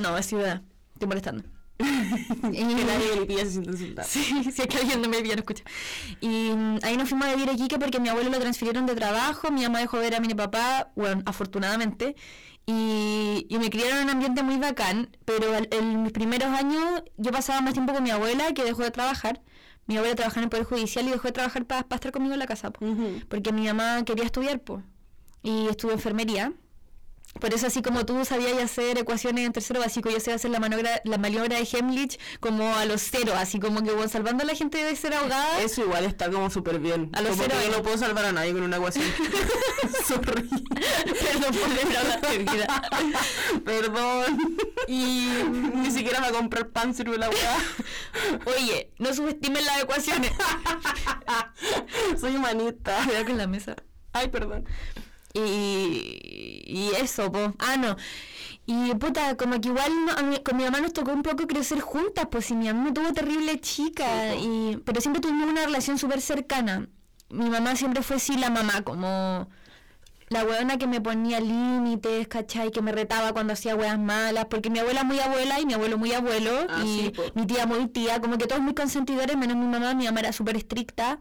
no, 0.00 0.16
es 0.16 0.26
ciudad. 0.26 0.62
Estoy 0.92 1.08
molestando. 1.08 1.44
que 1.80 2.84
nadie 2.84 3.16
me 3.20 3.26
pilla 3.26 3.44
se 3.44 3.52
siente 3.52 3.70
insultado. 3.70 4.08
Sí, 4.08 4.22
si 4.52 4.62
es 4.62 4.68
que 4.68 4.76
alguien 4.78 5.00
no 5.02 5.10
escucha. 5.12 5.64
Y 6.20 6.50
mm, 6.50 6.78
ahí 6.82 6.96
nos 6.96 7.08
fuimos 7.08 7.26
a 7.26 7.34
vivir 7.34 7.48
a 7.48 7.52
Iquique 7.52 7.78
porque 7.78 8.00
mi 8.00 8.08
abuelo 8.08 8.30
lo 8.30 8.38
transfirieron 8.38 8.86
de 8.86 8.94
trabajo, 8.94 9.50
mi 9.50 9.62
mamá 9.62 9.80
dejó 9.80 9.96
de 9.96 10.04
ver 10.04 10.14
a 10.16 10.20
mi 10.20 10.34
papá, 10.34 10.92
bueno, 10.94 11.22
afortunadamente, 11.24 12.16
y, 12.66 13.46
y 13.48 13.58
me 13.58 13.70
criaron 13.70 13.98
en 13.98 14.04
un 14.04 14.10
ambiente 14.10 14.42
muy 14.42 14.56
bacán, 14.56 15.16
pero 15.24 15.46
en 15.70 16.02
mis 16.02 16.12
primeros 16.12 16.50
años 16.50 17.02
yo 17.16 17.32
pasaba 17.32 17.60
más 17.62 17.72
tiempo 17.72 17.92
con 17.94 18.02
mi 18.02 18.10
abuela 18.10 18.52
que 18.52 18.62
dejó 18.62 18.82
de 18.82 18.90
trabajar. 18.90 19.40
Mi 19.90 19.96
abuela 19.96 20.14
trabajaba 20.14 20.42
en 20.42 20.44
el 20.44 20.50
Poder 20.50 20.66
Judicial 20.66 21.04
y 21.08 21.10
dejó 21.10 21.26
de 21.26 21.32
trabajar 21.32 21.66
para 21.66 21.80
estar 21.80 22.12
conmigo 22.12 22.32
en 22.32 22.38
la 22.38 22.46
casa, 22.46 22.70
po. 22.70 22.86
Porque 23.28 23.52
mi 23.52 23.66
mamá 23.66 24.04
quería 24.04 24.24
estudiar, 24.24 24.60
pues, 24.60 24.84
y 25.42 25.66
estudió 25.66 25.94
enfermería. 25.94 26.52
Por 27.38 27.54
eso, 27.54 27.68
así 27.68 27.80
como 27.80 28.04
tú 28.04 28.24
sabías 28.24 28.58
hacer 28.58 28.98
ecuaciones 28.98 29.46
en 29.46 29.52
tercero 29.52 29.80
básico, 29.80 30.10
yo 30.10 30.18
sé 30.20 30.32
hacer 30.32 30.50
la 30.50 30.58
maniobra, 30.58 31.00
la 31.04 31.16
maniobra 31.16 31.56
de 31.56 31.68
Hemlich 31.70 32.18
como 32.40 32.74
a 32.74 32.84
los 32.84 33.02
cero, 33.02 33.34
así 33.36 33.60
como 33.60 33.82
que 33.82 33.92
bueno, 33.92 34.08
salvando 34.08 34.42
a 34.42 34.46
la 34.46 34.54
gente 34.54 34.82
de 34.82 34.96
ser 34.96 35.14
ahogada. 35.14 35.60
Eso 35.60 35.82
igual 35.82 36.04
está 36.04 36.30
como 36.30 36.50
súper 36.50 36.80
bien. 36.80 37.10
A 37.12 37.20
los 37.22 37.32
como 37.32 37.44
cero 37.44 37.54
que 37.58 37.70
yo 37.70 37.76
no 37.76 37.82
puedo 37.82 37.96
salvar 37.98 38.24
a 38.26 38.32
nadie 38.32 38.52
con 38.52 38.62
una 38.62 38.76
ecuación. 38.76 39.04
Sorry. 40.06 40.48
Perdón 40.48 41.54
por 41.54 42.38
vida. 42.38 42.82
Perdón. 43.64 44.58
Y 44.88 45.28
ni 45.74 45.90
siquiera 45.90 46.20
va 46.20 46.28
a 46.28 46.32
comprar 46.32 46.68
pan 46.68 46.94
sirve 46.94 47.16
la 47.18 47.30
weá. 47.30 47.56
Oye, 48.46 48.92
no 48.98 49.14
subestimen 49.14 49.64
las 49.64 49.82
ecuaciones. 49.82 50.32
Soy 52.20 52.36
humanista. 52.36 53.02
Cuidado 53.04 53.26
con 53.26 53.38
la 53.38 53.46
mesa. 53.46 53.76
Ay, 54.12 54.28
perdón. 54.28 54.64
Y, 55.34 56.62
y 56.66 56.90
eso, 57.00 57.30
pues. 57.30 57.50
Ah, 57.58 57.76
no. 57.76 57.96
Y 58.66 58.94
puta, 58.94 59.36
como 59.36 59.60
que 59.60 59.68
igual 59.68 59.92
no- 60.06 60.22
mí- 60.28 60.38
con 60.44 60.56
mi 60.56 60.64
mamá 60.64 60.80
nos 60.80 60.92
tocó 60.92 61.12
un 61.12 61.22
poco 61.22 61.46
crecer 61.46 61.80
juntas, 61.80 62.26
pues 62.30 62.46
si 62.46 62.54
mi 62.54 62.66
mamá 62.66 62.84
me 62.84 62.92
tuvo 62.92 63.12
terrible 63.12 63.60
chica, 63.60 64.34
y, 64.36 64.76
pero 64.84 65.00
siempre 65.00 65.20
tuvimos 65.20 65.48
una 65.48 65.64
relación 65.64 65.98
súper 65.98 66.20
cercana. 66.20 66.88
Mi 67.30 67.48
mamá 67.50 67.76
siempre 67.76 68.02
fue 68.02 68.18
sí 68.18 68.36
la 68.36 68.50
mamá, 68.50 68.82
como 68.82 69.48
la 70.28 70.44
weona 70.44 70.78
que 70.78 70.86
me 70.86 71.00
ponía 71.00 71.40
límites, 71.40 72.28
¿cachai? 72.28 72.70
Que 72.70 72.82
me 72.82 72.92
retaba 72.92 73.32
cuando 73.32 73.52
hacía 73.52 73.74
weas 73.74 73.98
malas, 73.98 74.44
porque 74.48 74.70
mi 74.70 74.78
abuela 74.78 75.02
muy 75.02 75.18
abuela 75.18 75.58
y 75.58 75.66
mi 75.66 75.74
abuelo 75.74 75.98
muy 75.98 76.12
abuelo, 76.12 76.66
Ah, 76.68 76.82
y 76.84 76.86
sí, 76.86 77.12
mi 77.34 77.46
tía 77.46 77.66
muy 77.66 77.88
tía, 77.88 78.20
como 78.20 78.38
que 78.38 78.46
todos 78.46 78.62
muy 78.62 78.74
consentidores, 78.74 79.36
menos 79.36 79.56
mi 79.56 79.66
mamá, 79.66 79.94
mi 79.94 80.04
mamá 80.04 80.20
era 80.20 80.32
súper 80.32 80.56
estricta. 80.56 81.18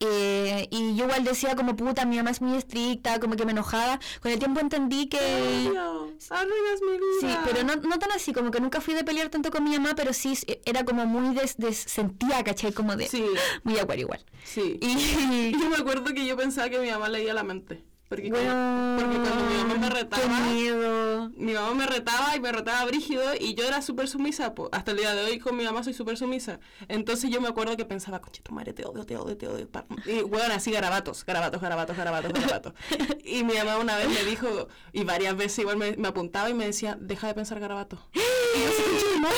Eh, 0.00 0.68
y 0.70 0.94
yo 0.96 1.04
igual 1.04 1.24
decía 1.24 1.56
como 1.56 1.74
puta, 1.76 2.04
mi 2.04 2.16
mamá 2.16 2.30
es 2.30 2.40
muy 2.42 2.56
estricta, 2.58 3.18
como 3.20 3.36
que 3.36 3.44
me 3.46 3.52
enojaba. 3.52 3.98
Con 4.20 4.30
el 4.32 4.38
tiempo 4.38 4.60
entendí 4.60 5.06
que... 5.08 5.18
Arruinas 5.18 6.80
mi 6.82 6.98
Sí, 7.20 7.26
vida. 7.26 7.42
pero 7.44 7.62
no, 7.64 7.76
no 7.76 7.98
tan 7.98 8.10
así, 8.12 8.32
como 8.32 8.50
que 8.50 8.60
nunca 8.60 8.80
fui 8.80 8.94
de 8.94 9.04
pelear 9.04 9.28
tanto 9.28 9.50
con 9.50 9.64
mi 9.64 9.70
mamá, 9.70 9.94
pero 9.94 10.12
sí 10.12 10.32
s- 10.32 10.60
era 10.64 10.84
como 10.84 11.06
muy 11.06 11.34
des, 11.34 11.56
des- 11.56 11.76
sentía, 11.78 12.42
¿cachai? 12.44 12.72
Como 12.72 12.96
de... 12.96 13.06
Sí, 13.08 13.24
Muy 13.64 13.78
acuario 13.78 14.04
igual. 14.06 14.24
sí. 14.44 14.78
Y... 14.80 15.52
Yo 15.60 15.68
me 15.70 15.76
acuerdo 15.76 16.12
que 16.14 16.26
yo 16.26 16.36
pensaba 16.36 16.68
que 16.68 16.78
mi 16.78 16.90
mamá 16.90 17.08
leía 17.08 17.32
la 17.34 17.42
mente. 17.42 17.84
Porque, 18.08 18.30
Bueno, 18.30 18.44
cuando, 18.52 19.02
porque 19.02 19.18
cuando 19.18 19.44
mi 19.46 19.54
mamá 19.56 19.74
me 19.78 19.90
retaba, 19.90 20.40
miedo. 20.40 21.30
mi 21.36 21.52
mamá 21.54 21.74
me 21.74 21.86
retaba 21.86 22.36
y 22.36 22.40
me 22.40 22.52
retaba 22.52 22.84
brígido 22.84 23.22
y 23.38 23.54
yo 23.54 23.64
era 23.64 23.82
súper 23.82 24.06
sumisa. 24.06 24.54
po. 24.54 24.68
Hasta 24.70 24.92
el 24.92 24.98
día 24.98 25.12
de 25.12 25.24
hoy 25.24 25.38
con 25.40 25.56
mi 25.56 25.64
mamá 25.64 25.82
soy 25.82 25.92
súper 25.92 26.16
sumisa. 26.16 26.60
Entonces 26.86 27.30
yo 27.30 27.40
me 27.40 27.48
acuerdo 27.48 27.76
que 27.76 27.84
pensaba, 27.84 28.20
conche 28.20 28.42
tu 28.42 28.52
madre, 28.52 28.72
te 28.72 28.84
odio, 28.84 29.04
te 29.04 29.16
odio, 29.16 29.36
te 29.36 29.48
odio. 29.48 29.68
pa". 29.68 29.84
Y 30.04 30.20
bueno, 30.22 30.54
así 30.54 30.70
garabatos, 30.70 31.24
garabatos, 31.26 31.60
garabatos, 31.60 31.96
garabatos, 31.96 32.32
garabatos. 32.32 32.74
y 33.24 33.42
mi 33.42 33.54
mamá 33.54 33.78
una 33.78 33.96
vez 33.96 34.08
me 34.08 34.22
dijo, 34.22 34.68
y 34.92 35.02
varias 35.02 35.36
veces 35.36 35.58
igual 35.60 35.76
me, 35.76 35.96
me 35.96 36.06
apuntaba 36.06 36.48
y 36.48 36.54
me 36.54 36.64
decía, 36.66 36.96
deja 37.00 37.26
de 37.26 37.34
pensar 37.34 37.58
garabatos. 37.58 37.98
y 38.14 38.18
yo 38.20 38.84
"Conche 38.84 39.06
tu 39.14 39.20
madre, 39.20 39.36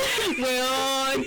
lo 0.00 0.46
sabe, 0.46 0.58
lo 0.58 0.64
sabe". 0.64 0.90
Weón. 1.10 1.26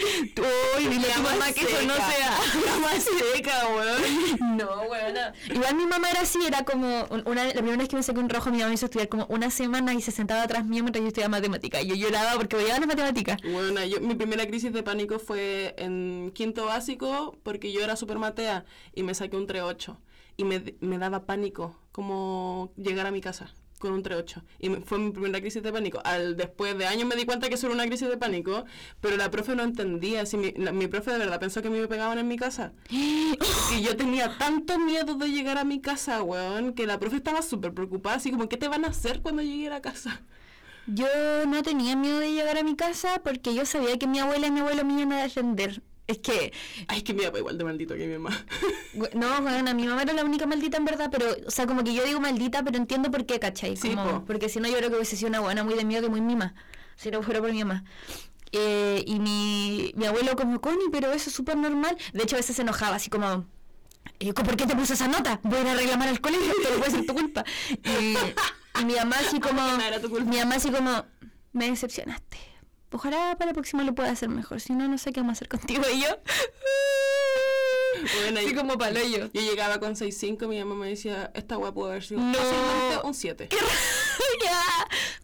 Uy, 0.78 0.88
dile 0.88 1.12
a 1.12 1.16
tu 1.16 1.22
mamá 1.22 1.52
que 1.54 1.62
eso 1.62 1.82
no 1.86 1.96
sea. 1.96 2.38
La 2.66 2.80
más 2.80 3.04
seca, 3.04 3.68
weón. 3.76 4.58
No, 4.58 4.82
weón. 4.90 5.16
Igual 5.52 5.76
mi 5.76 5.86
mamá 5.86 6.10
era 6.10 6.22
así, 6.22 6.40
era 6.46 6.64
como. 6.64 7.06
Una, 7.26 7.46
la 7.46 7.54
primera 7.54 7.78
vez 7.78 7.90
que 7.90 7.96
me 7.96 8.04
saqué 8.04 8.20
un 8.20 8.30
rojo, 8.30 8.50
mi 8.52 8.58
mamá 8.58 8.70
me 8.70 8.76
hizo 8.76 8.86
estudiar 8.86 9.10
como 9.10 9.26
una 9.28 9.50
semana 9.50 9.94
y 9.94 10.02
se 10.02 10.12
sentaba 10.12 10.44
atrás 10.44 10.66
mío 10.66 10.84
mientras 10.84 11.02
yo 11.02 11.08
estudiaba 11.08 11.32
matemática. 11.32 11.82
Y 11.82 11.88
yo 11.88 11.96
lloraba 11.96 12.36
porque 12.36 12.56
odiaba 12.56 12.80
las 12.80 12.88
matemáticas. 12.88 13.38
Bueno, 13.44 13.84
yo, 13.86 14.00
mi 14.02 14.16
primera 14.16 14.46
crisis 14.48 14.74
de 14.74 14.84
pánico 14.84 15.20
fue 15.20 15.76
en 15.78 16.32
quinto 16.34 16.66
básico 16.66 17.38
porque 17.44 17.72
yo 17.72 17.82
era 17.82 17.96
súper 17.96 18.20
matea 18.20 18.66
y 18.94 19.04
me 19.04 19.14
saqué 19.14 19.38
un 19.38 19.48
3-8 19.48 19.98
y 20.38 20.44
me, 20.46 20.76
me 20.80 20.98
daba 20.98 21.26
pánico 21.26 21.80
como 21.92 22.72
llegar 22.76 23.06
a 23.06 23.12
mi 23.12 23.22
casa 23.22 23.54
con 23.84 23.94
un 23.94 24.02
3-8 24.02 24.42
y 24.60 24.70
fue 24.86 24.98
mi 24.98 25.12
primera 25.12 25.42
crisis 25.42 25.62
de 25.62 25.74
pánico. 25.74 26.02
Al 26.06 26.38
después 26.38 26.78
de 26.78 26.88
años 26.88 27.06
me 27.06 27.18
di 27.18 27.26
cuenta 27.26 27.50
que 27.50 27.56
eso 27.56 27.68
era 27.68 27.76
una 27.76 27.86
crisis 27.86 28.08
de 28.08 28.16
pánico, 28.16 28.64
pero 29.02 29.18
la 29.18 29.30
profe 29.30 29.56
no 29.58 29.64
entendía. 29.64 30.26
Si 30.26 30.38
mi 30.38 30.88
profe 30.88 31.12
de 31.12 31.18
verdad 31.18 31.40
pensó 31.40 31.62
que 31.62 31.70
me 31.70 31.86
pegaban 31.88 32.18
en 32.18 32.28
mi 32.30 32.38
casa. 32.38 32.72
Y 32.90 33.36
yo 33.82 33.98
tenía 33.98 34.38
tanto 34.38 34.80
miedo 34.80 35.16
de 35.16 35.30
llegar 35.30 35.58
a 35.58 35.66
mi 35.66 35.82
casa, 35.82 36.24
weón, 36.24 36.74
que 36.74 36.88
la 36.88 36.98
profe 36.98 37.18
estaba 37.18 37.42
súper 37.42 37.74
preocupada, 37.74 38.16
así 38.16 38.32
como, 38.32 38.48
¿qué 38.48 38.56
te 38.56 38.70
van 38.70 38.86
a 38.86 38.88
hacer 38.88 39.22
cuando 39.22 39.42
llegue 39.42 39.68
a 39.68 39.72
la 39.72 39.82
casa? 39.82 40.22
Yo 40.88 41.08
no 41.46 41.62
tenía 41.62 41.98
miedo 41.98 42.20
de 42.20 42.32
llegar 42.32 42.58
a 42.58 42.64
mi 42.64 42.76
casa 42.76 43.22
porque 43.22 43.54
yo 43.54 43.66
sabía 43.66 44.00
que 44.00 44.08
mi 44.08 44.20
abuela 44.20 44.48
y 44.48 44.52
mi 44.52 44.62
abuelo 44.62 44.86
me 44.86 44.94
iban 44.94 45.12
a 45.12 45.24
defender. 45.24 45.82
Es 46.06 46.18
que, 46.20 46.52
Ay, 46.88 46.98
es 46.98 47.04
que 47.04 47.14
mi 47.14 47.24
papá 47.24 47.38
igual 47.40 47.58
de 47.58 47.64
maldito 47.64 47.96
que 47.96 48.06
mi 48.08 48.18
mamá. 48.18 48.46
no, 49.16 49.42
bueno, 49.42 49.74
mi 49.74 49.88
mamá 49.88 50.02
era 50.02 50.12
la 50.14 50.26
única 50.26 50.46
maldita 50.46 50.78
en 50.78 50.86
verdad, 50.86 51.10
pero, 51.12 51.28
o 51.48 51.52
sea, 51.52 51.66
como 51.66 51.84
que 51.84 51.94
yo 51.94 52.04
digo 52.04 52.20
maldita, 52.20 52.62
pero 52.64 52.78
entiendo 52.78 53.10
por 53.10 53.26
qué, 53.26 53.40
¿cachai? 53.40 53.78
Sí, 53.78 53.90
Como- 53.96 54.20
po. 54.20 54.26
porque 54.26 54.50
si 54.50 54.60
no, 54.60 54.68
yo 54.68 54.76
creo 54.78 54.90
que 54.90 54.96
hubiese 54.98 55.16
sido 55.16 55.30
una 55.30 55.40
buena 55.40 55.64
muy 55.64 55.76
de 55.76 55.86
miedo 55.86 56.08
y 56.08 56.10
muy 56.10 56.20
mima, 56.22 56.56
si 56.98 57.10
no 57.10 57.22
fuera 57.24 57.40
por 57.40 57.52
mi 57.54 57.60
mamá. 57.64 57.86
Eh, 58.52 59.04
y 59.08 59.20
mi, 59.20 59.94
mi 59.96 60.06
abuelo 60.06 60.36
como, 60.36 60.60
Connie, 60.62 60.90
pero 60.92 61.12
eso 61.14 61.30
es 61.30 61.36
súper 61.36 61.56
normal. 61.58 61.98
De 62.14 62.24
hecho, 62.24 62.36
a 62.36 62.40
veces 62.40 62.56
se 62.56 62.62
enojaba, 62.64 62.98
así 62.98 63.10
como, 63.10 63.48
eh, 64.20 64.34
¿por 64.34 64.56
qué 64.58 64.68
te 64.68 64.76
puso 64.76 64.94
esa 64.94 65.08
nota? 65.08 65.40
Voy 65.44 65.58
a 65.60 65.62
ir 65.62 65.68
a 65.70 65.74
reclamar 65.76 66.10
al 66.10 66.20
colegio, 66.22 66.54
pero 66.62 66.78
puede 66.80 66.92
ser 66.92 67.06
tu 67.06 67.14
culpa. 67.14 67.44
Y, 68.02 68.82
y 68.82 68.86
mi 68.86 68.96
mamá 68.96 69.16
así 69.26 69.40
como, 69.40 69.62
mi 70.26 70.38
mamá 70.38 70.56
así 70.56 70.70
como, 70.70 71.06
me 71.54 71.70
decepcionaste. 71.70 72.38
Ojalá 72.94 73.36
para 73.38 73.48
la 73.50 73.54
próxima 73.54 73.84
lo 73.84 73.94
pueda 73.96 74.12
hacer 74.12 74.30
mejor, 74.30 74.62
si 74.62 74.74
no, 74.74 74.88
no 74.88 74.98
sé 74.98 75.12
qué 75.12 75.20
vamos 75.20 75.32
a 75.32 75.38
hacer 75.38 75.48
contigo. 75.50 75.84
Y 75.94 76.02
yo, 76.02 76.08
Bueno, 78.22 78.40
así 78.40 78.54
como 78.56 78.78
palo 78.78 79.00
yo. 79.02 79.28
Yo 79.34 79.42
llegaba 79.42 79.80
con 79.80 79.96
6.5, 79.96 80.48
mi 80.48 80.60
mamá 80.60 80.76
me 80.76 80.90
decía, 80.90 81.32
esta 81.34 81.58
weá 81.58 81.72
pudo 81.74 81.88
haber 81.90 82.04
sido 82.04 82.22
No. 82.22 82.38
un 83.04 83.14
7. 83.14 83.50
ya, 84.44 84.62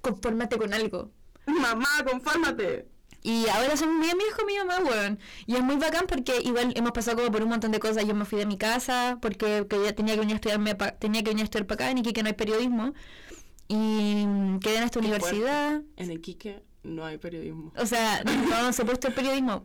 confórmate 0.01 0.57
con 0.57 0.73
algo. 0.73 1.11
Mamá, 1.45 1.87
confórmate. 2.09 2.87
Y 3.21 3.47
ahora 3.49 3.75
son 3.75 3.99
bien 3.99 4.13
amigos 4.13 4.33
con 4.35 4.45
mi 4.45 4.57
mamá, 4.57 4.79
weón. 4.79 5.19
Y 5.45 5.55
es 5.55 5.61
muy 5.61 5.75
bacán 5.75 6.05
porque 6.07 6.39
igual 6.41 6.71
hemos 6.75 6.91
pasado 6.91 7.17
como 7.17 7.31
por 7.31 7.43
un 7.43 7.49
montón 7.49 7.71
de 7.71 7.79
cosas. 7.79 8.05
Yo 8.07 8.15
me 8.15 8.23
fui 8.25 8.39
de 8.39 8.45
mi 8.45 8.57
casa 8.57 9.17
porque 9.21 9.65
tenía 9.95 10.13
que 10.13 10.19
venir 10.21 10.33
a 10.33 10.35
estudiarme 10.35 10.75
pa- 10.75 10.91
tenía 10.91 11.21
que 11.21 11.29
venir 11.31 11.41
a 11.41 11.45
estudiar 11.45 11.67
para 11.67 11.85
acá, 11.85 11.91
en 11.91 11.97
Iquique 11.97 12.23
no 12.23 12.27
hay 12.29 12.33
periodismo. 12.33 12.93
Y 13.67 13.75
mm, 14.25 14.59
quedé 14.59 14.77
en 14.77 14.83
esta 14.83 14.99
universidad. 14.99 15.81
En 15.97 16.11
Iquique 16.11 16.63
no 16.83 17.05
hay 17.05 17.17
periodismo. 17.17 17.71
O 17.77 17.85
sea, 17.85 18.23
no 18.23 18.73
se 18.73 18.85
puesto 18.85 19.07
el 19.07 19.13
periodismo. 19.13 19.63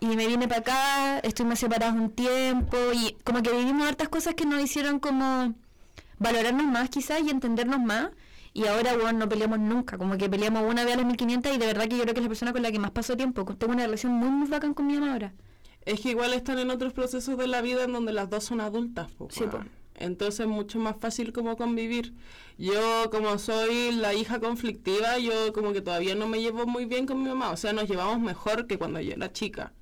Y 0.00 0.06
me 0.16 0.26
vine 0.26 0.48
para 0.48 0.60
acá, 0.60 1.18
estuvimos 1.20 1.58
separados 1.58 1.94
un 1.94 2.10
tiempo 2.10 2.76
y 2.94 3.16
como 3.24 3.42
que 3.42 3.52
vivimos 3.52 3.86
hartas 3.86 4.08
cosas 4.08 4.34
que 4.34 4.46
nos 4.46 4.60
hicieron 4.62 4.98
como 4.98 5.54
valorarnos 6.18 6.66
más 6.66 6.88
quizás 6.88 7.20
y 7.22 7.30
entendernos 7.30 7.80
más. 7.80 8.10
Y 8.54 8.66
ahora, 8.66 8.94
bueno, 8.96 9.20
no 9.20 9.28
peleamos 9.28 9.58
nunca, 9.58 9.96
como 9.96 10.18
que 10.18 10.28
peleamos 10.28 10.62
una 10.70 10.84
vez 10.84 10.94
a 10.94 10.96
las 10.98 11.06
1500 11.06 11.54
y 11.54 11.58
de 11.58 11.66
verdad 11.66 11.88
que 11.88 11.96
yo 11.96 12.02
creo 12.02 12.14
que 12.14 12.20
es 12.20 12.24
la 12.24 12.28
persona 12.28 12.52
con 12.52 12.62
la 12.62 12.70
que 12.70 12.78
más 12.78 12.90
paso 12.90 13.16
tiempo. 13.16 13.44
Tengo 13.56 13.72
una 13.72 13.84
relación 13.84 14.12
muy, 14.12 14.28
muy 14.28 14.48
bacán 14.48 14.74
con 14.74 14.86
mi 14.86 14.94
mamá 14.94 15.12
ahora. 15.12 15.32
Es 15.84 16.00
que 16.00 16.10
igual 16.10 16.32
están 16.34 16.58
en 16.58 16.70
otros 16.70 16.92
procesos 16.92 17.38
de 17.38 17.46
la 17.46 17.62
vida 17.62 17.84
en 17.84 17.92
donde 17.92 18.12
las 18.12 18.28
dos 18.28 18.44
son 18.44 18.60
adultas. 18.60 19.10
po, 19.12 19.28
Sí, 19.30 19.44
po. 19.50 19.60
Entonces 19.94 20.40
es 20.40 20.46
mucho 20.46 20.78
más 20.78 20.96
fácil 20.98 21.32
como 21.32 21.56
convivir. 21.56 22.14
Yo 22.58 23.10
como 23.10 23.38
soy 23.38 23.92
la 23.92 24.14
hija 24.14 24.40
conflictiva, 24.40 25.18
yo 25.18 25.52
como 25.52 25.72
que 25.72 25.80
todavía 25.80 26.14
no 26.14 26.26
me 26.28 26.40
llevo 26.40 26.66
muy 26.66 26.84
bien 26.86 27.06
con 27.06 27.22
mi 27.22 27.28
mamá. 27.28 27.50
O 27.50 27.56
sea, 27.56 27.72
nos 27.72 27.88
llevamos 27.88 28.20
mejor 28.20 28.66
que 28.66 28.78
cuando 28.78 29.00
yo 29.00 29.12
era 29.12 29.32
chica. 29.32 29.72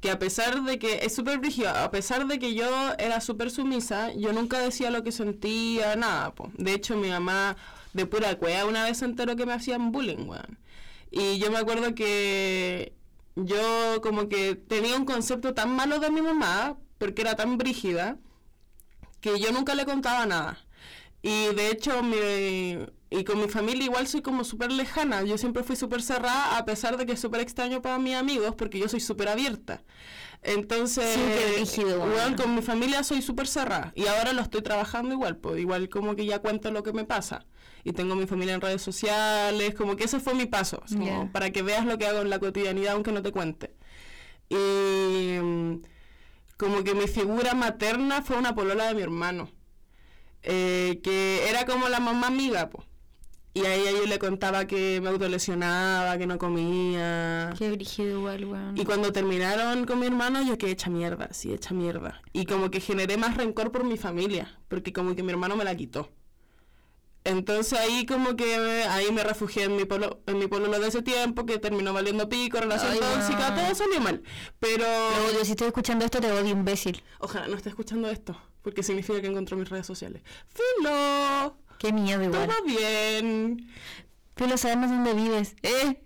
Que 0.00 0.10
a 0.10 0.18
pesar 0.18 0.62
de 0.62 0.78
que 0.78 1.04
es 1.04 1.14
súper 1.14 1.38
brígido, 1.38 1.70
a 1.70 1.90
pesar 1.90 2.26
de 2.26 2.38
que 2.38 2.54
yo 2.54 2.66
era 2.98 3.20
súper 3.20 3.50
sumisa, 3.50 4.12
yo 4.14 4.32
nunca 4.32 4.60
decía 4.60 4.90
lo 4.90 5.02
que 5.02 5.12
sentía, 5.12 5.96
nada. 5.96 6.34
po. 6.34 6.50
De 6.56 6.72
hecho, 6.74 6.96
mi 6.96 7.08
mamá 7.08 7.56
de 7.92 8.06
pura 8.06 8.36
cueva 8.38 8.64
una 8.66 8.84
vez 8.84 8.98
se 8.98 9.06
enteró 9.06 9.34
que 9.36 9.46
me 9.46 9.52
hacían 9.52 9.92
bullying, 9.92 10.28
weón. 10.28 10.58
Y 11.10 11.38
yo 11.38 11.50
me 11.50 11.58
acuerdo 11.58 11.94
que 11.94 12.92
yo 13.36 14.00
como 14.02 14.28
que 14.28 14.54
tenía 14.54 14.96
un 14.96 15.04
concepto 15.04 15.54
tan 15.54 15.70
malo 15.74 15.98
de 16.00 16.10
mi 16.10 16.22
mamá, 16.22 16.76
porque 16.98 17.22
era 17.22 17.36
tan 17.36 17.58
brígida, 17.58 18.18
que 19.20 19.38
yo 19.38 19.52
nunca 19.52 19.74
le 19.74 19.84
contaba 19.84 20.26
nada. 20.26 20.58
Y 21.22 21.54
de 21.54 21.70
hecho, 21.70 22.02
mi, 22.02 22.78
y 23.10 23.24
con 23.24 23.40
mi 23.40 23.48
familia 23.48 23.84
igual 23.84 24.06
soy 24.06 24.22
como 24.22 24.44
súper 24.44 24.70
lejana. 24.70 25.22
Yo 25.24 25.36
siempre 25.38 25.62
fui 25.62 25.76
súper 25.76 26.02
cerrada, 26.02 26.56
a 26.58 26.64
pesar 26.64 26.96
de 26.96 27.06
que 27.06 27.12
es 27.12 27.20
súper 27.20 27.40
extraño 27.40 27.82
para 27.82 27.98
mis 27.98 28.14
amigos, 28.14 28.54
porque 28.56 28.78
yo 28.78 28.88
soy 28.88 29.00
súper 29.00 29.28
abierta. 29.28 29.82
Entonces, 30.42 31.14
Sí, 31.66 31.82
con 32.36 32.54
mi 32.54 32.62
familia 32.62 33.02
soy 33.02 33.22
súper 33.22 33.48
cerrada. 33.48 33.92
Y 33.96 34.06
ahora 34.06 34.32
lo 34.32 34.42
estoy 34.42 34.62
trabajando 34.62 35.12
igual, 35.12 35.36
pues 35.36 35.58
igual 35.58 35.88
como 35.88 36.14
que 36.14 36.26
ya 36.26 36.38
cuento 36.38 36.70
lo 36.70 36.82
que 36.84 36.92
me 36.92 37.04
pasa. 37.04 37.44
Y 37.82 37.92
tengo 37.92 38.14
mi 38.14 38.26
familia 38.26 38.54
en 38.54 38.60
redes 38.60 38.82
sociales, 38.82 39.74
como 39.74 39.96
que 39.96 40.04
ese 40.04 40.20
fue 40.20 40.34
mi 40.34 40.46
paso, 40.46 40.82
como 40.88 41.32
para 41.32 41.50
que 41.50 41.62
veas 41.62 41.86
lo 41.86 41.98
que 41.98 42.06
hago 42.06 42.20
en 42.20 42.30
la 42.30 42.38
cotidianidad, 42.38 42.94
aunque 42.94 43.10
no 43.12 43.22
te 43.22 43.32
cuente. 43.32 43.74
Y 44.48 45.38
mm, 45.40 45.82
como 46.58 46.84
que 46.84 46.94
mi 46.94 47.06
figura 47.06 47.54
materna 47.54 48.20
fue 48.20 48.36
una 48.36 48.54
polola 48.54 48.88
de 48.88 48.94
mi 48.94 49.02
hermano, 49.02 49.48
eh, 50.42 51.00
que 51.02 51.48
era 51.48 51.64
como 51.64 51.88
la 51.88 52.00
mamá 52.00 52.26
amiga, 52.26 52.68
pues. 52.68 52.84
Y 53.54 53.64
a 53.64 53.74
ella 53.74 53.92
yo 53.92 54.06
le 54.06 54.18
contaba 54.18 54.66
que 54.66 55.00
me 55.00 55.08
autolesionaba, 55.08 56.18
que 56.18 56.26
no 56.26 56.36
comía. 56.38 57.54
Qué 57.58 57.70
brígido 57.70 58.18
igual, 58.18 58.44
weón. 58.44 58.76
Y 58.76 58.84
cuando 58.84 59.12
terminaron 59.12 59.84
con 59.84 59.98
mi 60.00 60.06
hermano, 60.06 60.42
yo 60.44 60.58
quedé 60.58 60.72
hecha 60.72 60.90
mierda, 60.90 61.28
sí, 61.32 61.52
hecha 61.52 61.74
mierda. 61.74 62.20
Y 62.32 62.44
como 62.44 62.70
que 62.70 62.80
generé 62.80 63.16
más 63.16 63.36
rencor 63.36 63.72
por 63.72 63.84
mi 63.84 63.96
familia, 63.96 64.60
porque 64.68 64.92
como 64.92 65.16
que 65.16 65.22
mi 65.22 65.30
hermano 65.30 65.56
me 65.56 65.64
la 65.64 65.74
quitó. 65.74 66.10
Entonces 67.28 67.78
ahí 67.78 68.06
como 68.06 68.36
que 68.36 68.54
ahí 68.88 69.12
me 69.12 69.22
refugié 69.22 69.64
en 69.64 69.76
mi 69.76 69.84
polo, 69.84 70.22
en 70.26 70.38
mi 70.38 70.46
pololo 70.46 70.78
de 70.80 70.88
ese 70.88 71.02
tiempo, 71.02 71.44
que 71.46 71.58
terminó 71.58 71.92
valiendo 71.92 72.28
pico, 72.28 72.58
relación 72.58 72.92
Ay, 72.92 72.98
tóxica, 72.98 73.50
weón. 73.50 73.54
todo 73.54 73.74
salió 73.74 74.00
mal. 74.00 74.22
Pero 74.58 74.84
Te 74.84 75.30
odio, 75.34 75.44
si 75.44 75.50
estoy 75.52 75.66
escuchando 75.68 76.04
esto 76.04 76.20
te 76.20 76.30
odio, 76.32 76.50
imbécil. 76.50 77.02
ojalá 77.20 77.46
no 77.48 77.56
esté 77.56 77.68
escuchando 77.68 78.08
esto, 78.10 78.36
porque 78.62 78.82
significa 78.82 79.20
que 79.20 79.26
encontró 79.28 79.56
mis 79.56 79.68
redes 79.68 79.86
sociales. 79.86 80.22
¡Filo! 80.48 81.56
Qué 81.78 81.92
miedo 81.92 82.22
igual. 82.22 82.48
Todo 82.48 82.64
bien. 82.64 83.68
Pero 84.34 84.56
sabemos 84.56 84.90
dónde 84.90 85.14
vives. 85.14 85.54
¿Eh? 85.62 86.02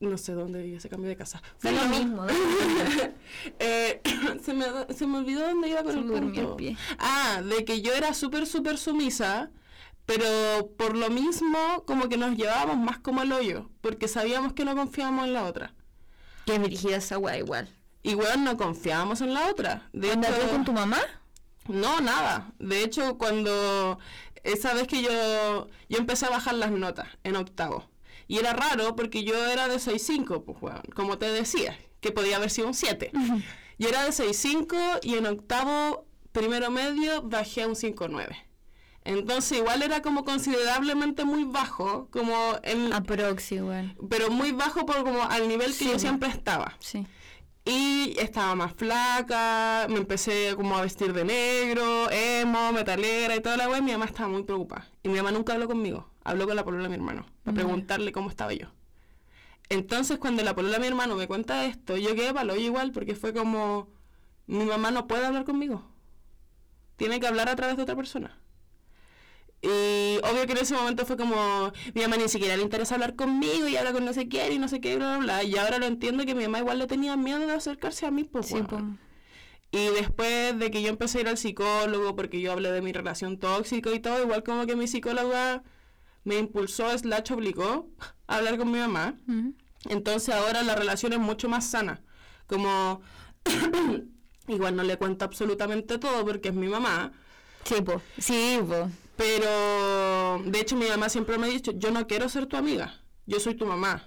No 0.00 0.16
sé 0.16 0.32
dónde 0.32 0.62
vive, 0.62 0.78
se 0.78 0.88
cambió 0.88 1.08
de 1.08 1.16
casa. 1.16 1.42
Da 1.60 1.72
lo 1.72 1.80
Filo. 1.80 1.90
mismo. 1.98 2.26
Eh, 3.58 4.00
se, 4.44 4.54
me, 4.54 4.64
se 4.94 5.06
me 5.06 5.18
olvidó 5.18 5.40
dónde 5.48 5.68
iba 5.68 5.82
con 5.82 5.92
Se 5.92 5.98
el 5.98 6.04
punto. 6.06 6.56
pie. 6.56 6.76
Ah, 6.98 7.42
de 7.44 7.64
que 7.64 7.80
yo 7.82 7.92
era 7.94 8.14
súper, 8.14 8.46
súper 8.46 8.78
sumisa, 8.78 9.50
pero 10.08 10.70
por 10.78 10.96
lo 10.96 11.10
mismo 11.10 11.84
como 11.84 12.08
que 12.08 12.16
nos 12.16 12.34
llevábamos 12.34 12.78
más 12.78 12.98
como 12.98 13.20
el 13.20 13.30
hoyo, 13.30 13.68
porque 13.82 14.08
sabíamos 14.08 14.54
que 14.54 14.64
no 14.64 14.74
confiábamos 14.74 15.26
en 15.26 15.34
la 15.34 15.44
otra. 15.44 15.74
Qué 16.46 16.58
brígida 16.58 16.96
esa 16.96 17.18
weá 17.18 17.36
igual. 17.36 17.68
Y 18.02 18.14
bueno, 18.14 18.36
no 18.38 18.56
confiábamos 18.56 19.20
en 19.20 19.34
la 19.34 19.50
otra. 19.50 19.86
De 19.92 20.10
¿Andas 20.10 20.30
hecho, 20.30 20.46
tú 20.46 20.50
con 20.50 20.64
tu 20.64 20.72
mamá? 20.72 20.98
no, 21.68 22.00
nada. 22.00 22.50
De 22.58 22.82
hecho, 22.82 23.18
cuando 23.18 23.98
esa 24.44 24.72
vez 24.72 24.86
que 24.86 25.02
yo, 25.02 25.68
yo 25.90 25.98
empecé 25.98 26.24
a 26.24 26.30
bajar 26.30 26.54
las 26.54 26.70
notas 26.70 27.08
en 27.22 27.36
octavo. 27.36 27.84
Y 28.28 28.38
era 28.38 28.54
raro 28.54 28.96
porque 28.96 29.24
yo 29.24 29.34
era 29.46 29.68
de 29.68 29.76
6.5, 29.76 30.42
pues, 30.42 30.56
weón, 30.62 30.84
como 30.94 31.18
te 31.18 31.30
decía, 31.30 31.78
que 32.00 32.12
podía 32.12 32.36
haber 32.36 32.48
sido 32.48 32.68
un 32.68 32.74
7. 32.74 33.12
Yo 33.78 33.88
era 33.90 34.04
de 34.04 34.12
6.5 34.12 35.00
y 35.02 35.16
en 35.16 35.26
octavo, 35.26 36.06
primero 36.32 36.70
medio, 36.70 37.20
bajé 37.20 37.64
a 37.64 37.68
un 37.68 37.74
5.9. 37.74 38.47
Entonces 39.04 39.58
igual 39.58 39.82
era 39.82 40.02
como 40.02 40.24
considerablemente 40.24 41.24
muy 41.24 41.44
bajo, 41.44 42.08
como 42.10 42.34
en, 42.62 42.92
Aprox 42.92 43.52
igual. 43.52 43.96
pero 44.10 44.30
muy 44.30 44.52
bajo 44.52 44.84
por 44.84 45.02
como 45.02 45.22
al 45.22 45.48
nivel 45.48 45.74
que 45.76 45.86
yo 45.86 45.98
siempre 45.98 46.28
estaba. 46.28 46.74
Sí. 46.80 47.06
Y 47.64 48.16
estaba 48.18 48.54
más 48.54 48.72
flaca, 48.74 49.86
me 49.88 49.96
empecé 49.98 50.54
como 50.56 50.76
a 50.76 50.82
vestir 50.82 51.12
de 51.12 51.24
negro, 51.24 52.10
emo, 52.10 52.72
metalera 52.72 53.36
y 53.36 53.40
toda 53.40 53.56
la 53.56 53.68
wea. 53.68 53.80
Mi 53.82 53.92
mamá 53.92 54.06
estaba 54.06 54.28
muy 54.28 54.42
preocupada. 54.42 54.88
Y 55.02 55.08
mi 55.08 55.16
mamá 55.16 55.32
nunca 55.32 55.52
habló 55.54 55.66
conmigo, 55.68 56.10
habló 56.24 56.46
con 56.46 56.56
la 56.56 56.64
polola 56.64 56.84
de 56.84 56.88
mi 56.90 56.94
hermano, 56.96 57.26
para 57.44 57.54
Ya. 57.56 57.62
preguntarle 57.62 58.12
cómo 58.12 58.30
estaba 58.30 58.52
yo. 58.54 58.68
Entonces 59.70 60.18
cuando 60.18 60.42
la 60.42 60.54
polola 60.54 60.74
de 60.76 60.80
mi 60.80 60.86
hermano 60.86 61.14
me 61.16 61.26
cuenta 61.26 61.66
esto, 61.66 61.96
yo 61.98 62.14
quedé 62.14 62.32
palo 62.32 62.56
igual, 62.56 62.90
porque 62.92 63.14
fue 63.14 63.34
como, 63.34 63.88
mi 64.46 64.64
mamá 64.64 64.90
no 64.90 65.06
puede 65.06 65.26
hablar 65.26 65.44
conmigo. 65.44 65.82
Tiene 66.96 67.20
que 67.20 67.26
hablar 67.26 67.48
a 67.50 67.56
través 67.56 67.76
de 67.76 67.82
otra 67.82 67.96
persona. 67.96 68.38
Y 69.60 70.18
obvio 70.18 70.46
que 70.46 70.52
en 70.52 70.58
ese 70.58 70.74
momento 70.74 71.04
fue 71.04 71.16
como, 71.16 71.72
mi 71.94 72.02
mamá 72.02 72.16
ni 72.16 72.28
siquiera 72.28 72.56
le 72.56 72.62
interesa 72.62 72.94
hablar 72.94 73.16
conmigo 73.16 73.66
y 73.66 73.76
habla 73.76 73.92
con 73.92 74.04
no 74.04 74.12
sé 74.12 74.28
quién 74.28 74.52
y 74.52 74.58
no 74.58 74.68
sé 74.68 74.80
qué, 74.80 74.96
bla, 74.96 75.16
bla, 75.16 75.24
bla. 75.24 75.42
Y 75.44 75.56
ahora 75.56 75.78
lo 75.78 75.86
entiendo 75.86 76.24
que 76.24 76.34
mi 76.34 76.44
mamá 76.44 76.60
igual 76.60 76.78
le 76.78 76.86
tenía 76.86 77.16
miedo 77.16 77.40
de 77.40 77.52
acercarse 77.52 78.06
a 78.06 78.10
mí, 78.12 78.24
pues, 78.24 78.46
Sí, 78.46 78.54
weón. 78.54 78.66
po. 78.66 78.80
Y 79.70 79.86
después 79.88 80.58
de 80.58 80.70
que 80.70 80.80
yo 80.80 80.88
empecé 80.88 81.18
a 81.18 81.20
ir 81.22 81.28
al 81.28 81.36
psicólogo, 81.36 82.14
porque 82.16 82.40
yo 82.40 82.52
hablé 82.52 82.70
de 82.72 82.80
mi 82.80 82.92
relación 82.92 83.38
tóxica 83.38 83.90
y 83.92 83.98
todo, 84.00 84.22
igual 84.22 84.42
como 84.42 84.64
que 84.64 84.76
mi 84.76 84.86
psicóloga 84.86 85.62
me 86.24 86.38
impulsó, 86.38 86.96
slash 86.96 87.32
obligó 87.32 87.90
a 88.26 88.36
hablar 88.36 88.56
con 88.58 88.70
mi 88.70 88.78
mamá. 88.78 89.16
Entonces 89.88 90.34
ahora 90.34 90.62
la 90.62 90.74
relación 90.74 91.12
es 91.12 91.18
mucho 91.18 91.48
más 91.48 91.66
sana. 91.66 92.00
Como, 92.46 93.02
igual 94.48 94.76
no 94.76 94.82
le 94.84 94.96
cuento 94.96 95.24
absolutamente 95.24 95.98
todo 95.98 96.24
porque 96.24 96.48
es 96.48 96.54
mi 96.54 96.68
mamá, 96.68 97.12
Sí, 97.64 97.82
po. 97.82 98.00
Sí, 98.18 98.58
po. 98.66 98.88
Pero 99.18 100.40
de 100.44 100.60
hecho 100.60 100.76
mi 100.76 100.86
mamá 100.86 101.08
siempre 101.08 101.38
me 101.38 101.48
ha 101.48 101.50
dicho, 101.50 101.72
yo 101.74 101.90
no 101.90 102.06
quiero 102.06 102.28
ser 102.28 102.46
tu 102.46 102.56
amiga, 102.56 103.02
yo 103.26 103.40
soy 103.40 103.56
tu 103.56 103.66
mamá. 103.66 104.06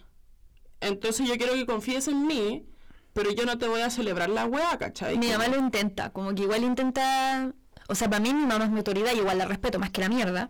Entonces 0.79 1.27
yo 1.27 1.35
quiero 1.35 1.53
que 1.53 1.65
confíes 1.65 2.07
en 2.07 2.25
mí, 2.25 2.65
pero 3.11 3.29
yo 3.31 3.45
no 3.45 3.57
te 3.57 3.67
voy 3.67 3.81
a 3.81 3.89
celebrar 3.89 4.29
la 4.29 4.45
wea, 4.45 4.77
¿cachai? 4.77 5.17
Mi 5.17 5.27
mamá 5.27 5.49
lo 5.49 5.57
intenta, 5.57 6.11
como 6.11 6.33
que 6.33 6.43
igual 6.43 6.63
intenta... 6.63 7.53
O 7.89 7.95
sea, 7.95 8.09
para 8.09 8.21
mí 8.21 8.33
mi 8.33 8.45
mamá 8.45 8.63
es 8.63 8.71
mi 8.71 8.77
autoridad 8.77 9.11
y 9.13 9.17
igual 9.17 9.37
la 9.37 9.45
respeto 9.45 9.79
más 9.79 9.89
que 9.89 9.99
la 9.99 10.07
mierda. 10.07 10.49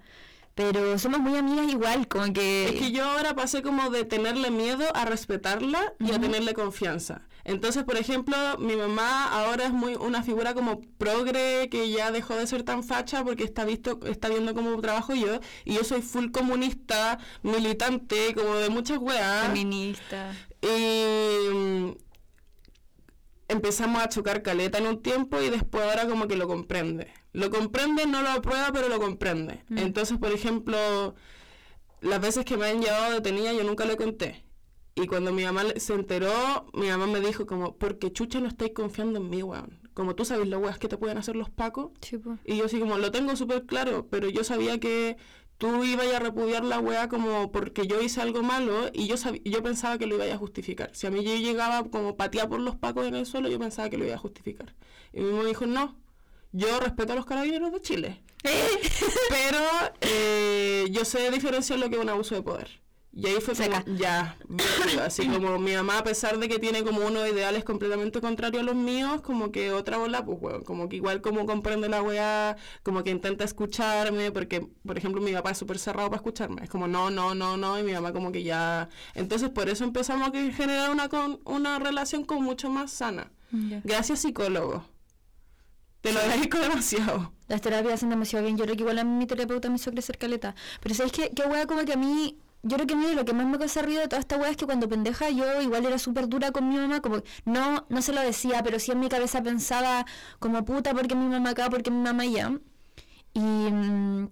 Pero 0.53 0.99
somos 0.99 1.21
muy 1.21 1.37
amigas 1.39 1.67
igual, 1.67 2.07
como 2.07 2.31
que... 2.31 2.65
Es 2.65 2.73
que 2.73 2.91
yo 2.91 3.03
ahora 3.03 3.35
pasé 3.35 3.63
como 3.63 3.89
de 3.89 4.05
tenerle 4.05 4.51
miedo 4.51 4.85
a 4.93 5.05
respetarla 5.05 5.93
y 5.97 6.11
a 6.11 6.19
tenerle 6.19 6.53
confianza. 6.53 7.23
Entonces, 7.43 7.83
por 7.83 7.97
ejemplo, 7.97 8.35
mi 8.59 8.75
mamá 8.75 9.31
ahora 9.31 9.65
es 9.65 9.71
muy 9.71 9.95
una 9.95 10.23
figura 10.23 10.53
como 10.53 10.81
progre 10.97 11.69
que 11.69 11.89
ya 11.89 12.11
dejó 12.11 12.35
de 12.35 12.47
ser 12.47 12.63
tan 12.63 12.83
facha 12.83 13.23
porque 13.23 13.43
está 13.43 13.65
visto 13.65 13.99
está 14.05 14.29
viendo 14.29 14.53
cómo 14.53 14.79
trabajo 14.81 15.13
yo 15.15 15.39
y 15.65 15.75
yo 15.75 15.83
soy 15.83 16.01
full 16.01 16.31
comunista, 16.31 17.19
militante, 17.43 18.33
como 18.35 18.55
de 18.55 18.69
muchas 18.69 18.97
weas. 18.99 19.47
Feminista. 19.47 20.35
Y 20.61 21.53
mm, 21.53 21.91
empezamos 23.47 24.01
a 24.01 24.09
chocar 24.09 24.41
caleta 24.41 24.77
en 24.77 24.87
un 24.87 25.01
tiempo 25.01 25.41
y 25.41 25.49
después 25.49 25.83
ahora 25.83 26.07
como 26.07 26.27
que 26.27 26.35
lo 26.35 26.47
comprende. 26.47 27.07
Lo 27.33 27.49
comprende, 27.49 28.05
no 28.05 28.21
lo 28.21 28.29
aprueba, 28.29 28.69
pero 28.73 28.89
lo 28.89 28.99
comprende. 28.99 29.63
Mm. 29.69 29.77
Entonces, 29.79 30.17
por 30.17 30.31
ejemplo, 30.31 31.15
las 32.01 32.19
veces 32.19 32.45
que 32.45 32.57
me 32.57 32.67
han 32.67 32.81
llevado 32.81 33.13
detenida 33.13 33.53
yo 33.53 33.63
nunca 33.63 33.85
le 33.85 33.97
conté. 33.97 34.43
Y 34.95 35.07
cuando 35.07 35.31
mi 35.31 35.43
mamá 35.43 35.63
se 35.77 35.93
enteró, 35.93 36.67
mi 36.73 36.87
mamá 36.87 37.07
me 37.07 37.19
dijo 37.21 37.45
como, 37.45 37.77
porque 37.77 38.11
chucha 38.11 38.39
no 38.39 38.47
estáis 38.47 38.73
confiando 38.73 39.19
en 39.19 39.29
mí, 39.29 39.41
weón. 39.41 39.79
Como 39.93 40.15
tú 40.15 40.25
sabes 40.25 40.47
las 40.47 40.59
weas 40.61 40.77
que 40.77 40.87
te 40.87 40.97
pueden 40.97 41.17
hacer 41.17 41.35
los 41.35 41.49
pacos. 41.49 41.91
Sí. 42.01 42.17
Y 42.45 42.57
yo 42.57 42.65
así 42.65 42.79
como, 42.79 42.97
lo 42.97 43.11
tengo 43.11 43.35
súper 43.35 43.65
claro, 43.65 44.07
pero 44.09 44.29
yo 44.29 44.43
sabía 44.43 44.79
que 44.79 45.17
tú 45.61 45.83
ibas 45.83 46.07
a 46.07 46.17
repudiar 46.19 46.63
la 46.63 46.79
weá 46.79 47.07
como 47.07 47.51
porque 47.51 47.85
yo 47.85 48.01
hice 48.01 48.19
algo 48.19 48.41
malo 48.41 48.89
y 48.93 49.05
yo 49.05 49.15
yo 49.45 49.61
pensaba 49.61 49.99
que 49.99 50.07
lo 50.07 50.15
iba 50.15 50.33
a 50.33 50.37
justificar. 50.37 50.89
Si 50.93 51.05
a 51.05 51.11
mí 51.11 51.23
yo 51.23 51.35
llegaba 51.35 51.87
como 51.89 52.17
pateada 52.17 52.49
por 52.49 52.59
los 52.59 52.75
pacos 52.75 53.05
en 53.05 53.13
el 53.13 53.27
suelo, 53.27 53.47
yo 53.47 53.59
pensaba 53.59 53.87
que 53.87 53.97
lo 53.97 54.05
iba 54.05 54.15
a 54.15 54.17
justificar. 54.17 54.73
Y 55.13 55.21
mi 55.21 55.31
mamá 55.31 55.43
dijo, 55.43 55.67
no, 55.67 55.95
yo 56.51 56.79
respeto 56.79 57.13
a 57.13 57.15
los 57.15 57.27
carabineros 57.27 57.71
de 57.71 57.79
Chile, 57.79 58.23
pero 59.29 59.59
eh, 60.01 60.87
yo 60.89 61.05
sé 61.05 61.29
diferenciar 61.29 61.77
lo 61.77 61.89
que 61.91 61.97
es 61.97 62.01
un 62.01 62.09
abuso 62.09 62.33
de 62.33 62.41
poder. 62.41 62.81
Y 63.13 63.27
ahí 63.27 63.41
fue 63.41 63.53
como, 63.53 63.97
ya, 63.97 64.37
así 65.03 65.27
como 65.27 65.59
mi 65.59 65.73
mamá, 65.73 65.97
a 65.97 66.03
pesar 66.03 66.39
de 66.39 66.47
que 66.47 66.59
tiene 66.59 66.83
como 66.83 67.05
unos 67.05 67.27
ideales 67.29 67.65
completamente 67.65 68.21
contrarios 68.21 68.63
a 68.63 68.65
los 68.65 68.75
míos, 68.75 69.21
como 69.21 69.51
que 69.51 69.73
otra 69.73 69.97
bola, 69.97 70.23
pues, 70.23 70.37
weón, 70.41 70.63
como 70.63 70.87
que 70.87 70.95
igual 70.95 71.19
como 71.19 71.45
comprende 71.45 71.89
la 71.89 72.01
weá, 72.01 72.55
como 72.83 73.03
que 73.03 73.09
intenta 73.09 73.43
escucharme, 73.43 74.31
porque, 74.31 74.65
por 74.85 74.97
ejemplo, 74.97 75.21
mi 75.21 75.33
papá 75.33 75.51
es 75.51 75.57
súper 75.57 75.77
cerrado 75.77 76.09
para 76.09 76.19
escucharme, 76.19 76.63
es 76.63 76.69
como, 76.69 76.87
no, 76.87 77.09
no, 77.09 77.35
no, 77.35 77.57
no, 77.57 77.77
y 77.77 77.83
mi 77.83 77.91
mamá 77.91 78.13
como 78.13 78.31
que 78.31 78.43
ya... 78.43 78.87
Entonces, 79.13 79.49
por 79.49 79.67
eso 79.67 79.83
empezamos 79.83 80.29
a 80.29 80.31
generar 80.53 80.89
una, 80.89 81.09
con, 81.09 81.41
una 81.43 81.79
relación 81.79 82.23
como 82.23 82.41
mucho 82.41 82.69
más 82.69 82.91
sana. 82.91 83.31
Gracias, 83.83 84.19
psicólogo. 84.19 84.85
Te 85.99 86.13
lo 86.13 86.19
agradezco 86.19 86.57
demasiado. 86.57 87.33
Las 87.47 87.61
terapias 87.61 87.95
hacen 87.95 88.09
demasiado 88.09 88.45
bien. 88.45 88.57
Yo 88.57 88.63
creo 88.63 88.75
que 88.75 88.81
igual 88.81 88.99
a 88.99 89.03
mí 89.03 89.11
mi 89.11 89.27
terapeuta 89.27 89.69
me 89.69 89.75
hizo 89.75 89.91
crecer 89.91 90.17
caleta. 90.17 90.55
Pero 90.81 90.95
¿sabéis 90.95 91.13
qué? 91.13 91.31
Qué 91.35 91.43
wea 91.43 91.67
como 91.67 91.83
que 91.83 91.93
a 91.93 91.97
mí... 91.97 92.39
Yo 92.63 92.77
creo 92.77 92.87
que 92.87 93.15
lo 93.15 93.25
que 93.25 93.33
más 93.33 93.47
me 93.47 93.57
causa 93.57 93.81
ruido 93.81 94.01
de 94.01 94.07
toda 94.07 94.19
esta 94.19 94.37
wea 94.37 94.49
es 94.51 94.57
que 94.57 94.65
cuando 94.65 94.87
pendeja 94.87 95.29
yo 95.31 95.61
igual 95.61 95.85
era 95.85 95.97
súper 95.97 96.27
dura 96.29 96.51
con 96.51 96.69
mi 96.69 96.75
mamá, 96.75 97.01
como 97.01 97.23
no, 97.45 97.85
no 97.89 98.01
se 98.01 98.13
lo 98.13 98.21
decía, 98.21 98.61
pero 98.63 98.79
sí 98.79 98.91
en 98.91 98.99
mi 98.99 99.09
cabeza 99.09 99.41
pensaba 99.41 100.05
como 100.39 100.63
puta 100.63 100.93
porque 100.93 101.15
mi 101.15 101.25
mamá 101.27 101.51
acá, 101.51 101.69
porque 101.69 101.89
mi 101.89 102.01
mamá 102.01 102.23
allá. 102.23 102.51
Y, 103.33 103.39
mm, 103.39 104.29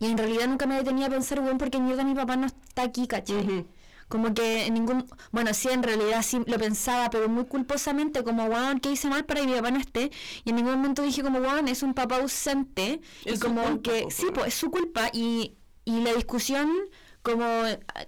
y 0.00 0.06
en 0.06 0.18
realidad 0.18 0.46
nunca 0.48 0.66
me 0.66 0.76
detenía 0.76 1.06
a 1.06 1.10
pensar, 1.10 1.40
weón, 1.40 1.58
porque 1.58 1.80
mierda 1.80 2.04
mi 2.04 2.14
papá 2.14 2.36
no 2.36 2.46
está 2.46 2.82
aquí. 2.82 3.08
Ujú. 3.12 3.66
Como 4.08 4.32
que 4.32 4.66
en 4.66 4.74
ningún... 4.74 5.06
Bueno, 5.32 5.52
sí, 5.52 5.68
en 5.68 5.82
realidad 5.82 6.22
sí 6.22 6.40
lo 6.46 6.58
pensaba, 6.58 7.10
pero 7.10 7.28
muy 7.28 7.44
culposamente, 7.46 8.22
como, 8.24 8.44
weón, 8.44 8.80
¿qué 8.80 8.92
hice 8.92 9.08
mal 9.08 9.24
para 9.26 9.40
que 9.40 9.46
mi 9.46 9.54
papá 9.54 9.70
no 9.70 9.78
esté? 9.80 10.10
Y 10.44 10.50
en 10.50 10.56
ningún 10.56 10.72
momento 10.76 11.02
dije 11.02 11.22
como, 11.22 11.40
weón, 11.40 11.68
es 11.68 11.82
un 11.82 11.94
papá 11.94 12.16
ausente. 12.16 13.00
Es 13.24 13.36
y 13.36 13.38
como 13.40 13.62
culpa, 13.62 13.82
que, 13.82 14.06
sí, 14.10 14.26
pues 14.32 14.48
es 14.48 14.54
su 14.54 14.70
culpa. 14.70 15.10
Y, 15.12 15.56
y 15.84 16.00
la 16.02 16.14
discusión 16.14 16.70
como 17.28 17.44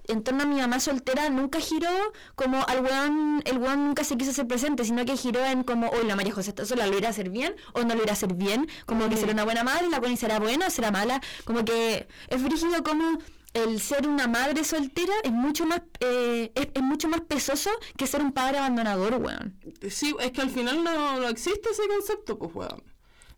en 0.08 0.22
torno 0.22 0.44
a 0.44 0.46
mi 0.46 0.56
mamá 0.56 0.80
soltera 0.80 1.28
nunca 1.28 1.60
giró 1.60 1.90
como 2.36 2.64
al 2.66 2.80
weón, 2.82 3.42
el 3.44 3.58
weón 3.58 3.86
nunca 3.86 4.02
se 4.02 4.16
quiso 4.16 4.30
hacer 4.30 4.46
presente, 4.46 4.82
sino 4.84 5.04
que 5.04 5.14
giró 5.14 5.44
en 5.44 5.62
como, 5.62 5.90
hoy 5.90 6.06
la 6.06 6.16
María 6.16 6.32
José 6.32 6.50
está 6.50 6.64
sola, 6.64 6.86
¿lo 6.86 6.96
irá 6.96 7.08
a 7.08 7.10
hacer 7.10 7.28
bien 7.28 7.54
o 7.74 7.82
no 7.82 7.94
lo 7.94 8.02
irá 8.02 8.12
a 8.12 8.14
hacer 8.14 8.32
bien? 8.32 8.66
Como 8.86 9.10
que 9.10 9.18
será 9.18 9.32
una 9.32 9.44
buena 9.44 9.62
madre, 9.62 9.90
la 9.90 10.00
buena 10.00 10.16
será 10.16 10.38
buena 10.38 10.68
o 10.68 10.70
será 10.70 10.90
mala. 10.90 11.20
Como 11.44 11.66
que 11.66 12.08
es 12.28 12.42
frígido 12.42 12.82
como 12.82 13.18
el 13.52 13.80
ser 13.80 14.08
una 14.08 14.26
madre 14.26 14.64
soltera 14.64 15.12
es 15.22 15.32
mucho 15.32 15.66
más 15.66 15.82
eh, 15.98 16.52
es, 16.54 16.68
es 16.72 16.82
mucho 16.82 17.08
más 17.08 17.20
pesoso 17.20 17.70
que 17.98 18.06
ser 18.06 18.22
un 18.22 18.32
padre 18.32 18.58
abandonador, 18.58 19.16
weón. 19.16 19.60
Sí, 19.90 20.14
es 20.20 20.30
que 20.32 20.40
al 20.40 20.50
final 20.50 20.82
no, 20.82 21.20
no 21.20 21.28
existe 21.28 21.70
ese 21.70 21.86
concepto, 21.88 22.38
pues, 22.38 22.54
weón. 22.54 22.82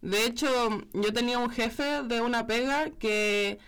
De 0.01 0.27
hecho, 0.27 0.49
yo 0.93 1.13
tenía 1.13 1.39
un 1.39 1.51
jefe 1.51 2.03
de 2.03 2.21
una 2.21 2.47
pega 2.47 2.91
que 2.91 3.59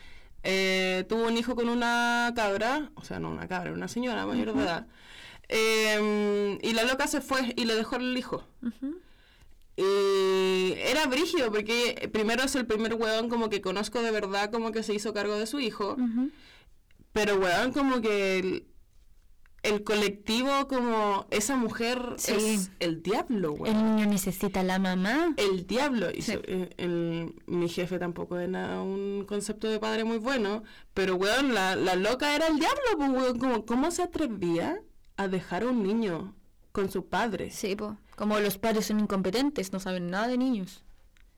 eh, 0.45 1.05
tuvo 1.09 1.27
un 1.27 1.37
hijo 1.37 1.57
con 1.57 1.69
una 1.69 2.33
cabra, 2.37 2.91
o 2.95 3.03
sea, 3.05 3.19
no 3.19 3.31
una 3.31 3.49
cabra, 3.49 3.73
una 3.73 3.89
señora 3.89 4.27
mayor 4.27 4.55
de 4.55 4.63
edad. 4.63 4.87
Eh, 5.49 6.59
y 6.63 6.73
la 6.73 6.85
loca 6.85 7.07
se 7.07 7.21
fue 7.21 7.53
y 7.57 7.65
le 7.65 7.75
dejó 7.75 7.97
el 7.97 8.17
hijo. 8.17 8.47
Y 9.77 10.73
era 10.77 11.07
brígido 11.07 11.51
porque 11.51 12.09
primero 12.13 12.45
es 12.45 12.55
el 12.55 12.67
primer 12.67 12.95
weón 12.95 13.29
como 13.29 13.51
que 13.51 13.61
conozco 13.61 14.03
de 14.03 14.11
verdad 14.11 14.53
como 14.53 14.71
que 14.71 14.83
se 14.83 14.95
hizo 14.95 15.13
cargo 15.13 15.37
de 15.37 15.47
su 15.47 15.61
hijo. 15.61 15.97
Pero 17.13 17.37
weón 17.37 17.73
como 17.73 18.01
que 18.01 18.67
el, 19.65 19.83
colectivo 19.85 20.69
como 20.69 21.27
esa 21.31 21.57
mujer 21.57 22.15
Sí. 22.19 22.33
es 22.33 22.71
el 22.81 23.03
diablo, 23.03 23.53
weón. 23.53 23.75
El 23.77 23.85
niño 23.97 24.07
necesita 24.07 24.63
la 24.63 24.79
mamá. 24.79 25.35
El 25.37 25.67
diablo. 25.67 26.11
Y 26.15 26.23
so- 26.23 26.41
eh, 26.45 26.71
el- 26.77 27.35
mi 27.47 27.69
jefe 27.69 27.99
tampoco 27.99 28.39
era 28.39 28.81
un 28.83 29.25
concepto 29.27 29.69
de 29.69 29.81
padre 29.81 30.05
muy 30.05 30.19
bueno. 30.19 30.63
Pero, 30.95 31.17
weón, 31.17 31.55
la, 31.55 31.75
la 31.77 31.95
loca 31.97 32.35
era 32.37 32.47
el 32.47 32.59
diablo, 32.59 32.81
pues, 32.97 33.11
weón. 33.11 33.39
Como, 33.39 33.67
¿Cómo 33.67 33.91
se 33.91 34.03
atrevía 34.03 34.81
a 35.17 35.29
dejar 35.29 35.63
a 35.65 35.69
un 35.69 35.83
niño 35.83 36.35
con 36.73 36.91
su 36.91 37.07
padre? 37.07 37.51
Sí, 37.51 37.75
po. 37.77 37.97
Como 38.17 38.39
los 38.41 38.59
padres 38.59 38.87
son 38.87 39.01
incompetentes, 39.01 39.73
no 39.73 39.81
saben 39.81 40.09
nada 40.09 40.29
de 40.29 40.39
niños. 40.39 40.85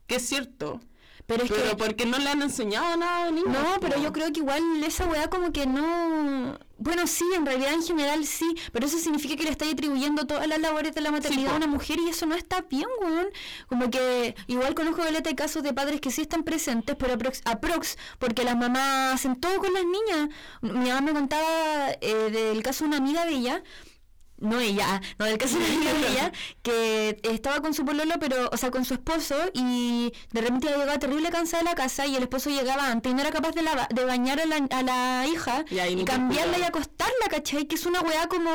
Que 0.05 0.15
es 0.17 0.27
cierto. 0.27 0.79
Pero 1.27 1.43
es 1.43 1.51
pero 1.51 1.69
que 1.71 1.75
porque 1.75 2.05
no 2.05 2.17
le 2.17 2.29
han 2.29 2.41
enseñado 2.41 2.95
nada 2.95 3.25
de 3.25 3.33
niños. 3.33 3.51
No, 3.51 3.79
pero 3.81 4.01
yo 4.01 4.13
creo 4.13 4.31
que 4.31 4.39
igual 4.39 4.63
esa 4.83 5.05
weá 5.05 5.29
como 5.29 5.51
que 5.51 5.67
no... 5.67 6.57
Bueno, 6.77 7.05
sí, 7.05 7.25
en 7.35 7.45
realidad 7.45 7.73
en 7.73 7.83
general 7.83 8.25
sí, 8.25 8.55
pero 8.71 8.85
eso 8.85 8.97
significa 8.97 9.35
que 9.35 9.43
le 9.43 9.49
estáis 9.49 9.73
atribuyendo 9.73 10.25
todas 10.25 10.47
las 10.47 10.59
labores 10.59 10.95
de 10.95 11.01
la 11.01 11.11
maternidad 11.11 11.53
a 11.53 11.57
una 11.57 11.67
mujer 11.67 11.99
y 11.99 12.09
eso 12.09 12.25
no 12.27 12.35
está 12.35 12.61
bien, 12.61 12.87
weón. 13.01 13.27
Como 13.67 13.89
que 13.89 14.35
igual 14.47 14.73
conozco 14.73 15.03
de 15.03 15.35
casos 15.35 15.63
de 15.63 15.73
padres 15.73 15.99
que 15.99 16.11
sí 16.11 16.21
están 16.21 16.43
presentes, 16.43 16.95
pero 16.97 17.13
aprox, 17.13 17.41
aprox 17.45 17.97
porque 18.19 18.43
las 18.43 18.55
mamás 18.55 19.15
hacen 19.15 19.35
todo 19.35 19.57
con 19.57 19.73
las 19.73 19.83
niñas. 19.83 20.29
Mi 20.61 20.89
mamá 20.89 21.01
me 21.01 21.13
contaba 21.13 21.91
eh, 21.99 22.29
del 22.31 22.63
caso 22.63 22.85
de 22.85 22.89
una 22.89 22.97
amiga 22.97 23.25
de 23.25 23.31
ella, 23.31 23.63
no 24.39 24.59
ella, 24.59 25.01
no 25.17 25.25
del 25.25 25.37
caso 25.37 25.57
de 25.59 25.65
ella, 26.11 26.31
que 26.61 27.19
estaba 27.23 27.61
con 27.61 27.73
su 27.73 27.85
pololo, 27.85 28.15
pero, 28.19 28.49
o 28.51 28.57
sea, 28.57 28.71
con 28.71 28.85
su 28.85 28.93
esposo, 28.93 29.35
y 29.53 30.13
de 30.31 30.41
repente 30.41 30.67
ella 30.67 30.77
llegaba 30.77 30.99
terrible 30.99 31.29
cansada 31.29 31.63
de 31.63 31.69
la 31.69 31.75
casa 31.75 32.05
y 32.05 32.15
el 32.15 32.23
esposo 32.23 32.49
llegaba 32.49 32.89
antes 32.89 33.11
y 33.11 33.15
no 33.15 33.21
era 33.21 33.31
capaz 33.31 33.51
de, 33.51 33.63
de 33.89 34.05
bañar 34.05 34.39
a 34.39 34.45
la, 34.45 34.57
a 34.57 34.83
la 34.83 35.27
hija 35.27 35.65
Y 35.69 36.05
cambiarla 36.05 36.59
y 36.59 36.63
acostarla, 36.63 37.27
¿cachai? 37.29 37.65
Que 37.65 37.75
es 37.75 37.85
una 37.85 38.01
weá 38.01 38.27
como, 38.27 38.51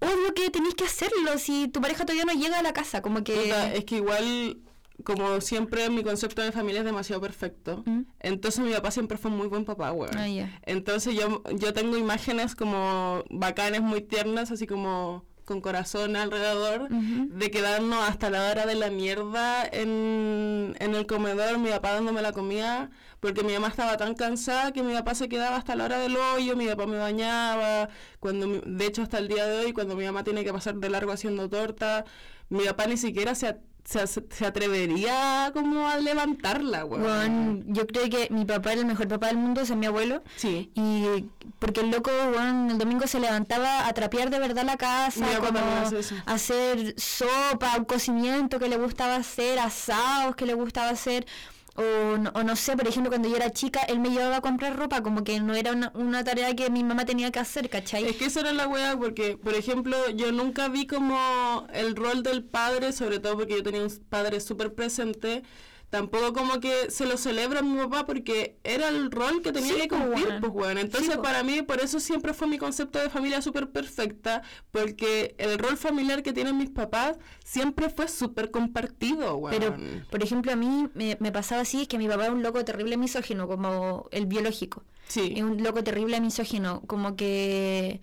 obvio 0.00 0.34
que 0.34 0.50
tenéis 0.50 0.74
que 0.74 0.84
hacerlo 0.84 1.38
si 1.38 1.68
tu 1.68 1.80
pareja 1.80 2.04
todavía 2.04 2.24
no 2.24 2.32
llega 2.32 2.58
a 2.58 2.62
la 2.62 2.72
casa, 2.72 3.02
como 3.02 3.24
que... 3.24 3.34
Puta, 3.34 3.74
es 3.74 3.84
que 3.84 3.96
igual, 3.96 4.58
como 5.04 5.40
siempre, 5.40 5.88
mi 5.90 6.02
concepto 6.02 6.42
de 6.42 6.50
familia 6.52 6.80
es 6.80 6.84
demasiado 6.86 7.20
perfecto. 7.20 7.82
¿Mm? 7.86 8.00
Entonces 8.20 8.64
mi 8.64 8.72
papá 8.72 8.90
siempre 8.90 9.18
fue 9.18 9.30
muy 9.30 9.46
buen 9.46 9.64
papá, 9.64 9.92
weón. 9.92 10.16
Ah, 10.18 10.28
ya. 10.28 10.60
Entonces 10.64 11.14
yo, 11.14 11.42
yo 11.54 11.72
tengo 11.72 11.96
imágenes 11.96 12.54
como 12.56 13.22
bacanes, 13.30 13.82
muy 13.82 14.00
tiernas, 14.00 14.50
así 14.50 14.66
como 14.66 15.24
con 15.44 15.60
corazón 15.60 16.16
alrededor, 16.16 16.88
de 16.88 17.50
quedarnos 17.50 18.08
hasta 18.08 18.30
la 18.30 18.48
hora 18.50 18.64
de 18.64 18.74
la 18.76 18.88
mierda 18.88 19.62
en, 19.70 20.74
en 20.78 20.94
el 20.94 21.06
comedor, 21.06 21.58
mi 21.58 21.68
papá 21.68 21.92
dándome 21.92 22.22
la 22.22 22.32
comida, 22.32 22.90
porque 23.20 23.42
mi 23.42 23.52
mamá 23.52 23.68
estaba 23.68 23.98
tan 23.98 24.14
cansada 24.14 24.72
que 24.72 24.82
mi 24.82 24.94
papá 24.94 25.14
se 25.14 25.28
quedaba 25.28 25.56
hasta 25.56 25.76
la 25.76 25.84
hora 25.84 25.98
del 25.98 26.16
hoyo, 26.16 26.56
mi 26.56 26.66
papá 26.66 26.86
me 26.86 26.96
bañaba, 26.96 27.90
cuando 28.20 28.46
mi- 28.46 28.62
de 28.64 28.86
hecho 28.86 29.02
hasta 29.02 29.18
el 29.18 29.28
día 29.28 29.46
de 29.46 29.66
hoy, 29.66 29.72
cuando 29.74 29.96
mi 29.96 30.04
mamá 30.06 30.24
tiene 30.24 30.44
que 30.44 30.52
pasar 30.52 30.76
de 30.76 30.88
largo 30.88 31.12
haciendo 31.12 31.48
torta, 31.50 32.06
mi 32.48 32.64
papá 32.64 32.86
ni 32.86 32.96
siquiera 32.96 33.34
se, 33.34 33.56
se, 33.84 34.06
se 34.06 34.46
atrevería 34.46 35.50
como 35.52 35.86
a 35.88 35.98
levantarla, 35.98 36.84
weón. 36.84 37.64
Yo 37.68 37.86
creo 37.86 38.08
que 38.08 38.28
mi 38.30 38.44
papá 38.44 38.72
era 38.72 38.80
el 38.80 38.86
mejor 38.86 39.08
papá 39.08 39.26
del 39.28 39.36
mundo, 39.36 39.64
sea, 39.66 39.76
mi 39.76 39.86
abuelo. 39.86 40.22
Sí. 40.36 40.70
Y 40.74 41.26
porque 41.58 41.80
el 41.80 41.90
loco, 41.90 42.10
weón, 42.10 42.70
el 42.70 42.78
domingo 42.78 43.06
se 43.06 43.20
levantaba 43.20 43.86
a 43.86 43.92
trapear 43.92 44.30
de 44.30 44.38
verdad 44.38 44.64
la 44.64 44.76
casa, 44.76 45.26
como 45.38 45.58
hace 45.58 46.14
hacer 46.26 46.94
sopa, 46.98 47.76
un 47.76 47.84
cocimiento 47.84 48.58
que 48.58 48.68
le 48.68 48.76
gustaba 48.76 49.16
hacer, 49.16 49.58
asados 49.58 50.34
que 50.36 50.46
le 50.46 50.54
gustaba 50.54 50.90
hacer. 50.90 51.26
O 51.76 52.16
no, 52.18 52.30
o 52.34 52.42
no 52.44 52.54
sé, 52.54 52.76
por 52.76 52.86
ejemplo, 52.86 53.10
cuando 53.10 53.28
yo 53.28 53.34
era 53.34 53.50
chica, 53.50 53.80
él 53.82 53.98
me 53.98 54.10
llevaba 54.10 54.36
a 54.36 54.40
comprar 54.40 54.76
ropa, 54.76 55.02
como 55.02 55.24
que 55.24 55.40
no 55.40 55.54
era 55.54 55.72
una, 55.72 55.90
una 55.94 56.22
tarea 56.22 56.54
que 56.54 56.70
mi 56.70 56.84
mamá 56.84 57.04
tenía 57.04 57.32
que 57.32 57.40
hacer, 57.40 57.68
¿cachai? 57.68 58.04
Es 58.04 58.16
que 58.16 58.26
esa 58.26 58.40
era 58.40 58.52
la 58.52 58.68
weá, 58.68 58.96
porque, 58.96 59.36
por 59.36 59.54
ejemplo, 59.54 59.96
yo 60.10 60.30
nunca 60.30 60.68
vi 60.68 60.86
como 60.86 61.66
el 61.72 61.96
rol 61.96 62.22
del 62.22 62.44
padre, 62.44 62.92
sobre 62.92 63.18
todo 63.18 63.36
porque 63.36 63.54
yo 63.54 63.62
tenía 63.64 63.82
un 63.82 63.90
padre 64.08 64.38
súper 64.40 64.72
presente, 64.74 65.42
tampoco 65.90 66.32
como 66.32 66.60
que 66.60 66.90
se 66.90 67.06
lo 67.06 67.16
celebra 67.16 67.60
a 67.60 67.62
mi 67.62 67.76
papá, 67.78 68.04
porque 68.06 68.58
era 68.64 68.88
el 68.88 69.10
rol 69.10 69.42
que 69.42 69.52
tenía 69.52 69.74
Sí, 69.74 69.80
que 69.82 69.88
pues, 69.88 70.02
cumplir, 70.02 70.28
weón. 70.28 70.52
pues. 70.52 70.76
Entonces, 70.76 71.00
Sí, 71.12 71.16
pues. 71.16 71.18
para 71.18 71.42
mí, 71.42 71.62
por 71.62 71.80
eso 71.80 72.00
siempre 72.00 72.34
fue 72.34 72.48
mi 72.48 72.58
concepto 72.58 72.98
de 72.98 73.10
familia 73.10 73.40
súper 73.42 73.70
perfecta, 73.70 74.42
porque 74.72 75.34
el 75.38 75.58
rol 75.58 75.76
familiar 75.76 76.22
que 76.22 76.32
tienen 76.32 76.56
mis 76.58 76.70
papás 76.70 77.16
siempre 77.44 77.88
fue 77.90 78.08
súper 78.08 78.50
compartido, 78.50 79.36
weón. 79.36 79.56
Pero, 79.58 79.76
por 80.10 80.22
ejemplo, 80.22 80.52
a 80.52 80.56
mí 80.56 80.88
me, 80.94 81.16
me 81.20 81.30
pasaba 81.32 81.62
así, 81.62 81.82
es 81.82 81.88
que 81.88 81.98
mi 81.98 82.08
papá 82.08 82.24
era 82.24 82.32
un 82.34 82.42
loco 82.42 82.64
terrible 82.64 82.96
misógino, 82.96 83.46
como 83.46 84.08
el 84.10 84.26
biológico. 84.26 84.82
sí. 85.06 85.34
Es 85.36 85.42
un 85.42 85.62
loco 85.62 85.84
terrible 85.84 86.20
misógino, 86.20 86.82
como 86.86 87.14
que... 87.16 88.00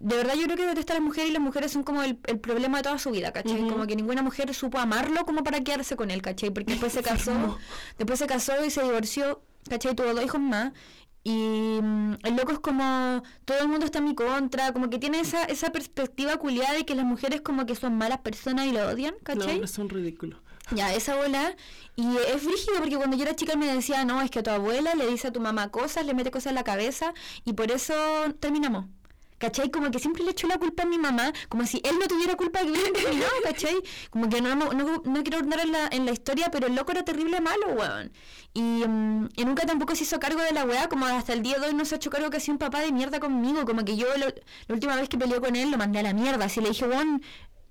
De 0.00 0.16
verdad 0.16 0.34
yo 0.34 0.44
creo 0.44 0.56
que 0.56 0.66
detesta 0.66 0.92
a 0.92 0.96
las 0.96 1.04
mujeres 1.04 1.30
y 1.30 1.32
las 1.32 1.42
mujeres 1.42 1.72
son 1.72 1.82
como 1.82 2.02
el, 2.02 2.18
el 2.26 2.38
problema 2.38 2.78
de 2.78 2.84
toda 2.84 2.98
su 2.98 3.10
vida, 3.10 3.32
¿cachai? 3.32 3.66
Como 3.68 3.86
que 3.86 3.96
ninguna 3.96 4.22
mujer 4.22 4.54
supo 4.54 4.78
amarlo 4.78 5.24
como 5.24 5.42
para 5.42 5.60
quedarse 5.62 5.96
con 5.96 6.10
él, 6.10 6.22
¿cachai? 6.22 6.50
Porque 6.50 6.72
después 6.72 6.92
se 6.92 7.02
casó, 7.02 7.58
después 7.98 8.18
se 8.18 8.26
casó 8.26 8.64
y 8.64 8.70
se 8.70 8.82
divorció, 8.82 9.42
¿cachai? 9.68 9.96
Tuvo 9.96 10.14
dos 10.14 10.24
hijos 10.24 10.40
más. 10.40 10.72
Y 11.24 11.80
mm, 11.82 12.18
el 12.22 12.36
loco 12.36 12.52
es 12.52 12.58
como, 12.60 13.22
todo 13.44 13.58
el 13.58 13.68
mundo 13.68 13.86
está 13.86 13.98
en 13.98 14.04
mi 14.04 14.14
contra, 14.14 14.72
como 14.72 14.88
que 14.88 14.98
tiene 14.98 15.18
esa, 15.20 15.44
esa 15.44 15.72
perspectiva 15.72 16.36
culiada 16.36 16.74
de 16.74 16.86
que 16.86 16.94
las 16.94 17.04
mujeres 17.04 17.40
como 17.40 17.66
que 17.66 17.74
son 17.74 17.98
malas 17.98 18.20
personas 18.20 18.66
y 18.66 18.72
lo 18.72 18.86
odian, 18.88 19.14
¿cachai? 19.24 19.54
hombres 19.54 19.70
son 19.72 19.88
ridículos. 19.88 20.38
Ya, 20.70 20.94
esa 20.94 21.16
bola. 21.16 21.56
Y 21.96 22.16
es 22.16 22.42
frígido 22.42 22.76
porque 22.78 22.96
cuando 22.96 23.16
yo 23.16 23.24
era 23.24 23.34
chica 23.34 23.56
me 23.56 23.66
decía, 23.66 24.04
no, 24.04 24.20
es 24.20 24.30
que 24.30 24.42
tu 24.42 24.50
abuela 24.50 24.94
le 24.94 25.06
dice 25.06 25.28
a 25.28 25.32
tu 25.32 25.40
mamá 25.40 25.70
cosas, 25.70 26.06
le 26.06 26.14
mete 26.14 26.30
cosas 26.30 26.48
en 26.48 26.54
la 26.54 26.64
cabeza 26.64 27.14
y 27.44 27.54
por 27.54 27.70
eso 27.72 27.94
terminamos. 28.38 28.86
¿Cachai? 29.38 29.70
Como 29.70 29.90
que 29.90 29.98
siempre 30.00 30.24
le 30.24 30.32
echo 30.32 30.46
la 30.48 30.58
culpa 30.58 30.82
a 30.82 30.86
mi 30.86 30.98
mamá, 30.98 31.32
como 31.48 31.64
si 31.64 31.80
él 31.84 31.96
no 32.00 32.06
tuviera 32.08 32.34
culpa 32.34 32.58
de 32.60 32.66
que 32.66 32.72
hubieran 32.72 32.92
terminado, 32.92 33.30
¿cachai? 33.44 33.76
Como 34.10 34.28
que 34.28 34.40
no, 34.40 34.54
no, 34.56 34.72
no, 34.72 35.02
no 35.04 35.22
quiero 35.22 35.38
ordenar 35.38 35.60
en 35.60 35.72
la, 35.72 35.88
en 35.92 36.04
la 36.06 36.12
historia, 36.12 36.50
pero 36.50 36.66
el 36.66 36.74
loco 36.74 36.90
era 36.92 37.04
terrible 37.04 37.40
malo, 37.40 37.68
weón. 37.74 38.10
Y, 38.54 38.60
mm, 38.60 39.28
y 39.36 39.44
nunca 39.44 39.64
tampoco 39.66 39.94
se 39.94 40.02
hizo 40.02 40.18
cargo 40.18 40.40
de 40.42 40.52
la 40.52 40.64
weá, 40.64 40.88
como 40.88 41.06
hasta 41.06 41.32
el 41.32 41.42
día 41.42 41.58
de 41.58 41.68
hoy 41.68 41.74
no 41.74 41.84
se 41.84 41.94
ha 41.94 41.96
hecho 41.96 42.10
cargo 42.10 42.30
que 42.30 42.38
ha 42.38 42.40
sido 42.40 42.54
un 42.54 42.58
papá 42.58 42.80
de 42.80 42.90
mierda 42.90 43.20
conmigo, 43.20 43.64
como 43.64 43.84
que 43.84 43.96
yo 43.96 44.06
lo- 44.16 44.26
la 44.26 44.74
última 44.74 44.96
vez 44.96 45.08
que 45.08 45.16
peleé 45.18 45.40
con 45.40 45.54
él 45.54 45.70
lo 45.70 45.78
mandé 45.78 46.00
a 46.00 46.02
la 46.02 46.12
mierda, 46.14 46.46
así 46.46 46.60
le 46.60 46.70
dije, 46.70 46.86
weón, 46.86 47.22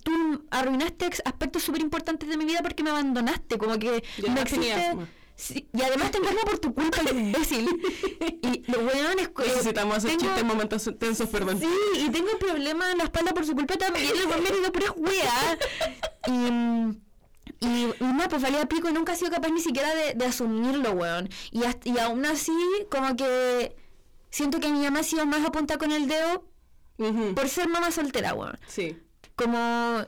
tú 0.03 0.45
arruinaste 0.51 1.09
aspectos 1.25 1.63
súper 1.63 1.81
importantes 1.81 2.29
de 2.29 2.37
mi 2.37 2.45
vida 2.45 2.59
porque 2.61 2.81
me 2.83 2.91
abandonaste, 2.91 3.57
como 3.57 3.77
que 3.77 4.03
no 4.29 4.35
tenía 4.35 4.41
existe... 4.43 4.95
Sí, 5.39 5.69
y 5.71 5.81
además 5.83 6.09
tengo 6.09 6.27
asma 6.27 6.41
por 6.41 6.57
tu 6.57 6.73
culpa, 6.73 6.97
imbécil. 7.11 7.69
y 8.41 8.63
los 8.71 8.77
weones... 8.81 9.27
eh, 9.27 9.31
Necesitamos 9.37 9.97
hacer 9.97 10.17
chistes 10.17 10.39
en 10.39 10.47
momentos 10.47 10.89
tensos, 10.97 11.29
perdón. 11.29 11.59
Sí, 11.59 11.67
y 11.95 12.09
tengo 12.09 12.31
problemas 12.39 12.91
en 12.91 12.97
la 12.97 13.03
espalda 13.03 13.33
por 13.35 13.45
su 13.45 13.53
culpa 13.53 13.75
también. 13.75 14.07
El 14.17 14.41
me 14.41 14.51
dio 14.59 14.71
puras 14.71 14.93
weas. 14.97 15.57
Y, 16.27 17.65
y, 17.65 17.93
nada, 17.99 18.29
pues 18.29 18.41
valía 18.41 18.65
pico 18.67 18.89
y 18.89 18.93
nunca 18.93 19.13
he 19.13 19.15
sido 19.15 19.29
capaz 19.31 19.49
ni 19.49 19.61
siquiera 19.61 19.93
de, 19.93 20.15
de 20.15 20.25
asumirlo, 20.25 20.91
weón. 20.93 21.29
Y, 21.51 21.63
hasta- 21.65 21.87
y 21.87 21.97
aún 21.99 22.25
así, 22.25 22.51
como 22.89 23.15
que 23.15 23.75
siento 24.31 24.59
que 24.59 24.69
mi 24.69 24.79
mamá 24.79 25.01
ha 25.01 25.03
sido 25.03 25.25
más 25.27 25.45
apunta 25.45 25.77
con 25.77 25.91
el 25.91 26.07
dedo 26.07 26.45
por 27.35 27.47
ser 27.47 27.69
mamá 27.69 27.91
soltera, 27.91 28.33
weón. 28.33 28.57
Sí. 28.67 28.97
Como. 29.35 30.03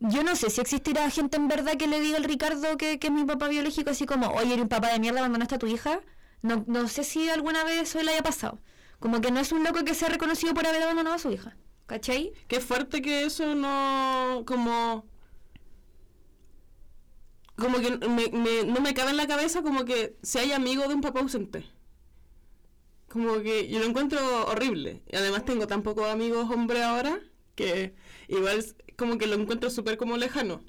Yo 0.00 0.22
no 0.22 0.36
sé 0.36 0.50
si 0.50 0.60
existirá 0.60 1.08
gente 1.10 1.36
en 1.36 1.48
verdad 1.48 1.76
que 1.76 1.86
le 1.86 2.00
diga 2.00 2.18
al 2.18 2.24
Ricardo 2.24 2.76
que, 2.76 2.98
que 2.98 3.06
es 3.08 3.12
mi 3.12 3.24
papá 3.24 3.48
biológico, 3.48 3.90
así 3.90 4.06
como, 4.06 4.28
oye, 4.30 4.52
eres 4.52 4.62
un 4.62 4.68
papá 4.68 4.92
de 4.92 4.98
mierda, 5.00 5.20
abandonaste 5.20 5.54
a 5.56 5.58
tu 5.58 5.66
hija. 5.66 6.00
No, 6.42 6.64
no 6.66 6.88
sé 6.88 7.04
si 7.04 7.28
alguna 7.30 7.64
vez 7.64 7.82
eso 7.82 8.02
le 8.02 8.12
haya 8.12 8.22
pasado. 8.22 8.60
Como 9.00 9.20
que 9.20 9.30
no 9.30 9.40
es 9.40 9.52
un 9.52 9.64
loco 9.64 9.84
que 9.84 9.94
sea 9.94 10.08
reconocido 10.08 10.54
por 10.54 10.66
haber 10.66 10.82
abandonado 10.82 11.16
a 11.16 11.18
su 11.18 11.30
hija. 11.32 11.56
¿Cachai? 11.86 12.32
Qué 12.48 12.60
fuerte 12.60 13.02
que 13.02 13.24
eso 13.24 13.54
no, 13.54 14.44
como, 14.46 15.06
como 17.56 17.78
que 17.78 17.90
me, 18.08 18.64
no 18.64 18.80
me 18.80 18.94
cabe 18.94 19.10
en 19.10 19.16
la 19.16 19.26
cabeza 19.26 19.62
como 19.62 19.84
que 19.84 20.16
se 20.22 20.40
haya 20.40 20.56
amigo 20.56 20.86
de 20.88 20.94
un 20.94 21.00
papá 21.00 21.20
ausente. 21.20 21.64
Como 23.08 23.40
que 23.42 23.68
yo 23.68 23.78
lo 23.78 23.86
encuentro 23.86 24.18
horrible. 24.46 25.02
Y 25.06 25.16
además 25.16 25.44
tengo 25.44 25.66
tan 25.66 25.82
pocos 25.82 26.08
amigos 26.08 26.50
hombres 26.50 26.82
ahora 26.82 27.20
que 27.54 27.94
igual 28.28 28.64
como 28.96 29.18
que 29.18 29.26
lo 29.26 29.34
encuentro 29.36 29.70
súper 29.70 29.96
como 29.96 30.16
lejano. 30.16 30.60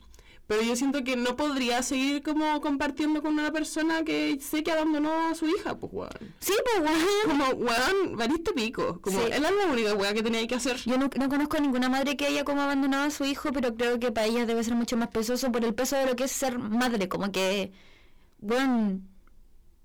Pero 0.47 0.61
yo 0.61 0.75
siento 0.75 1.03
que 1.03 1.15
no 1.15 1.35
podría 1.35 1.81
seguir 1.81 2.21
como 2.21 2.61
compartiendo 2.61 3.23
con 3.23 3.33
una 3.33 3.51
persona 3.51 4.03
que 4.03 4.39
sé 4.39 4.61
que 4.61 4.71
abandonó 4.71 5.11
a 5.27 5.33
su 5.33 5.47
hija, 5.47 5.75
pues 5.79 5.91
weón. 5.91 6.11
Sí, 6.39 6.53
pues 6.63 6.87
weón. 6.87 7.05
Como, 7.25 7.45
weón, 7.65 8.15
variste 8.15 8.53
pico. 8.53 9.01
Como, 9.01 9.19
Sí. 9.21 9.31
es 9.31 9.41
la 9.41 9.49
única 9.71 9.95
weá 9.95 10.13
que 10.13 10.21
tenía 10.21 10.45
que 10.45 10.53
hacer. 10.53 10.77
Yo 10.85 10.99
no, 10.99 11.09
no 11.17 11.29
conozco 11.29 11.57
a 11.57 11.61
ninguna 11.61 11.89
madre 11.89 12.15
que 12.15 12.27
haya 12.27 12.43
como 12.43 12.61
abandonado 12.61 13.05
a 13.05 13.09
su 13.09 13.25
hijo, 13.25 13.51
pero 13.53 13.73
creo 13.75 13.99
que 13.99 14.11
para 14.11 14.27
ella 14.27 14.45
debe 14.45 14.63
ser 14.63 14.75
mucho 14.75 14.97
más 14.97 15.07
pesoso 15.07 15.51
por 15.51 15.65
el 15.65 15.73
peso 15.73 15.95
de 15.95 16.05
lo 16.05 16.15
que 16.15 16.25
es 16.25 16.31
ser 16.31 16.59
madre. 16.59 17.09
Como 17.09 17.31
que, 17.31 17.71
bueno, 18.37 18.99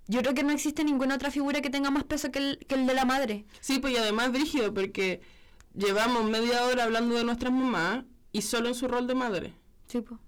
yo 0.08 0.20
creo 0.20 0.34
que 0.34 0.42
no 0.42 0.52
existe 0.52 0.84
ninguna 0.84 1.14
otra 1.14 1.30
figura 1.30 1.62
que 1.62 1.70
tenga 1.70 1.90
más 1.90 2.04
peso 2.04 2.30
que 2.30 2.38
el, 2.38 2.58
que 2.68 2.74
el 2.74 2.86
de 2.86 2.92
la 2.92 3.06
madre. 3.06 3.46
Sí, 3.60 3.78
pues 3.78 3.94
y 3.94 3.96
además 3.96 4.30
brígido, 4.30 4.74
porque 4.74 5.22
llevamos 5.74 6.28
media 6.28 6.64
hora 6.66 6.84
hablando 6.84 7.14
de 7.14 7.24
nuestras 7.24 7.50
mamás 7.50 8.04
y 8.32 8.42
solo 8.42 8.68
en 8.68 8.74
su 8.74 8.88
rol 8.88 9.06
de 9.06 9.14
madre. 9.14 9.54
Sí, 9.86 10.00
pues. 10.00 10.20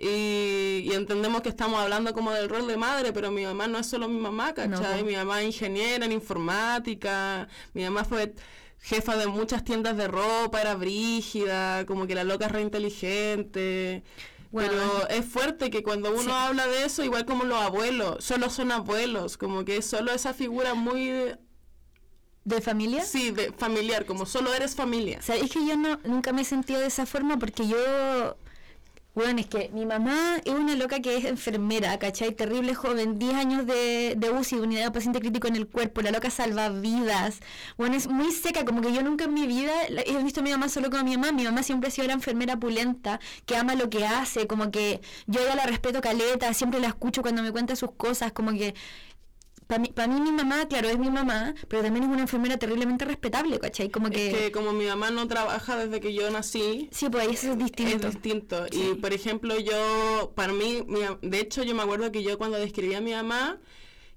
Y, 0.00 0.82
y 0.84 0.92
entendemos 0.92 1.40
que 1.42 1.48
estamos 1.48 1.80
hablando 1.80 2.12
como 2.14 2.30
del 2.30 2.48
rol 2.48 2.68
de 2.68 2.76
madre, 2.76 3.12
pero 3.12 3.30
mi 3.32 3.44
mamá 3.44 3.66
no 3.66 3.78
es 3.78 3.86
solo 3.88 4.08
mi 4.08 4.20
mamá, 4.20 4.54
¿cachai? 4.54 5.00
No. 5.02 5.06
Mi 5.08 5.16
mamá 5.16 5.40
es 5.40 5.46
ingeniera 5.46 6.04
en 6.04 6.12
informática, 6.12 7.48
mi 7.74 7.82
mamá 7.82 8.04
fue 8.04 8.32
jefa 8.80 9.16
de 9.16 9.26
muchas 9.26 9.64
tiendas 9.64 9.96
de 9.96 10.06
ropa, 10.06 10.60
era 10.60 10.76
brígida, 10.76 11.84
como 11.86 12.06
que 12.06 12.14
la 12.14 12.22
loca 12.22 12.46
es 12.46 12.52
re 12.52 12.60
inteligente. 12.62 14.04
Bueno. 14.52 14.70
Pero 14.70 15.08
es 15.08 15.26
fuerte 15.26 15.68
que 15.68 15.82
cuando 15.82 16.10
uno 16.10 16.22
Sí. 16.22 16.30
habla 16.30 16.66
de 16.68 16.84
eso, 16.84 17.02
igual 17.02 17.26
como 17.26 17.44
los 17.44 17.60
abuelos, 17.60 18.24
solo 18.24 18.48
son 18.50 18.70
abuelos, 18.72 19.36
como 19.36 19.64
que 19.64 19.78
es 19.78 19.84
solo 19.86 20.12
esa 20.12 20.32
figura 20.32 20.74
muy, 20.74 21.34
¿De 22.48 22.62
familia? 22.62 23.04
sí, 23.04 23.30
de 23.30 23.52
familiar, 23.52 24.06
como 24.06 24.24
solo 24.24 24.54
eres 24.54 24.74
familia. 24.74 25.20
¿Sabéis 25.20 25.50
que 25.52 25.66
yo 25.66 25.76
no, 25.76 25.98
nunca 26.04 26.32
me 26.32 26.42
he 26.42 26.44
sentido 26.46 26.80
de 26.80 26.86
esa 26.86 27.04
forma? 27.04 27.38
Porque 27.38 27.68
yo. 27.68 27.76
Bueno, 29.14 29.40
es 29.40 29.46
que 29.46 29.68
mi 29.74 29.84
mamá 29.84 30.36
es 30.44 30.52
una 30.52 30.76
loca 30.76 31.00
que 31.00 31.16
es 31.16 31.24
enfermera, 31.24 31.98
¿cachai? 31.98 32.32
Terrible 32.32 32.74
joven, 32.74 33.18
10 33.18 33.34
años 33.34 33.66
de, 33.66 34.14
de 34.16 34.30
UCI, 34.30 34.60
unidad 34.60 34.84
de 34.84 34.90
paciente 34.92 35.18
crítico 35.18 35.48
en 35.48 35.56
el 35.56 35.66
cuerpo, 35.66 36.02
la 36.02 36.12
loca 36.12 36.30
salva 36.30 36.68
vidas. 36.68 37.40
Bueno, 37.76 37.96
es 37.96 38.06
muy 38.06 38.30
seca, 38.30 38.64
como 38.64 38.80
que 38.80 38.92
yo 38.92 39.02
nunca 39.02 39.24
en 39.24 39.34
mi 39.34 39.46
vida 39.48 39.72
he 40.06 40.22
visto 40.22 40.40
a 40.40 40.42
mi 40.44 40.50
mamá 40.50 40.68
solo 40.68 40.88
a 40.96 41.02
mi 41.02 41.16
mamá. 41.16 41.32
Mi 41.32 41.42
mamá 41.44 41.62
siempre 41.64 41.88
ha 41.88 41.90
sido 41.90 42.06
la 42.06 42.14
enfermera 42.14 42.58
pulenta, 42.58 43.18
que 43.44 43.56
ama 43.56 43.74
lo 43.74 43.90
que 43.90 44.06
hace, 44.06 44.46
como 44.46 44.70
que 44.70 45.00
yo 45.26 45.44
ya 45.44 45.56
la 45.56 45.66
respeto 45.66 46.00
caleta, 46.00 46.54
siempre 46.54 46.80
la 46.80 46.86
escucho 46.86 47.20
cuando 47.20 47.42
me 47.42 47.50
cuenta 47.50 47.74
sus 47.76 47.90
cosas, 47.90 48.32
como 48.32 48.52
que 48.52 48.74
para 49.68 49.78
mí, 49.80 49.88
pa' 49.94 50.06
mí 50.08 50.20
mi 50.20 50.32
mamá, 50.32 50.66
claro, 50.66 50.88
es 50.88 50.98
mi 50.98 51.10
mamá, 51.10 51.54
pero 51.68 51.82
también 51.82 52.04
es 52.04 52.10
una 52.10 52.22
enfermera 52.22 52.56
terriblemente 52.56 53.04
respetable, 53.04 53.60
¿cachai? 53.60 53.90
Como 53.90 54.08
que... 54.10 54.30
Es 54.30 54.36
que 54.36 54.50
como 54.52 54.72
mi 54.72 54.86
mamá 54.86 55.10
no 55.10 55.28
trabaja 55.28 55.76
desde 55.76 56.00
que 56.00 56.12
yo 56.14 56.28
nací, 56.30 56.88
Sí, 56.90 57.08
pues 57.10 57.28
eso 57.28 57.52
es 57.52 57.58
distinto. 57.58 58.08
es 58.08 58.14
distinto. 58.14 58.66
Y 58.72 58.76
Sí. 58.76 58.94
por 59.00 59.12
ejemplo, 59.12 59.58
yo, 59.60 60.32
para 60.34 60.52
mí, 60.52 60.82
mi 60.88 61.00
de 61.22 61.40
hecho 61.40 61.62
yo 61.62 61.74
me 61.74 61.82
acuerdo 61.82 62.10
que 62.10 62.22
yo 62.22 62.38
cuando 62.38 62.56
describía 62.58 62.98
a 62.98 63.02
mi 63.02 63.12
mamá, 63.12 63.58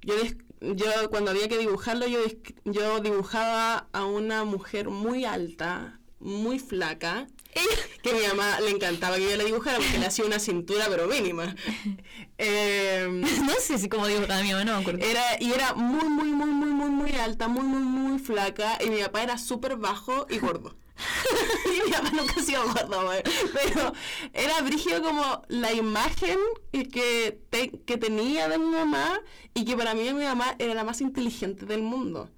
yo, 0.02 0.16
des- 0.16 0.38
yo 0.62 0.86
cuando 1.10 1.32
había 1.32 1.50
que 1.50 1.58
dibujarlo, 1.58 2.08
yo, 2.08 2.20
yo 2.64 3.02
dibujaba 3.02 3.88
a 3.92 4.06
una 4.06 4.46
mujer 4.46 4.90
muy 4.90 5.26
alta, 5.26 6.00
muy 6.22 6.60
flaca, 6.60 7.28
que 8.02 8.10
a 8.10 8.14
mi 8.14 8.28
mamá 8.28 8.60
le 8.62 8.72
encantaba 8.72 9.18
que 9.18 9.30
yo 9.30 9.38
la 9.38 9.44
dibujara 9.44 9.78
porque 9.78 9.98
le 10.00 10.06
hacía 10.06 10.26
una 10.26 10.40
cintura 10.40 10.86
pero 10.90 11.08
mínima. 11.08 11.56
Em, 12.38 13.22
no 13.46 13.54
sé 13.60 13.78
si 13.78 13.88
como 13.88 14.08
digo 14.08 14.22
mi 14.22 14.28
mamá, 14.28 14.64
no 14.64 14.76
me 14.76 14.82
acuerdo. 14.82 15.06
Era, 15.06 15.22
y 15.40 15.52
era 15.54 15.74
muy, 15.76 16.10
muy, 16.10 16.30
muy, 16.30 16.48
muy, 16.50 16.70
muy, 16.72 16.90
muy 16.90 17.12
alta, 17.12 17.48
muy, 17.48 17.64
muy, 17.64 17.84
muy 17.84 18.20
flaca. 18.20 18.78
Y 18.84 18.90
mi 18.90 19.02
papá 19.04 19.22
era 19.24 19.38
súper 19.38 19.76
bajo 19.76 20.26
y 20.30 20.40
gordo. 20.40 20.76
y 21.66 21.86
mi 21.88 21.92
papá 21.92 22.10
nunca 22.12 22.36
ha 22.40 22.44
sido 22.44 22.64
gordo. 22.66 23.12
Pero 23.54 23.94
era 24.34 24.62
brígido 24.62 25.04
como 25.04 25.44
la 25.50 25.72
imagen 25.74 26.38
que, 26.72 27.40
te- 27.52 27.72
que 27.86 27.98
tenía 27.98 28.48
de 28.50 28.58
mi 28.58 28.66
mamá 28.72 29.20
y 29.54 29.66
que 29.66 29.78
para 29.78 29.94
mí 29.94 30.12
mi 30.14 30.24
mamá 30.24 30.56
era 30.58 30.74
la 30.74 30.84
más 30.84 31.00
inteligente 31.02 31.66
del 31.68 31.82
mundo. 31.84 32.30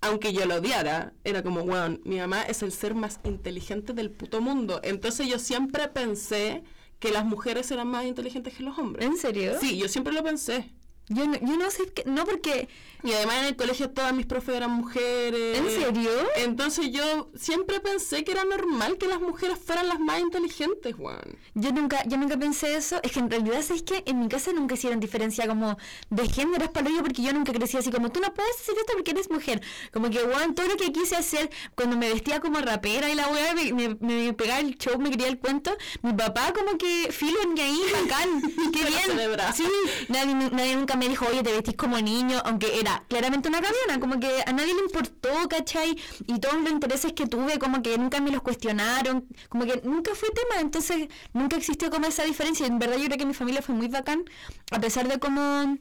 Aunque 0.00 0.32
yo 0.32 0.46
lo 0.46 0.56
odiara, 0.56 1.12
era 1.24 1.42
como, 1.42 1.62
weón, 1.62 2.00
mi 2.04 2.18
mamá 2.18 2.42
es 2.42 2.62
el 2.62 2.70
ser 2.72 2.94
más 2.94 3.20
inteligente 3.24 3.92
del 3.92 4.10
puto 4.10 4.40
mundo. 4.40 4.80
Entonces 4.84 5.26
yo 5.28 5.38
siempre 5.38 5.88
pensé 5.88 6.62
que 6.98 7.10
las 7.10 7.24
mujeres 7.24 7.70
eran 7.70 7.88
más 7.88 8.04
inteligentes 8.04 8.54
que 8.54 8.62
los 8.62 8.78
hombres. 8.78 9.06
¿En 9.06 9.16
serio? 9.16 9.58
Sí, 9.60 9.76
yo 9.76 9.88
siempre 9.88 10.12
lo 10.12 10.22
pensé. 10.22 10.72
Yo 11.08 11.26
no, 11.26 11.34
yo 11.40 11.56
no 11.56 11.70
sé, 11.70 11.86
qué- 11.92 12.04
no 12.06 12.24
porque... 12.24 12.68
Y 13.04 13.12
además 13.12 13.36
en 13.38 13.44
el 13.44 13.56
colegio 13.56 13.90
todas 13.90 14.12
mis 14.12 14.26
profes 14.26 14.56
eran 14.56 14.72
mujeres. 14.72 15.56
¿En 15.58 15.70
serio? 15.70 16.10
Entonces 16.34 16.90
yo 16.90 17.30
siempre 17.36 17.78
pensé 17.78 18.24
que 18.24 18.32
era 18.32 18.42
normal 18.44 18.98
que 18.98 19.06
las 19.06 19.20
mujeres 19.20 19.56
fueran 19.64 19.86
las 19.86 20.00
más 20.00 20.18
inteligentes, 20.18 20.96
weón. 20.98 21.38
Yo 21.54 21.70
nunca, 21.70 22.02
yo 22.06 22.16
nunca 22.16 22.36
pensé 22.36 22.74
eso. 22.74 22.98
Es 23.04 23.12
que 23.12 23.20
en 23.20 23.30
realidad, 23.30 23.62
¿sabes 23.62 23.84
que 23.84 24.02
En 24.04 24.18
mi 24.18 24.28
casa 24.28 24.52
nunca 24.52 24.74
hicieron 24.74 24.98
diferencia 24.98 25.46
como 25.46 25.76
de 26.10 26.28
género, 26.28 26.64
es 26.64 26.70
para 26.70 26.90
yo 26.90 27.00
porque 27.02 27.22
yo 27.22 27.32
nunca 27.32 27.52
crecí 27.52 27.76
así 27.76 27.92
como 27.92 28.10
tú 28.10 28.18
no 28.20 28.34
puedes 28.34 28.56
hacer 28.56 28.74
esto 28.76 28.94
porque 28.94 29.12
eres 29.12 29.30
mujer. 29.30 29.62
Como 29.92 30.10
que, 30.10 30.18
weón, 30.24 30.56
todo 30.56 30.66
lo 30.66 30.76
que 30.76 30.90
quise 30.90 31.14
hacer 31.14 31.50
cuando 31.76 31.96
me 31.96 32.12
vestía 32.12 32.40
como 32.40 32.58
rapera 32.58 33.08
y 33.08 33.14
la 33.14 33.28
weá 33.28 33.54
me, 33.54 33.72
me, 33.74 33.94
me 34.00 34.32
pegaba 34.32 34.58
el 34.58 34.76
show, 34.76 34.98
me 34.98 35.10
quería 35.10 35.28
el 35.28 35.38
cuento, 35.38 35.70
mi 36.02 36.14
papá 36.14 36.52
como 36.52 36.76
que 36.76 37.12
filo 37.12 37.38
ni 37.54 37.60
ahí, 37.60 37.80
bacán, 37.92 38.42
qué 38.72 38.84
bien. 38.84 39.28
Sí, 39.54 39.64
nadie, 40.08 40.34
nadie 40.34 40.74
nunca 40.74 40.96
me 40.98 41.08
dijo, 41.08 41.26
oye, 41.26 41.42
te 41.42 41.52
vestís 41.52 41.76
como 41.76 41.98
niño, 42.00 42.40
aunque 42.44 42.78
era 42.78 43.04
claramente 43.08 43.48
una 43.48 43.60
cabrona, 43.60 44.00
como 44.00 44.20
que 44.20 44.42
a 44.46 44.52
nadie 44.52 44.74
le 44.74 44.80
importó, 44.80 45.48
¿cachai? 45.48 45.96
Y 46.26 46.38
todos 46.38 46.60
los 46.60 46.70
intereses 46.70 47.12
que 47.12 47.26
tuve, 47.26 47.58
como 47.58 47.82
que 47.82 47.96
nunca 47.98 48.20
me 48.20 48.30
los 48.30 48.42
cuestionaron, 48.42 49.26
como 49.48 49.64
que 49.64 49.80
nunca 49.84 50.14
fue 50.14 50.28
tema, 50.30 50.60
entonces 50.60 51.08
nunca 51.32 51.56
existió 51.56 51.90
como 51.90 52.06
esa 52.06 52.24
diferencia. 52.24 52.66
En 52.66 52.78
verdad 52.78 52.96
yo 52.96 53.06
creo 53.06 53.18
que 53.18 53.26
mi 53.26 53.34
familia 53.34 53.62
fue 53.62 53.74
muy 53.74 53.88
bacán, 53.88 54.24
a 54.70 54.80
pesar 54.80 55.08
de 55.08 55.18
como 55.18 55.78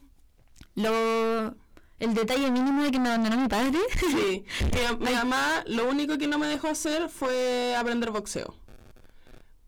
lo 0.75 1.55
el 1.99 2.13
detalle 2.13 2.51
mínimo 2.51 2.83
de 2.83 2.91
que 2.91 2.99
me 2.99 3.09
abandonó 3.09 3.37
mi 3.37 3.47
padre. 3.47 3.79
Sí. 3.99 4.45
Mi, 4.99 5.05
mi 5.05 5.13
mamá 5.13 5.63
lo 5.65 5.89
único 5.89 6.17
que 6.17 6.27
no 6.27 6.37
me 6.37 6.47
dejó 6.47 6.67
hacer 6.67 7.09
fue 7.09 7.75
aprender 7.75 8.11
boxeo. 8.11 8.55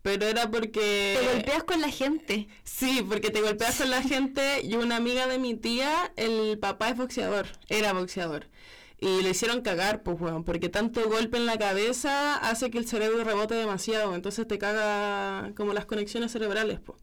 Pero 0.02 0.26
era 0.26 0.50
porque... 0.50 1.18
Te 1.20 1.34
golpeas 1.34 1.64
con 1.64 1.82
la 1.82 1.90
gente. 1.90 2.48
Sí, 2.64 3.06
porque 3.08 3.32
te 3.32 3.42
golpeas 3.42 3.78
con 3.80 3.90
la 3.90 4.02
gente 4.02 4.62
y 4.64 4.76
una 4.76 4.96
amiga 4.96 5.28
de 5.28 5.40
mi 5.40 5.56
tía, 5.56 6.14
el 6.16 6.58
papá 6.58 6.90
es 6.90 6.98
boxeador, 6.98 7.48
era 7.68 7.94
boxeador. 7.94 8.48
Y 9.02 9.22
le 9.22 9.30
hicieron 9.30 9.62
cagar, 9.62 10.04
pues, 10.04 10.20
weón, 10.20 10.44
porque 10.44 10.70
tanto 10.70 11.08
golpe 11.10 11.38
en 11.38 11.46
la 11.46 11.58
cabeza 11.58 12.36
hace 12.36 12.70
que 12.70 12.78
el 12.78 12.88
cerebro 12.88 13.24
rebote 13.24 13.56
demasiado, 13.56 14.16
entonces 14.16 14.48
te 14.48 14.58
caga 14.58 15.54
como 15.56 15.74
las 15.74 15.86
conexiones 15.86 16.32
cerebrales, 16.32 16.80
pues. 16.80 17.00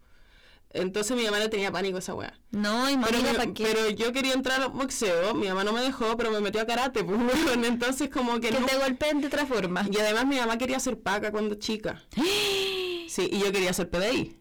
Entonces 0.70 1.16
mi 1.16 1.24
mamá 1.24 1.38
le 1.38 1.48
tenía 1.48 1.72
pánico 1.72 1.96
a 1.96 2.00
esa 2.00 2.14
weá. 2.14 2.38
No, 2.50 2.90
y 2.90 2.96
Pero, 2.98 3.18
pero 3.54 3.90
yo 3.90 4.12
quería 4.12 4.34
entrar 4.34 4.60
al 4.60 4.70
boxeo, 4.70 5.32
mi 5.34 5.48
mamá 5.48 5.64
no 5.64 5.72
me 5.72 5.80
dejó, 5.80 6.16
pero 6.16 6.30
me 6.30 6.40
metió 6.40 6.60
a 6.60 6.66
karate, 6.66 7.02
pues, 7.04 7.18
entonces 7.64 8.10
como 8.10 8.34
que 8.40 8.50
que 8.50 8.60
no... 8.60 8.66
te 8.66 8.76
golpeen 8.76 9.20
de 9.20 9.28
otra 9.28 9.46
forma. 9.46 9.86
Y 9.90 9.96
además 9.98 10.26
mi 10.26 10.36
mamá 10.36 10.58
quería 10.58 10.78
ser 10.78 11.00
paca 11.00 11.30
cuando 11.30 11.54
chica. 11.54 12.02
Sí, 13.08 13.30
y 13.32 13.38
yo 13.38 13.50
quería 13.52 13.72
ser 13.72 13.88
PDI. 13.88 14.36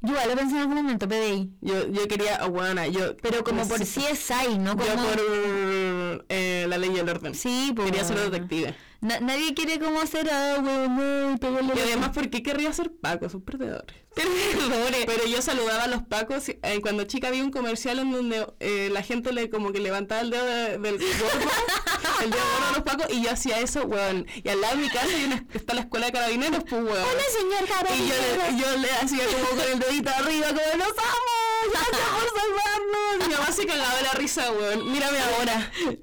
Yo 0.00 0.12
igual 0.12 0.28
lo 0.28 0.36
pensé 0.36 0.54
en 0.54 0.60
algún 0.62 0.76
momento, 0.76 1.08
PDI. 1.08 1.50
Yo, 1.60 1.88
yo 1.88 2.06
quería, 2.06 2.40
oh, 2.44 2.48
weona, 2.48 2.86
yo... 2.86 3.16
Pero 3.16 3.42
como 3.42 3.66
por 3.68 3.80
necesito- 3.80 4.12
CSI, 4.12 4.58
¿no? 4.58 4.76
Como... 4.76 4.86
Yo 4.86 4.94
por 4.94 6.24
eh, 6.28 6.66
la 6.68 6.78
ley 6.78 6.92
y 6.94 6.98
el 7.00 7.08
orden. 7.08 7.34
Sí, 7.34 7.72
pues. 7.74 7.90
Quería 7.90 8.04
ser 8.04 8.18
detective. 8.30 8.74
Na- 9.00 9.20
nadie 9.20 9.54
quiere 9.54 9.78
como 9.78 10.00
hacer 10.00 10.28
ah, 10.32 10.56
weón, 10.60 11.38
no, 11.40 11.74
y 11.76 11.80
además, 11.80 12.10
¿por 12.10 12.28
qué 12.30 12.42
querría 12.42 12.72
ser 12.72 12.90
Paco? 13.00 13.28
Son 13.28 13.42
perdedores. 13.42 13.96
Perdedores. 14.18 15.06
Pero 15.06 15.24
yo 15.26 15.40
saludaba 15.40 15.84
a 15.84 15.86
los 15.86 16.02
Pacos. 16.02 16.48
eh, 16.48 16.58
cuando 16.82 17.04
chica 17.04 17.30
vi 17.30 17.40
un 17.40 17.52
comercial 17.52 18.00
en 18.00 18.10
donde 18.10 18.44
eh, 18.58 18.88
la 18.92 19.02
gente 19.02 19.32
le 19.32 19.50
como 19.50 19.70
que 19.72 19.78
levantaba 19.78 20.20
el 20.22 20.30
dedo 20.30 20.44
de- 20.44 20.78
del 20.78 20.98
gordo, 20.98 20.98
el 22.24 22.30
dedo 22.30 22.40
gordo 22.42 22.66
a 22.68 22.72
los 22.72 22.82
Pacos, 22.82 23.06
y 23.10 23.22
yo 23.22 23.30
hacía 23.30 23.60
eso, 23.60 23.84
weón. 23.84 24.26
Y 24.42 24.48
al 24.48 24.60
lado 24.60 24.74
de 24.76 24.82
mi 24.82 24.88
casa 24.88 25.06
hay 25.06 25.24
una, 25.26 25.44
está 25.54 25.74
la 25.74 25.82
escuela 25.82 26.06
de 26.06 26.12
carabineros, 26.12 26.64
pues, 26.68 26.82
weón. 26.82 26.88
Hola, 26.98 27.22
señor 27.38 27.68
Y 27.96 28.08
yo 28.08 28.14
le, 28.16 28.60
yo 28.60 28.76
le 28.78 28.90
hacía 28.90 29.24
como 29.26 29.48
con 29.62 29.72
el 29.72 29.78
dedito 29.78 30.10
arriba, 30.10 30.48
como 30.48 30.60
¡Los 30.76 30.88
amo! 30.98 31.70
¡Gracias 31.70 32.08
por 32.10 32.40
salvarnos! 32.40 33.24
Y 33.24 33.28
mi 33.28 33.34
mamá 33.34 33.52
se 33.52 33.66
cagaba 33.66 34.02
la 34.02 34.12
risa, 34.12 34.50
weón. 34.50 34.90
Mírame 34.90 35.18
ahora. 35.20 35.70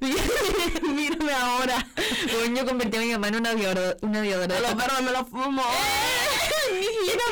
Mírame 0.82 1.32
ahora. 1.32 1.86
Yo 2.30 2.44
convertí 2.90 2.96
a 2.96 3.00
mi 3.00 3.12
mamá 3.12 3.28
en 3.28 3.36
una 3.36 3.50
aviadora. 3.50 3.96
Una 4.02 4.18
aviadora. 4.20 4.56
A 4.56 4.60
los 4.60 4.74
perros 4.74 5.02
me 5.02 5.10
los 5.12 5.28
fumo. 5.28 5.62
Siquiera 6.66 7.22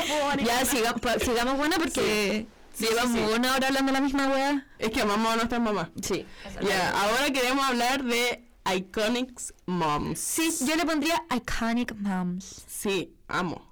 fumar. 0.06 0.40
Ya, 0.42 0.64
siga- 0.64 1.18
sigamos 1.24 1.56
buena 1.56 1.76
porque 1.76 2.46
Sí, 2.74 2.86
llevamos 2.86 3.12
sí, 3.18 3.24
sí. 3.26 3.32
una 3.36 3.54
hora 3.54 3.66
hablando 3.68 3.92
de 3.92 3.98
la 3.98 4.00
misma 4.04 4.28
wea. 4.28 4.66
Es 4.78 4.90
que 4.90 5.02
amamos 5.02 5.32
a 5.32 5.36
nuestras 5.36 5.60
mamás. 5.60 5.88
Sí. 6.02 6.26
Ya, 6.62 6.90
ahora 7.02 7.30
queremos 7.32 7.64
hablar 7.64 8.02
de 8.04 8.48
Iconics 8.74 9.54
Moms. 9.66 10.18
Sí, 10.18 10.50
yo 10.66 10.76
le 10.76 10.84
pondría 10.84 11.22
Iconic 11.34 11.94
Moms. 11.96 12.64
Sí, 12.66 13.12
amo. 13.28 13.69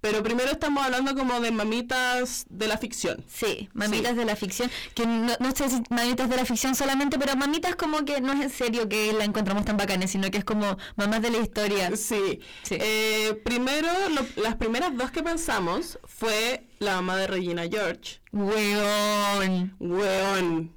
Pero 0.00 0.22
primero 0.22 0.50
estamos 0.50 0.82
hablando 0.82 1.14
como 1.14 1.40
de 1.40 1.50
mamitas 1.50 2.46
de 2.48 2.66
la 2.68 2.78
ficción. 2.78 3.22
Sí, 3.28 3.68
mamitas 3.74 4.16
de 4.16 4.24
la 4.24 4.34
ficción, 4.34 4.70
que 4.94 5.06
no, 5.06 5.32
no 5.38 5.54
sé 5.54 5.68
si 5.68 5.82
mamitas 5.90 6.28
de 6.30 6.36
la 6.36 6.44
ficción 6.46 6.74
solamente, 6.74 7.18
pero 7.18 7.36
mamitas 7.36 7.76
como 7.76 8.04
que 8.06 8.20
no 8.22 8.32
es 8.32 8.40
en 8.40 8.50
serio 8.50 8.88
que 8.88 9.12
la 9.12 9.24
encontramos 9.24 9.64
tan 9.66 9.76
bacanes, 9.76 10.10
sino 10.10 10.30
que 10.30 10.38
es 10.38 10.44
como 10.44 10.78
mamás 10.96 11.20
de 11.20 11.30
la 11.30 11.38
historia. 11.38 11.94
Sí. 11.96 12.40
Sí. 12.62 12.76
Eh, 12.80 13.40
primero, 13.44 13.88
lo- 14.08 14.42
las 14.42 14.56
primeras 14.56 14.96
dos 14.96 15.10
que 15.10 15.22
pensamos 15.22 15.98
fue 16.04 16.66
la 16.78 16.94
mamá 16.96 17.16
de 17.16 17.26
Regina 17.26 17.64
George. 17.70 18.20
Weón. 18.32 19.76
Weón. 19.80 20.72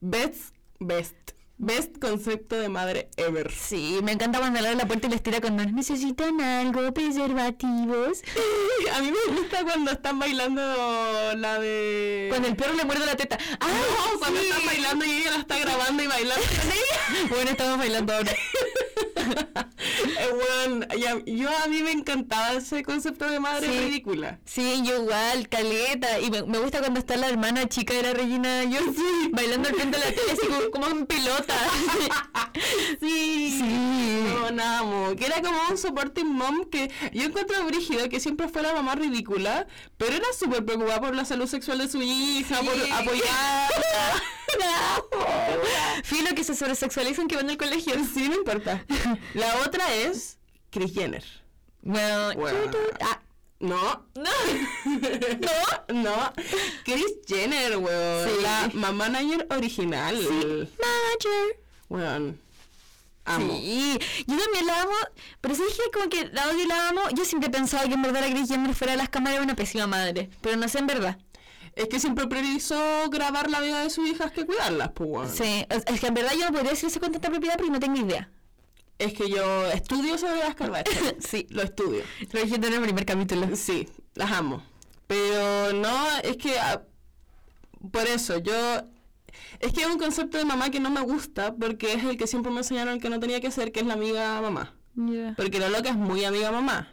Best, 0.00 0.54
best. 0.80 1.14
Best 1.56 1.98
concepto 2.00 2.56
de 2.58 2.68
madre 2.68 3.08
ever. 3.16 3.50
Sí, 3.52 4.00
me 4.02 4.12
encanta 4.12 4.38
cuando 4.40 4.60
le 4.60 4.66
abre 4.68 4.78
la 4.78 4.86
puerta 4.88 5.06
y 5.06 5.10
les 5.10 5.22
tira 5.22 5.40
cuando 5.40 5.64
necesitan 5.64 6.40
algo, 6.40 6.92
preservativos. 6.92 8.22
A 8.94 9.00
mí 9.00 9.10
me 9.12 9.34
gusta 9.36 9.62
cuando 9.62 9.92
están 9.92 10.18
bailando 10.18 10.60
la 11.36 11.58
de... 11.60 12.26
Cuando 12.28 12.48
el 12.48 12.56
perro 12.56 12.74
le 12.74 12.84
muerde 12.84 13.06
la 13.06 13.16
teta. 13.16 13.38
¡Ah! 13.60 13.68
No, 14.12 14.18
cuando 14.18 14.40
sí! 14.40 14.46
están 14.48 14.66
bailando 14.66 15.04
y 15.04 15.10
ella 15.12 15.30
la 15.30 15.38
está 15.38 15.58
grabando 15.58 16.02
y 16.02 16.06
bailando 16.08 16.44
con 16.60 16.70
ella. 16.72 17.28
Bueno, 17.30 17.50
estamos 17.50 17.78
bailando 17.78 18.12
ahora. 18.14 18.32
Eh, 20.16 20.28
weón, 20.32 20.86
ya- 20.98 21.18
yo 21.26 21.48
a 21.62 21.66
mí 21.66 21.82
me 21.82 21.92
encantaba 21.92 22.52
ese 22.52 22.82
concepto 22.82 23.28
de 23.28 23.40
madre 23.40 23.66
Sí. 23.66 23.78
ridícula. 23.78 24.38
Sí, 24.44 24.82
yo 24.84 25.02
igual, 25.02 25.48
caleta. 25.48 26.20
Y 26.20 26.30
me, 26.30 26.42
me 26.44 26.58
gusta 26.58 26.80
cuando 26.80 27.00
está 27.00 27.16
la 27.16 27.28
hermana 27.28 27.68
chica 27.68 27.94
de 27.94 28.02
la 28.02 28.12
Regina 28.14 28.62
George 28.68 29.00
bailando 29.32 29.68
al 29.68 29.74
frente 29.74 29.98
de 29.98 30.04
la 30.04 30.10
tele, 30.10 30.32
así 30.32 30.46
como, 30.46 30.70
como 30.70 30.86
en 30.88 31.06
Sí. 33.00 33.58
Sí. 33.58 35.16
Que 35.18 35.26
era 35.26 35.42
como 35.42 35.58
un 35.70 35.78
supporting 35.78 36.26
mom 36.26 36.64
que 36.70 36.90
yo 37.12 37.24
encuentro 37.24 37.64
brígido, 37.66 38.08
que 38.08 38.20
siempre 38.20 38.48
fue 38.48 38.62
la 38.62 38.72
mamá 38.72 38.94
ridícula, 38.94 39.66
pero 39.96 40.14
era 40.14 40.26
súper 40.38 40.64
preocupada 40.64 41.00
por 41.00 41.14
la 41.14 41.24
salud 41.24 41.46
sexual 41.46 41.78
de 41.78 41.88
su 41.88 42.00
hija, 42.02 42.60
Sí. 42.60 42.66
por 42.66 42.74
apoyarla. 42.92 43.68
Filo 46.04 46.34
que 46.34 46.44
se 46.44 46.54
sobresexualizan 46.54 47.26
que 47.28 47.36
van 47.36 47.50
al 47.50 47.56
colegio. 47.56 47.94
sí, 48.12 48.28
no 48.28 48.36
importa. 48.36 48.84
La 49.34 49.56
otra 49.66 49.92
es 49.94 50.38
Kris 50.70 50.92
Jenner. 50.94 51.24
Bueno, 51.82 52.32
Bueno. 52.34 52.58
ah, 53.00 53.20
No. 53.64 54.06
no. 54.14 54.30
No, 55.40 56.02
no. 56.02 56.32
Kris 56.84 57.04
Jenner, 57.26 57.78
weón. 57.78 58.28
Sí. 58.28 58.42
La 58.42 58.70
mamá 58.74 59.08
Nayer 59.08 59.46
original. 59.50 60.14
Major. 60.16 61.56
Weón. 61.88 62.40
Amo. 63.24 63.54
Sí, 63.54 63.98
yo 64.26 64.36
también 64.36 64.66
la 64.66 64.82
amo, 64.82 64.92
pero 65.40 65.54
sí 65.54 65.62
que 65.74 65.90
como 65.90 66.10
que 66.10 66.26
la 66.26 66.48
odio 66.50 66.64
y 66.64 66.66
la 66.66 66.90
amo. 66.90 67.00
Yo 67.14 67.24
siempre 67.24 67.48
he 67.48 67.52
pensado 67.52 67.88
que 67.88 67.94
en 67.94 68.02
verdad 68.02 68.20
la 68.20 68.30
Kris 68.34 68.48
Jenner 68.48 68.74
fuera 68.74 68.92
de 68.92 68.98
las 68.98 69.08
cámaras 69.08 69.36
era 69.36 69.44
una 69.44 69.56
pésima 69.56 69.86
madre, 69.86 70.28
pero 70.42 70.56
no 70.56 70.68
sé 70.68 70.80
en 70.80 70.86
verdad. 70.86 71.18
Es 71.74 71.88
que 71.88 71.98
siempre 71.98 72.26
priorizó 72.26 73.08
grabar 73.08 73.50
la 73.50 73.60
vida 73.60 73.82
de 73.82 73.88
sus 73.88 74.06
hijas 74.06 74.30
que 74.30 74.44
cuidarlas, 74.44 74.90
pues, 74.94 75.08
weón. 75.10 75.30
Sí, 75.34 75.64
es, 75.70 75.84
es 75.86 76.00
que 76.00 76.06
en 76.06 76.14
verdad 76.14 76.32
yo 76.38 76.44
no 76.44 76.52
podría 76.52 76.72
decir 76.72 76.90
eso 76.90 77.00
con 77.00 77.12
tanta 77.12 77.30
propiedad 77.30 77.56
porque 77.56 77.72
no 77.72 77.80
tengo 77.80 77.98
idea. 77.98 78.30
Es 78.98 79.12
que 79.12 79.28
yo 79.28 79.66
estudio 79.72 80.16
sobre 80.18 80.38
las 80.38 80.54
Kardashian. 80.54 81.16
Sí. 81.20 81.46
Lo 81.50 81.62
estudio. 81.62 82.02
Lo 82.32 82.40
dijiste 82.40 82.66
en 82.66 82.74
el 82.74 82.82
primer 82.82 83.04
capítulo. 83.04 83.56
Sí, 83.56 83.88
las 84.14 84.30
amo. 84.32 84.62
Pero 85.06 85.72
no, 85.72 86.18
es 86.22 86.36
que 86.36 86.58
ah, 86.58 86.82
por 87.90 88.06
eso 88.06 88.38
yo 88.38 88.54
es 89.60 89.72
que 89.72 89.82
es 89.82 89.86
un 89.86 89.98
concepto 89.98 90.38
de 90.38 90.44
mamá 90.44 90.70
que 90.70 90.80
no 90.80 90.90
me 90.90 91.00
gusta 91.00 91.54
porque 91.54 91.92
es 91.94 92.04
el 92.04 92.16
que 92.16 92.26
siempre 92.26 92.52
me 92.52 92.58
enseñaron 92.58 93.00
que 93.00 93.10
no 93.10 93.20
tenía 93.20 93.40
que 93.40 93.50
ser, 93.50 93.72
que 93.72 93.80
es 93.80 93.86
la 93.86 93.94
amiga 93.94 94.40
mamá. 94.40 94.74
Porque 95.36 95.58
la 95.58 95.68
loca 95.68 95.90
es 95.90 95.96
muy 95.96 96.24
amiga 96.24 96.52
mamá. 96.52 96.92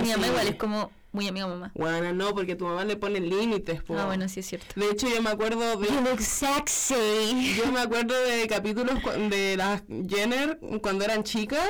Mi 0.00 0.10
mamá 0.10 0.26
igual 0.26 0.46
es 0.46 0.56
como 0.56 0.90
muy 1.12 1.28
amiga 1.28 1.46
mamá. 1.46 1.72
Bueno, 1.74 2.12
no, 2.12 2.34
porque 2.34 2.54
tu 2.56 2.64
mamá 2.66 2.84
le 2.84 2.96
pone 2.96 3.20
límites. 3.20 3.82
po. 3.82 3.98
Ah, 3.98 4.06
bueno, 4.06 4.28
sí 4.28 4.40
es 4.40 4.46
cierto. 4.46 4.66
De 4.78 4.90
hecho, 4.90 5.08
yo 5.08 5.20
me 5.22 5.30
acuerdo 5.30 5.76
de 5.76 5.88
You 5.88 6.00
look 6.02 6.20
sexy. 6.20 7.54
yo 7.56 7.72
me 7.72 7.80
acuerdo 7.80 8.14
de 8.24 8.46
capítulos 8.46 8.98
de 9.30 9.56
las 9.56 9.82
Jenner 10.08 10.58
cuando 10.82 11.04
eran 11.04 11.24
chicas 11.24 11.68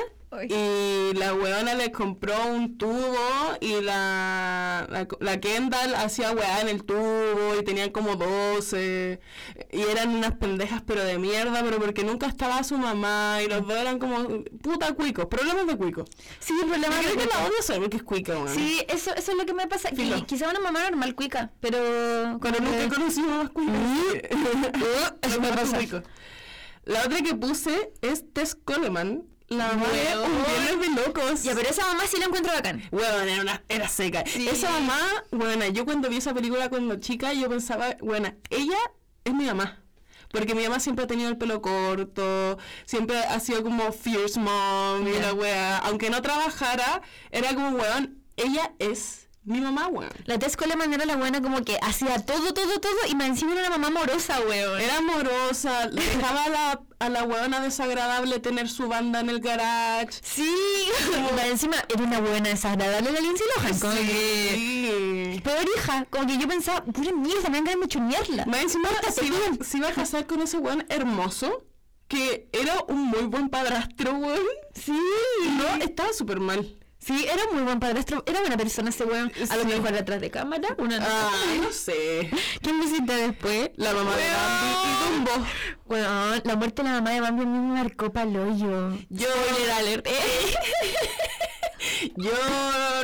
Y 0.49 1.13
la 1.15 1.33
weona 1.33 1.73
le 1.75 1.91
compró 1.91 2.33
un 2.47 2.77
tubo 2.77 3.17
y 3.59 3.81
la, 3.81 4.87
la, 4.89 5.05
la 5.19 5.39
Kendall 5.41 5.93
hacía 5.95 6.31
weá 6.31 6.61
en 6.61 6.69
el 6.69 6.85
tubo 6.85 7.55
y 7.59 7.63
tenían 7.65 7.89
como 7.89 8.15
12 8.15 9.19
y 9.71 9.81
eran 9.81 10.15
unas 10.15 10.37
pendejas 10.37 10.81
pero 10.85 11.03
de 11.03 11.19
mierda, 11.19 11.61
pero 11.63 11.79
porque 11.79 12.05
nunca 12.05 12.27
estaba 12.27 12.63
su 12.63 12.77
mamá 12.77 13.39
y 13.43 13.49
los 13.49 13.67
dos 13.67 13.77
eran 13.77 13.99
como 13.99 14.43
puta 14.61 14.93
cuicos, 14.93 15.25
problemas 15.25 15.67
de 15.67 15.75
cuicos. 15.75 16.07
Sí, 16.39 16.53
el 16.61 16.67
problema 16.69 16.95
Creo 16.99 17.09
es 17.09 17.17
que 17.17 17.25
la 17.29 17.45
odio 17.45 17.61
saber 17.61 17.89
que 17.89 17.97
es 17.97 18.03
cuica, 18.03 18.33
weón. 18.33 18.47
Sí, 18.55 18.81
eso, 18.87 19.13
eso 19.13 19.31
es 19.33 19.37
lo 19.37 19.45
que 19.45 19.53
me 19.53 19.67
pasa. 19.67 19.89
Que 19.91 20.23
quizá 20.25 20.49
una 20.49 20.59
mamá 20.61 20.81
normal 20.89 21.13
cuica, 21.13 21.51
pero... 21.59 21.77
Pero 22.41 22.59
nunca 22.61 22.83
he 22.83 22.87
conocido 22.89 23.27
mamás 23.27 23.49
cuicas. 23.49 23.75
Eso 25.21 25.41
me 25.41 25.49
Mamás 25.49 25.61
pasa. 25.61 25.77
cuicos. 25.77 26.03
La 26.85 27.01
otra 27.05 27.21
que 27.21 27.35
puse 27.35 27.91
es 28.01 28.23
Tess 28.33 28.55
Coleman, 28.55 29.23
la 29.57 29.67
mamá 29.67 29.85
Weón. 29.91 30.31
Un 30.31 30.43
Viernes 30.45 30.95
de 30.95 31.01
Locos. 31.01 31.43
Ya, 31.43 31.53
pero 31.55 31.69
esa 31.69 31.85
mamá 31.85 32.03
sí 32.07 32.17
la 32.19 32.25
encuentro 32.25 32.53
bacán. 32.53 32.81
Bueno, 32.91 33.19
era, 33.19 33.41
una, 33.41 33.63
era 33.69 33.87
seca. 33.87 34.23
Sí. 34.25 34.47
Esa 34.47 34.69
mamá, 34.71 34.99
bueno, 35.31 35.65
yo 35.67 35.85
cuando 35.85 36.09
vi 36.09 36.17
esa 36.17 36.33
película 36.33 36.69
cuando 36.69 36.95
chica, 36.97 37.33
yo 37.33 37.49
pensaba, 37.49 37.95
bueno, 38.01 38.33
ella 38.49 38.77
es 39.23 39.33
mi 39.33 39.45
mamá. 39.45 39.77
Porque 40.31 40.55
mi 40.55 40.63
mamá 40.63 40.79
siempre 40.79 41.03
ha 41.03 41.07
tenido 41.07 41.29
el 41.29 41.37
pelo 41.37 41.61
corto, 41.61 42.57
siempre 42.85 43.17
ha 43.17 43.39
sido 43.41 43.63
como 43.63 43.91
fierce 43.91 44.39
mom 44.39 45.05
y 45.05 45.11
Ya. 45.11 45.19
la 45.19 45.33
wea. 45.33 45.77
Aunque 45.79 46.09
no 46.09 46.21
trabajara, 46.21 47.01
era 47.31 47.53
como, 47.53 47.71
weón, 47.71 48.23
ella 48.37 48.71
es 48.79 49.20
mi 49.43 49.59
mamá, 49.59 49.87
weón. 49.87 50.11
La 50.25 50.37
Tess 50.37 50.55
Coleman 50.55 50.93
era 50.93 51.05
la 51.05 51.15
buena 51.15 51.41
como 51.41 51.63
que 51.63 51.79
hacía 51.81 52.19
todo, 52.19 52.53
todo, 52.53 52.79
todo 52.79 52.93
y 53.09 53.15
más 53.15 53.27
encima 53.27 53.53
era 53.53 53.61
una 53.61 53.77
mamá 53.77 53.87
amorosa, 53.87 54.39
weón. 54.47 54.79
Era 54.79 54.97
amorosa, 54.97 55.87
le 55.87 56.03
dejaba 56.03 56.43
a 56.43 56.49
la, 56.49 56.81
a 56.99 57.09
la 57.09 57.23
weona 57.23 57.59
desagradable 57.59 58.39
tener 58.39 58.69
su 58.69 58.87
banda 58.87 59.19
en 59.19 59.29
el 59.29 59.39
garage. 59.39 60.19
Sí, 60.21 60.53
y 61.17 61.33
más 61.35 61.45
encima 61.45 61.77
era 61.89 62.03
una 62.03 62.19
buena 62.19 62.49
desagradable 62.49 63.11
la 63.11 63.19
Lindsay 63.19 63.47
Lohan. 63.55 63.79
Como 63.79 63.93
que... 63.93 64.51
Sí. 64.53 65.41
Peor 65.43 65.65
hija, 65.75 66.05
como 66.11 66.27
que 66.27 66.37
yo 66.37 66.47
pensaba, 66.47 66.83
pura 66.83 67.11
mierda, 67.11 67.49
me 67.49 67.57
han 67.57 67.63
ganas 67.63 67.81
de 67.81 67.87
chumearla. 67.87 68.45
Más 68.45 68.61
encima 68.61 68.89
se 69.11 69.25
iba, 69.25 69.37
se 69.63 69.77
iba 69.77 69.87
a 69.87 69.93
casar 69.93 70.27
con 70.27 70.41
ese 70.41 70.59
weón 70.59 70.85
hermoso, 70.89 71.65
que 72.07 72.47
era 72.51 72.75
un 72.87 73.07
muy 73.07 73.23
buen 73.23 73.49
padrastro, 73.49 74.13
weón. 74.13 74.39
Sí. 74.75 74.99
No, 75.57 75.83
estaba 75.83 76.13
súper 76.13 76.39
mal. 76.39 76.77
Sí, 77.03 77.25
era 77.27 77.41
muy 77.51 77.63
buen 77.63 77.79
padrastro, 77.79 78.23
era 78.27 78.41
buena 78.41 78.57
persona 78.57 78.91
ese 78.91 79.05
weón. 79.05 79.31
A 79.49 79.55
lo 79.57 79.63
Sí. 79.63 79.67
mejor 79.69 79.91
detrás 79.91 80.21
de 80.21 80.29
cámara, 80.29 80.75
una 80.77 80.99
no. 80.99 81.05
Ah, 81.09 81.31
no 81.59 81.71
sé. 81.71 82.29
¿Quién 82.61 82.79
visita 82.79 83.15
después? 83.15 83.71
La 83.75 83.91
mamá 83.93 84.15
de 84.15 84.23
Bambi 84.29 84.69
y 84.85 85.15
Dumbo. 85.15 85.31
Bueno, 85.85 86.07
la 86.43 86.55
muerte 86.55 86.83
de 86.83 86.89
la 86.89 86.95
mamá 86.95 87.09
de 87.09 87.21
Bambi 87.21 87.41
a 87.41 87.45
mí 87.45 87.57
me 87.59 87.73
marcó 87.83 88.13
pa'l 88.13 88.31
Yo, 88.31 88.91
Spoiler 89.19 89.71
alert. 89.77 90.07
yo 92.17 92.31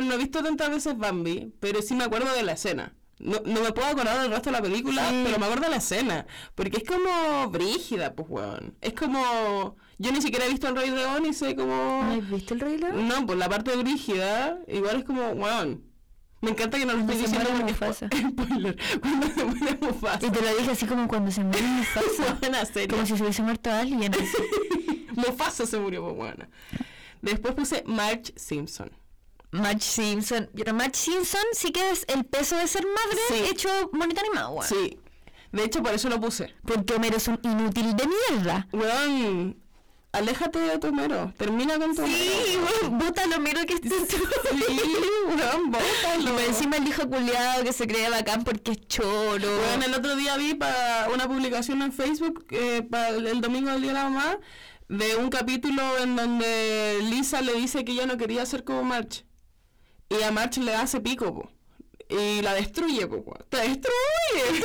no 0.02 0.14
he 0.14 0.18
visto 0.18 0.42
tantas 0.42 0.70
veces 0.70 0.96
Bambi, 0.96 1.52
pero 1.60 1.82
sí 1.82 1.94
me 1.94 2.04
acuerdo 2.04 2.32
de 2.34 2.42
la 2.42 2.52
escena. 2.52 2.94
No, 3.18 3.40
no 3.44 3.60
me 3.62 3.72
puedo 3.72 3.88
acordar 3.88 4.20
del 4.22 4.30
resto 4.30 4.50
de 4.50 4.56
la 4.56 4.62
película, 4.62 5.08
Sí. 5.08 5.22
pero 5.24 5.38
me 5.40 5.46
acuerdo 5.46 5.64
de 5.64 5.70
la 5.70 5.76
escena. 5.78 6.26
Porque 6.54 6.78
es 6.78 6.84
como 6.84 7.48
brígida, 7.50 8.12
pues, 8.14 8.28
weón. 8.30 8.76
Es 8.80 8.92
como... 8.92 9.76
Yo 9.98 10.12
ni 10.12 10.22
siquiera 10.22 10.46
he 10.46 10.48
visto 10.48 10.68
El 10.68 10.76
Rey 10.76 10.90
León 10.90 11.26
y 11.26 11.34
sé 11.34 11.56
como... 11.56 11.74
¿No 12.04 12.12
has 12.12 12.30
visto 12.30 12.54
el 12.54 12.60
Rey 12.60 12.78
León? 12.78 13.08
No, 13.08 13.26
pues 13.26 13.38
la 13.38 13.48
parte 13.48 13.74
brígida, 13.76 14.58
igual 14.68 14.98
es 14.98 15.04
como, 15.04 15.28
weón. 15.30 15.82
Me 16.40 16.50
encanta 16.50 16.78
que 16.78 16.86
no 16.86 16.92
lo 16.92 17.00
estoy 17.00 17.16
se 17.16 17.22
diciendo 17.22 17.48
porque 17.50 17.72
Mufasa. 17.72 18.08
spoiler. 18.30 18.78
Cuando 19.00 19.26
se 19.26 19.44
muere 19.44 19.78
Mufasa. 19.80 20.26
Y 20.26 20.30
te 20.30 20.40
lo 20.40 20.56
dije 20.56 20.70
así 20.70 20.86
como 20.86 21.08
cuando 21.08 21.32
se 21.32 21.42
muere 21.42 21.62
Mufasa. 21.62 22.34
Buena 22.40 22.64
serie. 22.64 22.88
como 22.88 23.04
si 23.06 23.16
se 23.16 23.22
hubiese 23.24 23.42
muerto 23.42 23.70
alguien. 23.72 24.12
Mufasa 25.16 25.66
se 25.66 25.78
murió, 25.80 26.02
pues 26.04 26.14
buena. 26.16 26.48
Después 27.22 27.54
puse 27.54 27.82
Marge 27.86 28.32
Simpson. 28.36 28.92
Marge 29.50 29.80
Simpson. 29.80 30.48
Pero 30.54 30.74
Marge 30.74 30.94
Simpson 30.94 31.42
sí 31.52 31.72
que 31.72 31.90
es 31.90 32.04
el 32.06 32.24
peso 32.24 32.56
de 32.56 32.68
ser 32.68 32.84
madre 32.86 33.18
Sí. 33.28 33.50
hecho 33.50 33.68
bonito 33.92 34.20
animado, 34.20 34.50
weón. 34.52 34.68
Sí. 34.68 34.96
De 35.50 35.64
hecho, 35.64 35.82
por 35.82 35.92
eso 35.92 36.08
lo 36.08 36.20
puse. 36.20 36.54
Porque 36.64 36.94
Homero 36.94 37.16
es 37.16 37.26
un 37.26 37.40
inútil 37.42 37.96
de 37.96 38.04
mierda. 38.30 38.68
Weón, 38.72 39.56
aléjate 40.12 40.58
de 40.58 40.78
tu 40.78 40.88
Homero. 40.88 41.32
Termina 41.36 41.78
con 41.78 41.94
tu 41.94 42.06
Sí, 42.06 42.56
Homero. 42.56 42.72
weón, 42.82 42.98
bota 42.98 43.26
lo 43.26 43.36
Homero 43.36 43.60
que 43.66 43.74
estés 43.74 43.92
Sí, 44.08 44.16
weón, 45.26 45.66
Y 45.66 45.70
bótalo. 45.70 46.32
por 46.32 46.40
encima 46.42 46.76
el 46.76 46.88
hijo 46.88 47.08
culiado 47.08 47.64
que 47.64 47.72
se 47.72 47.86
cree 47.86 48.08
bacán 48.10 48.44
porque 48.44 48.72
es 48.72 48.86
choro. 48.88 49.48
Bueno, 49.68 49.84
el 49.84 49.94
otro 49.94 50.16
día 50.16 50.36
vi 50.36 50.54
para 50.54 51.08
una 51.12 51.28
publicación 51.28 51.82
en 51.82 51.92
Facebook, 51.92 52.46
eh, 52.50 52.82
para 52.90 53.08
el, 53.10 53.26
el 53.26 53.40
domingo 53.40 53.70
del 53.70 53.82
Día 53.82 53.90
de 53.92 53.98
la 53.98 54.04
Mamá, 54.08 54.38
de 54.88 55.16
un 55.16 55.28
capítulo 55.30 55.82
en 55.98 56.16
donde 56.16 56.98
Lisa 57.02 57.42
le 57.42 57.52
dice 57.54 57.84
que 57.84 57.92
ella 57.92 58.06
no 58.06 58.16
quería 58.16 58.44
ser 58.46 58.64
como 58.64 58.82
March. 58.84 59.24
Y 60.08 60.22
a 60.22 60.30
March 60.32 60.56
le 60.58 60.74
hace 60.74 61.00
pico, 61.00 61.34
po. 61.34 61.50
Y 62.08 62.40
la 62.40 62.54
destruye, 62.54 63.06
po. 63.06 63.22
po. 63.22 63.34
¡Te 63.50 63.58
destruye! 63.58 64.62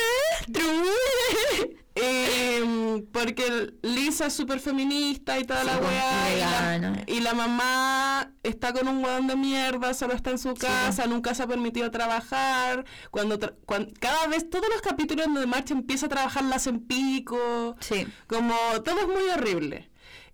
¡Te 0.52 0.60
destruye! 0.62 1.78
Em, 1.96 3.06
porque 3.12 3.74
Lisa 3.84 4.26
es 4.28 4.34
súper 4.34 4.60
feminista 4.60 5.38
y 5.40 5.44
toda 5.46 5.62
Sí, 5.62 5.68
la 5.68 5.78
weá. 5.78 6.36
Y 6.36 6.40
la, 6.40 7.04
y 7.08 7.20
la 7.20 7.34
mamá 7.34 8.34
está 8.42 8.74
con 8.74 8.88
un 8.88 9.04
weón 9.04 9.28
de 9.28 9.36
mierda, 9.36 9.94
solo 9.94 10.14
está 10.14 10.32
en 10.32 10.40
su 10.40 10.54
casa, 10.56 11.06
nunca 11.06 11.34
se 11.36 11.44
ha 11.44 11.48
permitido 11.48 11.92
trabajar. 11.92 12.86
Cuando, 13.12 13.38
tra- 13.40 13.56
cuan- 13.66 13.92
cada 14.00 14.28
vez, 14.28 14.50
todos 14.50 14.66
los 14.72 14.82
capítulos 14.82 15.26
donde 15.28 15.46
March 15.46 15.72
empieza 15.72 16.08
a 16.08 16.10
trabajar 16.10 16.44
la 16.46 16.56
hacen 16.56 16.80
pico. 16.80 17.76
Sí. 17.80 18.08
Como 18.28 18.56
todo 18.84 19.00
es 19.02 19.08
muy 19.08 19.30
horrible. 19.34 19.90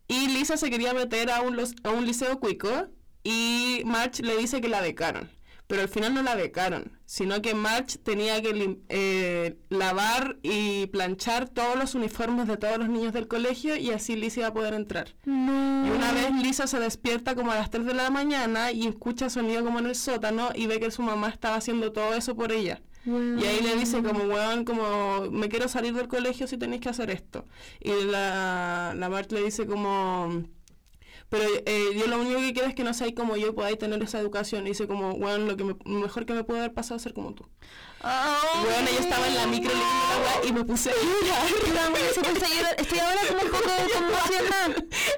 Y 0.08 0.28
Lisa 0.30 0.58
se 0.58 0.70
quería 0.70 0.94
meter 0.94 1.30
a 1.30 1.42
un, 1.42 1.56
los- 1.56 1.76
a 1.84 1.90
un 1.92 2.06
liceo 2.06 2.40
cuico 2.40 2.88
y 3.24 3.82
March 3.86 4.22
le 4.22 4.38
dice 4.38 4.62
que 4.62 4.70
la 4.70 4.82
becaron. 4.82 5.30
Pero 5.70 5.84
al 5.84 5.88
final 5.88 6.16
no 6.16 6.24
la 6.24 6.34
becaron, 6.34 6.98
sino 7.06 7.44
que 7.44 7.54
March 7.54 8.00
tenía 8.02 8.42
que 8.42 8.56
lim- 8.56 8.80
eh, 8.90 9.56
lavar 9.70 10.40
y 10.42 10.88
planchar 10.88 11.48
todos 11.48 11.76
los 11.78 11.94
uniformes 11.94 12.48
de 12.48 12.58
todos 12.58 12.80
los 12.80 12.90
niños 12.90 13.14
del 13.14 13.28
colegio 13.28 13.76
y 13.76 13.92
así 13.92 14.16
Lisa 14.16 14.40
iba 14.40 14.48
a 14.50 14.54
poder 14.54 14.74
entrar. 14.74 15.14
No. 15.26 15.86
Y 15.86 15.92
una 15.92 16.12
vez 16.12 16.32
Lisa 16.42 16.66
se 16.66 16.80
despierta 16.80 17.36
como 17.36 17.52
a 17.52 17.56
las 17.56 17.70
3 17.70 17.86
de 17.86 17.94
la 17.94 18.10
mañana 18.10 18.72
y 18.72 18.88
escucha 18.88 19.30
sonido 19.30 19.64
como 19.64 19.78
en 19.78 19.86
el 19.86 19.96
sótano 19.96 20.50
y 20.56 20.66
ve 20.66 20.80
que 20.80 20.90
su 20.90 21.04
mamá 21.04 21.30
estaba 21.30 21.58
haciendo 21.58 21.92
todo 21.92 22.16
eso 22.16 22.36
por 22.36 22.52
ella. 22.52 22.82
Y 23.06 23.46
ahí 23.46 23.62
le 23.62 23.76
dice 23.76 24.02
como, 24.04 24.24
weón, 24.26 24.66
como, 24.66 25.30
me 25.32 25.50
quiero 25.50 25.68
salir 25.68 25.94
del 25.94 26.08
colegio 26.08 26.48
si 26.48 26.58
tenéis 26.58 26.82
que 26.82 26.90
hacer 26.90 27.12
esto. 27.12 27.46
Y 27.80 27.92
la, 28.06 28.94
la 28.96 29.08
March 29.10 29.32
le 29.32 29.44
dice 29.44 29.68
como, 29.68 30.44
pero 31.30 31.44
eh, 31.66 31.90
yo 31.96 32.08
lo 32.08 32.20
único 32.20 32.40
que 32.40 32.54
quiero 32.54 32.68
es 32.68 32.76
que 32.76 32.84
no 32.84 32.94
seáis 32.94 33.14
como 33.16 33.38
yo 33.38 33.54
podáis 33.56 33.78
tener 33.78 34.02
esa 34.04 34.20
educación. 34.20 34.66
Y 34.66 34.70
dice 34.72 34.88
como, 34.88 35.12
weón, 35.14 35.48
lo 35.48 35.56
que 35.58 35.64
me- 35.64 35.76
mejor 35.86 36.26
que 36.26 36.34
me 36.34 36.44
puede 36.44 36.60
haber 36.62 36.74
pasado 36.74 36.96
es 36.98 37.04
ser 37.04 37.14
como 37.14 37.34
tú. 37.34 37.46
Oh, 38.02 38.64
Weón, 38.66 38.86
yo 38.86 39.00
estaba 39.00 39.28
en 39.28 39.36
la 39.36 39.46
micro 39.48 39.72
weá 39.74 40.46
y 40.48 40.54
me 40.54 40.64
puse 40.64 40.90
a 40.90 40.94
llorar. 40.94 41.48
Estoy 42.78 43.00
ahora 43.00 43.20
como 43.28 43.42
un 43.42 43.48
poco 43.50 43.64
conmocionada. 43.94 44.76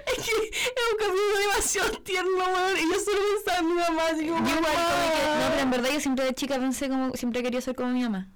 Es 0.08 0.26
que 0.26 0.32
es 0.32 0.92
un 0.92 0.98
capítulo 0.98 1.38
demasiado 1.48 1.92
tierno, 2.04 2.44
weón. 2.46 2.78
Y 2.78 2.92
yo 2.94 3.00
solo 3.00 3.20
pensaba 3.36 3.60
en 3.60 3.68
mi 3.68 3.74
mamá, 3.76 4.02
así 4.12 4.28
como, 4.28 4.48
Yo 4.48 4.56
igual, 4.56 4.74
como 4.74 5.14
que, 5.16 5.44
no, 5.44 5.50
pero 5.52 5.62
en 5.62 5.72
verdad 5.72 5.90
yo 5.94 6.00
siempre 6.00 6.26
de 6.26 6.34
chica 6.34 6.58
pensé 6.60 6.90
como, 6.90 7.14
siempre 7.16 7.44
quería 7.44 7.62
ser 7.62 7.76
como 7.76 7.90
mi 7.90 8.02
mamá. 8.04 8.28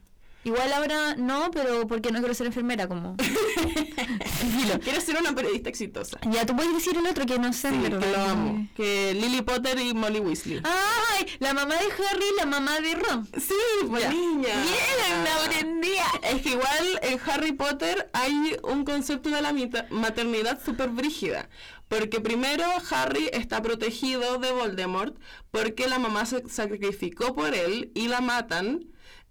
Igual 0.45 0.71
ahora 0.73 1.15
no, 1.15 1.51
pero 1.51 1.87
porque 1.87 2.11
no 2.11 2.19
quiero 2.19 2.33
ser 2.33 2.47
enfermera, 2.47 2.87
como. 2.87 3.15
Quiero 4.83 5.01
ser 5.01 5.17
una 5.17 5.33
periodista 5.33 5.69
exitosa. 5.69 6.19
Ya, 6.29 6.45
tú 6.45 6.55
puedes 6.55 6.73
decir 6.73 6.95
el 6.97 7.05
otro 7.07 7.25
que 7.25 7.39
no 7.39 7.51
sé, 7.53 7.71
Sí, 7.71 7.79
pero- 7.81 7.99
que 7.99 8.11
lo 8.11 8.21
amo. 8.21 8.67
Que 8.75 9.13
Lily 9.13 9.41
Potter 9.41 9.79
y 9.79 9.93
Molly 9.93 10.19
Weasley. 10.19 10.61
¡Ay! 10.63 11.25
La 11.39 11.53
mamá 11.53 11.75
de 11.75 11.85
Harry 11.85 12.25
y 12.33 12.37
la 12.39 12.45
mamá 12.45 12.79
de 12.79 12.93
Ron. 12.95 13.25
Sí, 13.37 13.53
pues 13.89 14.03
Ya. 14.03 14.09
niña. 14.11 14.53
Bien, 14.63 15.23
la 15.23 15.45
aprendía. 15.45 16.05
Es 16.31 16.41
que 16.41 16.49
igual 16.49 16.99
en 17.01 17.19
Harry 17.27 17.51
Potter 17.53 18.09
hay 18.13 18.55
un 18.63 18.85
concepto 18.85 19.29
de 19.29 19.41
la 19.41 19.53
maternidad 19.89 20.59
súper 20.63 20.89
brígida. 20.89 21.49
Porque 21.87 22.19
primero 22.19 22.65
Harry 22.91 23.29
está 23.33 23.61
protegido 23.61 24.37
de 24.39 24.51
Voldemort 24.51 25.15
porque 25.51 25.87
la 25.87 25.99
mamá 25.99 26.25
se 26.25 26.47
sacrificó 26.49 27.33
por 27.35 27.53
él 27.55 27.91
y 27.95 28.07
la 28.07 28.21
matan. 28.21 28.85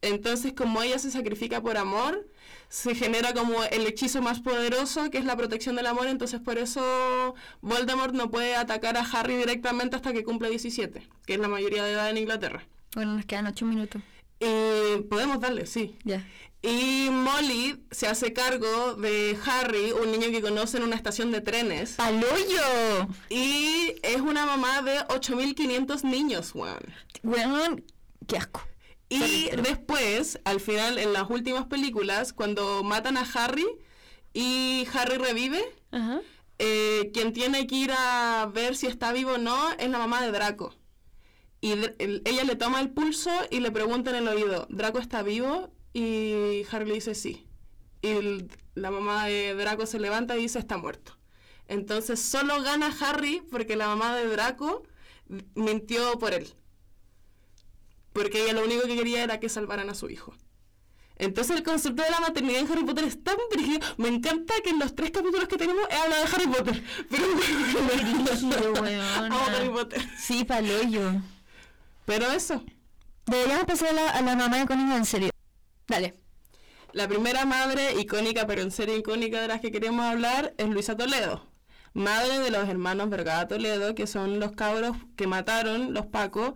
Entonces 0.05 0.53
como 0.53 0.83
ella 0.83 0.99
se 0.99 1.11
sacrifica 1.11 1.63
por 1.63 1.77
amor, 1.77 2.29
se 2.69 2.95
genera 2.95 3.33
como 3.33 3.63
el 3.65 3.87
hechizo 3.87 4.21
más 4.23 4.41
poderoso 4.41 5.11
que 5.11 5.19
es 5.19 5.25
la 5.25 5.37
protección 5.37 5.77
del 5.77 5.87
amor. 5.87 6.07
Entonces 6.07 6.41
por 6.41 6.59
eso 6.59 7.35
Voldemort 7.61 8.15
no 8.15 8.31
puede 8.31 8.55
atacar 8.57 8.97
a 8.97 9.01
Harry 9.01 9.37
directamente 9.37 9.97
hasta 9.97 10.13
que 10.13 10.25
cumple 10.25 10.51
17, 10.51 11.09
que 11.27 11.35
es 11.35 11.41
la 11.41 11.49
mayoría 11.49 11.85
de 11.85 11.93
edad 11.93 12.11
en 12.11 12.19
Inglaterra. 12.19 12.67
Bueno, 12.95 13.15
nos 13.15 13.25
quedan 13.25 13.47
ocho 13.47 13.67
minutos. 13.67 14.03
Y 14.41 15.03
podemos 15.03 15.41
darle, 15.41 15.67
sí. 15.67 15.97
Ya. 16.05 16.27
Y 16.63 17.11
Molly 17.11 17.85
se 17.91 18.07
hace 18.07 18.33
cargo 18.33 18.95
de 18.95 19.37
Harry, 19.47 19.93
un 19.93 20.11
niño 20.11 20.31
que 20.31 20.41
conoce 20.41 20.79
en 20.79 20.85
una 20.85 20.97
estación 20.97 21.31
de 21.31 21.43
trenes. 21.43 21.93
¡Paloyo! 21.93 23.09
Y 23.29 23.95
es 24.03 24.21
una 24.21 24.47
mamá 24.47 24.81
de 24.81 25.01
8.500 25.09 26.05
niños, 26.05 26.55
weón. 26.55 26.83
Weón, 27.23 27.85
qué 28.27 28.39
asco. 28.39 28.63
Y 29.15 29.51
después, 29.63 30.41
al 30.45 30.61
final, 30.61 30.99
en 30.99 31.13
las 31.13 31.29
últimas 31.31 31.67
películas, 31.67 32.33
cuando 32.33 32.83
matan 32.83 33.17
a 33.17 33.23
Harry 33.35 33.67
y 34.33 34.87
Harry 34.93 35.17
revive, 35.19 35.63
Ajá. 35.93 36.21
eh, 36.59 37.11
quien 37.13 37.33
tiene 37.33 37.67
que 37.67 37.75
ir 37.77 37.93
a 37.97 38.51
ver 38.53 38.77
si 38.77 38.87
está 38.87 39.13
vivo 39.13 39.33
o 39.33 39.39
no 39.39 39.73
es 39.79 39.89
la 39.91 39.99
mamá 39.99 40.23
de 40.23 40.33
Draco. 40.33 40.75
Y 41.61 41.73
el- 41.73 42.23
ella 42.25 42.45
le 42.45 42.57
toma 42.57 42.81
el 42.81 42.91
pulso 42.91 43.31
y 43.51 43.61
le 43.61 43.71
pregunta 43.71 44.11
en 44.11 44.17
el 44.17 44.29
oído, 44.29 44.67
¿Draco 44.71 44.99
está 44.99 45.23
vivo? 45.23 45.73
Y 45.93 46.63
Harry 46.71 46.87
le 46.87 46.95
dice 46.95 47.15
sí. 47.15 47.47
Y 48.03 48.09
el- 48.09 48.49
la 48.75 48.91
mamá 48.91 49.27
de 49.27 49.55
Draco 49.55 49.87
se 49.87 49.99
levanta 50.01 50.37
y 50.37 50.43
dice 50.43 50.59
está 50.59 50.77
muerto. 50.77 51.17
Entonces 51.69 52.21
solo 52.21 52.61
gana 52.63 52.95
Harry 53.01 53.41
porque 53.51 53.77
la 53.77 53.87
mamá 53.87 54.15
de 54.17 54.27
Draco 54.27 54.83
mintió 55.55 56.19
por 56.19 56.35
él. 56.35 56.53
Porque 58.15 58.45
ella 58.45 58.55
lo 58.55 58.65
único 58.65 58.87
que 58.87 58.97
quería 58.97 59.23
era 59.23 59.41
que 59.41 59.51
salvaran 59.51 59.91
a 59.91 59.95
su 59.95 60.09
hijo. 60.09 60.33
Entonces 61.17 61.57
el 61.57 61.63
concepto 61.63 62.03
de 62.03 62.11
la 62.11 62.21
maternidad 62.21 62.61
en 62.61 62.73
Harry 62.73 62.85
Potter 62.85 63.05
es 63.05 63.23
tan 63.23 63.37
brígido. 63.51 63.81
Me 63.99 64.09
encanta 64.09 64.55
que 64.63 64.71
en 64.71 64.79
los 64.79 64.95
tres 64.95 65.11
capítulos 65.11 65.47
que 65.49 65.59
tenemos 65.59 65.87
he 65.91 65.95
hablado 65.95 66.25
de 66.25 66.31
Harry 66.33 66.47
Potter. 66.47 66.83
Pero. 68.51 68.75
Amo 69.25 69.39
Harry 69.49 69.69
Potter. 69.69 70.03
Sí, 70.19 70.45
paloyo. 70.45 71.13
Pero 72.07 72.31
eso. 72.31 72.65
Deberíamos 73.27 73.65
pasar 73.67 73.91
a 73.91 73.93
la, 73.93 74.11
a 74.11 74.23
la 74.23 74.37
mamá 74.37 74.67
Connie 74.67 74.97
en 74.97 75.05
serio. 75.05 75.31
Dale. 75.87 76.15
La 76.93 77.09
primera 77.09 77.45
madre 77.45 78.01
icónica, 78.01 78.47
pero 78.47 78.63
en 78.63 78.71
serio 78.71 78.97
icónica 78.97 79.41
de 79.41 79.49
las 79.49 79.61
que 79.61 79.73
queremos 79.73 80.05
hablar, 80.05 80.55
es 80.59 80.69
Luisa 80.69 80.97
Toledo. 80.97 81.45
Madre 81.93 82.39
de 82.39 82.51
los 82.51 82.69
hermanos 82.69 83.11
Vergara 83.11 83.49
Toledo, 83.49 83.95
que 83.95 84.07
son 84.07 84.39
los 84.39 84.53
cabros 84.53 84.97
que 85.17 85.27
mataron 85.27 85.95
los 85.95 86.07
Pacos, 86.07 86.55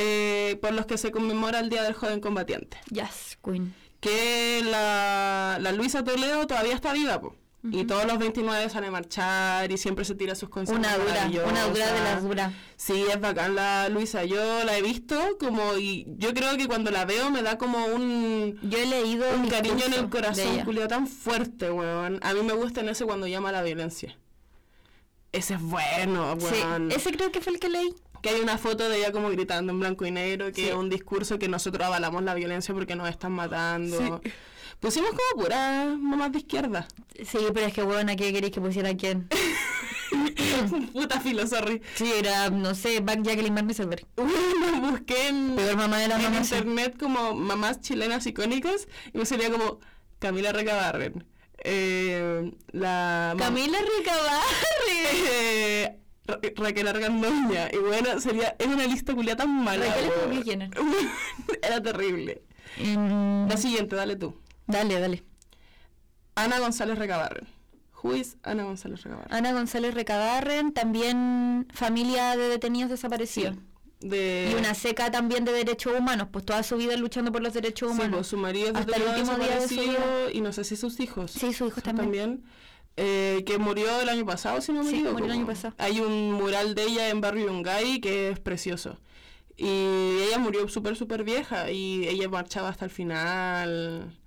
eh, 0.00 0.58
por 0.62 0.72
los 0.72 0.86
que 0.86 0.96
se 0.96 1.10
conmemora 1.10 1.58
el 1.58 1.68
Día 1.70 1.82
del 1.82 1.94
Joven 1.94 2.20
Combatiente. 2.20 2.78
Yes, 2.90 3.36
Queen. 3.44 3.74
que 4.00 4.62
la, 4.64 5.58
la 5.60 5.72
Luisa 5.72 6.04
Toledo 6.04 6.46
todavía 6.46 6.74
está 6.74 6.92
viva, 6.92 7.20
po. 7.20 7.34
Y 7.70 7.84
todos 7.84 8.04
los 8.06 8.18
29 8.20 8.70
sale 8.70 8.86
a 8.86 8.90
marchar 8.92 9.70
y 9.72 9.76
siempre 9.76 10.04
se 10.04 10.14
tira 10.14 10.36
sus 10.36 10.48
consejos. 10.48 10.78
Una 10.78 10.96
dura, 10.96 11.26
una 11.44 11.64
dura 11.66 11.92
de 11.92 12.00
las 12.00 12.22
duras. 12.22 12.52
Sí, 12.76 13.04
es 13.12 13.20
bacán 13.20 13.56
la 13.56 13.88
Luisa. 13.88 14.24
Yo 14.24 14.62
la 14.64 14.78
he 14.78 14.80
visto 14.82 15.16
como 15.40 15.76
y 15.76 16.06
yo 16.18 16.32
creo 16.34 16.56
que 16.56 16.68
cuando 16.68 16.92
la 16.92 17.04
veo 17.04 17.30
me 17.32 17.42
da 17.42 17.58
como 17.58 17.84
un, 17.86 18.58
Yo 18.62 18.78
he 18.78 18.86
leído 18.86 19.26
un 19.34 19.48
cariño 19.48 19.84
en 19.86 19.92
el 19.94 20.08
corazón. 20.08 20.60
Julio, 20.64 20.86
tan 20.86 21.08
fuerte, 21.08 21.70
weón. 21.72 22.20
A 22.22 22.32
mí 22.32 22.42
me 22.42 22.52
gusta 22.52 22.80
en 22.80 22.90
ese 22.90 23.04
cuando 23.04 23.26
llama 23.26 23.48
a 23.48 23.52
la 23.52 23.62
violencia. 23.62 24.16
Ese 25.32 25.54
es 25.54 25.60
bueno, 25.60 26.36
Sí, 26.38 26.46
weón. 26.64 26.92
ese 26.92 27.10
creo 27.10 27.32
que 27.32 27.40
fue 27.40 27.52
el 27.54 27.58
que 27.60 27.68
leí. 27.68 27.92
Que 28.22 28.30
hay 28.30 28.40
una 28.40 28.58
foto 28.58 28.88
de 28.88 28.98
ella 28.98 29.12
como 29.12 29.30
gritando 29.30 29.72
en 29.72 29.80
blanco 29.80 30.06
y 30.06 30.10
negro, 30.10 30.46
que 30.46 30.62
Sí. 30.62 30.68
es 30.68 30.74
un 30.74 30.88
discurso 30.90 31.38
que 31.38 31.48
nosotros 31.48 31.86
avalamos 31.86 32.22
la 32.22 32.34
violencia 32.34 32.74
porque 32.74 32.96
nos 32.96 33.08
están 33.08 33.32
matando. 33.32 34.20
Pusimos 34.80 35.10
como 35.10 35.42
puras 35.42 35.88
mamás 35.98 36.32
de 36.32 36.38
izquierda. 36.38 36.86
Sí, 37.24 37.38
pero 37.52 37.66
es 37.66 37.72
que, 37.72 37.82
bueno, 37.82 38.12
¿a 38.12 38.16
qué 38.16 38.32
queréis 38.32 38.52
que 38.52 38.60
pusiera 38.60 38.94
quién? 38.96 39.28
Puta 40.92 41.20
filo, 41.20 41.46
sorry. 41.46 41.82
Sí, 41.94 42.12
era, 42.16 42.50
no 42.50 42.74
sé, 42.74 43.00
Back 43.00 43.22
Jacqueline 43.22 43.54
Van 43.54 43.66
Rieselberg. 43.66 44.06
Bueno, 44.16 44.90
busqué 44.90 45.28
en, 45.28 45.54
Peor 45.56 45.76
mamá 45.76 45.98
de 45.98 46.08
la 46.08 46.16
en 46.24 46.34
internet 46.34 46.96
como 46.98 47.34
mamás 47.34 47.80
chilenas 47.80 48.26
icónicas 48.26 48.88
y 49.12 49.18
me 49.18 49.26
salía 49.26 49.50
como 49.50 49.80
Camila 50.18 50.52
Recabarren. 50.52 51.24
Eh, 51.64 52.52
la 52.70 53.34
Camila 53.36 53.78
Ricabarre. 53.78 54.44
eh, 55.30 55.98
Ra- 56.28 56.40
Raquel 56.56 56.86
Argandoña. 56.88 57.68
Y 57.72 57.78
bueno, 57.78 58.20
sería, 58.20 58.54
es 58.58 58.66
una 58.66 58.86
lista 58.86 59.14
culia 59.14 59.34
tan 59.36 59.50
mala. 59.64 59.86
Raquel 60.28 60.62
es. 60.62 60.70
Era 61.62 61.82
terrible. 61.82 62.42
Mm, 62.78 63.48
La 63.48 63.56
siguiente, 63.56 63.96
dale 63.96 64.14
tú. 64.16 64.36
dale, 64.66 65.00
dale. 65.00 65.24
Ana 66.34 66.58
González 66.60 66.98
Recabarren. 66.98 67.48
Who 68.02 68.14
is 68.14 68.36
Ana 68.44 68.62
González 68.62 69.02
Recabarren? 69.02 69.32
Ana 69.34 69.52
González 69.52 69.92
Recabarren, 69.94 70.72
también 70.72 71.66
familia 71.74 72.36
de 72.36 72.48
detenidos 72.48 72.90
desaparecidos. 72.90 73.56
De, 74.00 74.48
Y 74.52 74.54
una 74.54 74.74
seca 74.74 75.10
también 75.10 75.44
de 75.44 75.50
derechos 75.52 75.92
humanos, 75.98 76.28
pues 76.30 76.44
toda 76.44 76.62
su 76.62 76.76
vida 76.76 76.96
luchando 76.96 77.32
por 77.32 77.42
los 77.42 77.52
derechos 77.54 77.88
Sí, 77.90 77.94
humanos. 77.96 78.18
pues, 78.18 78.26
su 78.28 78.36
marido 78.36 78.68
es 78.68 78.74
Hasta 78.76 78.94
el 78.96 79.02
último 79.02 79.36
día 79.38 79.58
de 79.58 79.66
su 79.68 79.74
desaparecido 79.74 80.30
y 80.32 80.40
no 80.40 80.52
sé 80.52 80.62
si 80.62 80.76
sus 80.76 81.00
hijos. 81.00 81.32
Sí, 81.32 81.52
sus 81.52 81.68
hijos 81.70 81.82
también. 81.82 82.44
Eh, 83.00 83.44
que 83.46 83.58
murió 83.58 84.00
el 84.00 84.08
año 84.08 84.26
pasado, 84.26 84.60
si 84.60 84.72
no 84.72 84.82
me 84.82 84.90
Sí, 84.90 84.96
equivoco. 84.96 85.12
murió 85.14 85.26
el 85.26 85.32
año 85.38 85.46
pasado. 85.46 85.74
Hay 85.78 86.00
un 86.00 86.32
mural 86.32 86.74
de 86.74 86.82
ella 86.84 87.08
en 87.10 87.20
Barrio 87.20 87.46
Yungay 87.46 88.00
que 88.00 88.30
es 88.30 88.40
precioso. 88.40 88.98
Y 89.56 89.66
ella 90.26 90.38
murió 90.38 90.68
súper, 90.68 90.96
súper 90.96 91.24
vieja 91.24 91.70
y 91.70 92.06
ella 92.08 92.28
marchaba 92.28 92.68
hasta 92.68 92.84
el 92.84 92.90
final. 92.90 94.17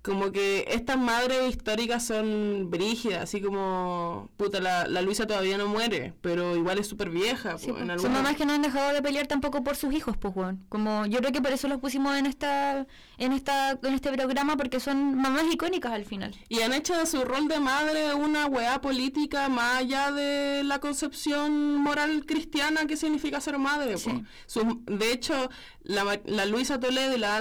Como 0.00 0.30
que 0.30 0.64
estas 0.68 0.96
madres 0.96 1.50
históricas 1.50 2.06
son 2.06 2.70
brígidas, 2.70 3.24
así 3.24 3.40
como, 3.42 4.30
puta, 4.36 4.60
la, 4.60 4.86
la 4.86 5.02
Luisa 5.02 5.26
todavía 5.26 5.58
no 5.58 5.66
muere, 5.66 6.14
pero 6.22 6.56
igual 6.56 6.78
es 6.78 6.86
súper 6.86 7.10
vieja. 7.10 7.58
Sí, 7.58 7.72
po, 7.72 7.78
en 7.78 7.98
Son 7.98 8.12
mamás 8.12 8.36
que 8.36 8.46
no 8.46 8.52
han 8.54 8.62
dejado 8.62 8.94
de 8.94 9.02
pelear 9.02 9.26
tampoco 9.26 9.62
por 9.64 9.74
sus 9.76 9.92
hijos, 9.92 10.16
pues, 10.16 10.34
weón. 10.36 10.64
Como 10.68 11.04
yo 11.06 11.18
creo 11.18 11.32
que 11.32 11.42
por 11.42 11.50
eso 11.52 11.66
los 11.68 11.78
pusimos 11.80 12.16
en 12.16 12.26
esta, 12.26 12.86
en 13.18 13.32
esta, 13.32 13.72
en 13.72 13.92
este 13.92 14.10
programa, 14.12 14.56
porque 14.56 14.78
son 14.78 15.16
mamás 15.16 15.44
icónicas 15.52 15.92
al 15.92 16.04
final. 16.04 16.34
Y 16.48 16.60
han 16.60 16.72
hecho 16.72 16.96
de 16.96 17.04
su 17.04 17.22
rol 17.24 17.48
de 17.48 17.58
madre 17.58 18.14
una 18.14 18.46
weá 18.46 18.80
política 18.80 19.48
más 19.48 19.78
allá 19.80 20.12
de 20.12 20.62
la 20.62 20.78
concepción 20.78 21.74
moral 21.74 22.24
cristiana 22.24 22.86
que 22.86 22.96
significa 22.96 23.40
ser 23.40 23.58
madre. 23.58 23.98
Sí. 23.98 24.22
Su- 24.46 24.80
de 24.86 25.12
hecho, 25.12 25.50
la, 25.82 26.20
la 26.24 26.46
Luisa 26.46 26.78
Toledo 26.78 27.14
y 27.16 27.18
la 27.18 27.36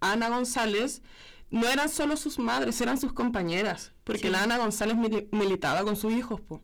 Ana 0.00 0.28
González 0.30 1.02
no 1.50 1.68
eran 1.68 1.88
solo 1.88 2.16
sus 2.16 2.38
madres, 2.38 2.80
eran 2.80 2.98
sus 2.98 3.12
compañeras. 3.12 3.92
Porque 4.04 4.22
Sí. 4.22 4.30
la 4.30 4.42
Ana 4.42 4.58
González 4.58 4.96
mili- 4.96 5.28
militaba 5.32 5.82
con 5.84 5.96
sus 5.96 6.12
hijos. 6.12 6.40
po. 6.40 6.62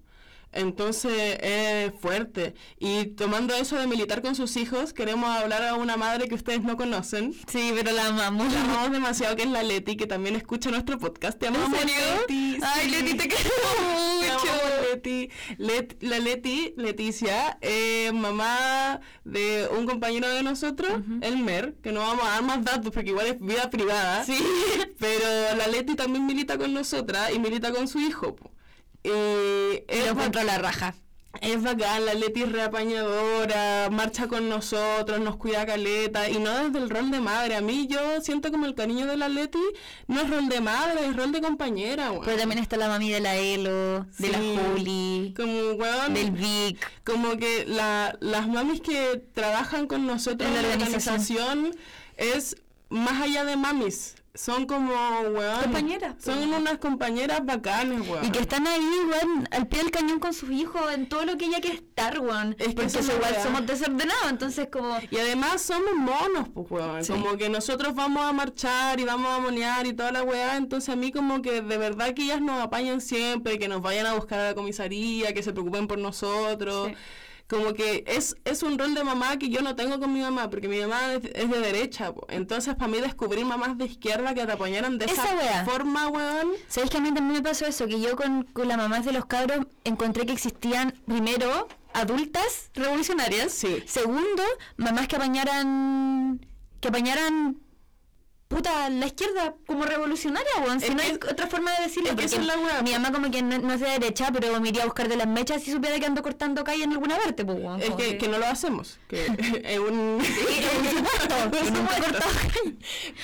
Entonces 0.52 1.38
es 1.42 1.92
fuerte. 2.00 2.54
Y 2.78 3.06
tomando 3.08 3.54
eso 3.54 3.76
de 3.76 3.86
militar 3.86 4.22
con 4.22 4.34
sus 4.34 4.56
hijos, 4.56 4.92
queremos 4.94 5.28
hablar 5.28 5.62
a 5.64 5.74
una 5.74 5.96
madre 5.98 6.28
que 6.28 6.34
ustedes 6.34 6.62
no 6.62 6.76
conocen. 6.76 7.34
Sí, 7.46 7.72
pero 7.74 7.92
la 7.92 8.06
amamos. 8.06 8.52
La 8.52 8.62
amamos 8.64 8.90
demasiado, 8.92 9.36
que 9.36 9.42
es 9.42 9.50
la 9.50 9.62
Leti, 9.62 9.96
que 9.96 10.06
también 10.06 10.34
escucha 10.34 10.70
nuestro 10.70 10.98
podcast. 10.98 11.38
Te 11.38 11.48
amamos, 11.48 11.78
serio? 11.78 11.94
Leti. 12.20 12.56
Ay, 12.62 12.84
sí. 12.84 12.90
Leti, 12.90 13.14
te 13.18 13.28
queremos 13.28 14.20
Te 14.20 14.32
mucho. 14.32 14.52
amamos, 14.52 14.88
Leti. 14.90 15.30
Let- 15.58 15.96
la 16.00 16.18
Leti, 16.20 16.72
Leticia, 16.78 17.58
eh, 17.60 18.10
mamá 18.14 19.00
de 19.24 19.68
un 19.76 19.84
compañero 19.86 20.28
de 20.28 20.42
nosotros, 20.42 20.90
el 21.20 21.36
Mer, 21.36 21.74
que 21.82 21.92
no 21.92 22.00
vamos 22.00 22.24
a 22.24 22.30
dar 22.30 22.42
más 22.42 22.64
datos 22.64 22.92
porque 22.92 23.10
igual 23.10 23.26
es 23.26 23.40
vida 23.40 23.68
privada. 23.68 24.24
Sí. 24.24 24.38
Pero 24.98 25.56
la 25.56 25.66
Leti 25.66 25.94
también 25.96 26.24
milita 26.24 26.56
con 26.56 26.72
nosotras 26.72 27.30
y 27.34 27.38
milita 27.38 27.72
con 27.72 27.88
su 27.88 27.98
hijo. 28.00 28.34
po. 28.36 28.50
Eh, 29.08 29.84
es 29.88 29.98
lo 30.00 30.04
ba- 30.06 30.10
encuentro 30.10 30.40
a 30.40 30.44
la 30.44 30.58
raja. 30.58 30.94
es 31.40 31.62
bacán, 31.62 32.06
la 32.06 32.14
Leti 32.14 32.42
es 32.42 32.50
reapañadora, 32.52 33.88
marcha 33.90 34.26
con 34.26 34.48
nosotros, 34.48 35.20
nos 35.20 35.36
cuida 35.36 35.66
caleta, 35.66 36.30
y 36.30 36.38
no 36.38 36.50
desde 36.64 36.78
el 36.78 36.88
rol 36.90 37.10
de 37.10 37.20
madre. 37.20 37.56
A 37.56 37.60
mí 37.60 37.86
yo 37.88 38.20
siento 38.22 38.50
como 38.50 38.64
el 38.66 38.74
cariño 38.74 39.06
de 39.06 39.16
la 39.18 39.28
Leti 39.28 39.58
no 40.08 40.20
es 40.22 40.30
rol 40.30 40.48
de 40.48 40.60
madre, 40.60 41.06
es 41.06 41.14
rol 41.14 41.32
de 41.32 41.40
compañera, 41.42 42.10
weón. 42.10 42.24
Pero 42.24 42.38
también 42.38 42.58
está 42.60 42.76
la 42.78 42.88
mami 42.88 43.10
de 43.10 43.20
la 43.20 43.36
Elo, 43.36 44.06
de 44.18 44.28
la. 44.30 44.38
Juli, 44.38 45.34
Como, 45.36 45.72
weón, 45.72 46.14
del 46.14 46.30
Vic. 46.30 46.78
como 47.04 47.36
que 47.36 47.64
la, 47.66 48.16
las 48.20 48.48
mamis 48.48 48.80
que 48.80 49.22
trabajan 49.34 49.86
con 49.86 50.06
nosotros 50.06 50.48
En 50.50 50.56
en 50.56 50.62
la 50.62 50.68
la 50.68 50.74
organización. 50.74 51.58
organización 51.74 51.76
es 52.16 52.56
más 52.88 53.20
allá 53.20 53.44
de 53.44 53.56
mamis. 53.56 54.14
Son 54.36 54.66
como, 54.66 54.92
weón. 54.92 55.62
Compañeras, 55.62 56.14
Son 56.22 56.36
pues. 56.36 56.60
unas 56.60 56.78
compañeras 56.78 57.44
bacanes, 57.44 58.08
weón. 58.08 58.24
Y 58.24 58.30
que 58.30 58.40
están 58.40 58.66
ahí, 58.66 58.80
weón, 59.08 59.48
al 59.50 59.66
pie 59.66 59.80
del 59.80 59.90
cañón 59.90 60.20
con 60.20 60.32
sus 60.32 60.50
hijos 60.50 60.82
en 60.92 61.08
todo 61.08 61.24
lo 61.24 61.36
que 61.36 61.46
ella 61.46 61.60
quiere 61.60 61.76
estar, 61.76 62.20
weón. 62.20 62.54
Es 62.58 62.68
que 62.68 62.74
Porque 62.74 62.98
eso 62.98 63.12
igual 63.14 63.36
somos 63.42 63.66
desordenados, 63.66 64.30
entonces 64.30 64.68
como... 64.70 64.98
Y 65.10 65.16
además 65.16 65.62
somos 65.62 65.94
monos, 65.94 66.48
pues, 66.52 66.70
weón. 66.70 67.04
Sí. 67.04 67.12
Como 67.12 67.36
que 67.36 67.48
nosotros 67.48 67.94
vamos 67.94 68.22
a 68.22 68.32
marchar 68.32 69.00
y 69.00 69.04
vamos 69.04 69.30
a 69.32 69.38
monear 69.38 69.86
y 69.86 69.92
toda 69.92 70.12
la 70.12 70.22
weá. 70.22 70.56
Entonces 70.56 70.90
a 70.90 70.96
mí 70.96 71.12
como 71.12 71.42
que 71.42 71.62
de 71.62 71.78
verdad 71.78 72.14
que 72.14 72.22
ellas 72.22 72.40
nos 72.40 72.60
apañan 72.60 73.00
siempre, 73.00 73.58
que 73.58 73.68
nos 73.68 73.82
vayan 73.82 74.06
a 74.06 74.14
buscar 74.14 74.38
a 74.40 74.44
la 74.48 74.54
comisaría, 74.54 75.32
que 75.32 75.42
se 75.42 75.52
preocupen 75.52 75.86
por 75.86 75.98
nosotros. 75.98 76.88
Sí. 76.88 76.94
Como 77.48 77.74
que 77.74 78.04
es, 78.08 78.36
es 78.44 78.62
un 78.64 78.76
rol 78.76 78.94
de 78.94 79.04
mamá 79.04 79.38
que 79.38 79.48
yo 79.48 79.62
no 79.62 79.76
tengo 79.76 80.00
con 80.00 80.12
mi 80.12 80.20
mamá, 80.20 80.50
porque 80.50 80.66
mi 80.68 80.80
mamá 80.80 81.14
es, 81.14 81.24
es 81.32 81.48
de 81.48 81.60
derecha. 81.60 82.12
po. 82.12 82.26
Entonces 82.28 82.74
para 82.74 82.88
mí 82.88 82.98
descubrir 83.00 83.44
mamás 83.44 83.78
de 83.78 83.84
izquierda 83.84 84.34
que 84.34 84.44
te 84.44 84.52
apoyaran 84.52 84.98
de 84.98 85.04
Esa 85.04 85.32
esa 85.32 85.64
forma, 85.64 86.08
weón. 86.08 86.52
¿Sabéis 86.68 86.90
que 86.90 86.96
a 86.96 87.00
mí 87.00 87.14
también 87.14 87.34
me 87.34 87.42
pasó 87.42 87.66
eso? 87.66 87.86
Que 87.86 88.00
yo 88.00 88.16
con, 88.16 88.44
con 88.44 88.66
las 88.66 88.76
mamás 88.76 89.04
de 89.04 89.12
los 89.12 89.26
cabros 89.26 89.66
encontré 89.84 90.26
que 90.26 90.32
existían, 90.32 90.92
primero, 91.06 91.68
adultas 91.92 92.70
revolucionarias. 92.74 93.52
Sí. 93.52 93.82
Segundo, 93.86 94.42
mamás 94.76 95.06
que 95.06 95.16
apañaran... 95.16 96.44
Que 96.80 96.88
apañaran... 96.88 97.58
Puta, 98.48 98.88
la 98.90 99.06
izquierda 99.06 99.56
como 99.66 99.84
revolucionaria, 99.84 100.48
weón. 100.64 100.78
Si 100.80 100.86
Es 100.86 100.92
no 100.92 100.98
que- 100.98 101.02
hay 101.02 101.12
otra 101.14 101.48
forma 101.48 101.72
de 101.76 101.82
decirlo. 101.82 102.10
es 102.10 102.14
porque 102.14 102.26
es 102.36 102.46
la 102.46 102.56
weá. 102.58 102.80
Mi 102.82 102.92
mamá 102.92 103.10
como 103.10 103.28
que 103.30 103.42
no, 103.42 103.58
no 103.58 103.72
es 103.74 103.80
de 103.80 103.88
derecha, 103.90 104.30
pero 104.32 104.60
me 104.60 104.68
iría 104.68 104.82
a 104.82 104.86
buscar 104.86 105.08
de 105.08 105.16
las 105.16 105.26
mechas 105.26 105.62
si 105.64 105.72
supiera 105.72 105.98
que 105.98 106.06
ando 106.06 106.22
cortando 106.22 106.62
calle 106.62 106.84
en 106.84 106.92
alguna 106.92 107.16
parte, 107.16 107.44
pues, 107.44 107.58
weón. 107.58 107.82
Es 107.82 107.90
que, 107.96 108.16
que 108.18 108.28
no 108.28 108.38
lo 108.38 108.46
hacemos. 108.46 108.98
Que 109.08 109.26
es 109.64 109.78
un... 109.80 110.22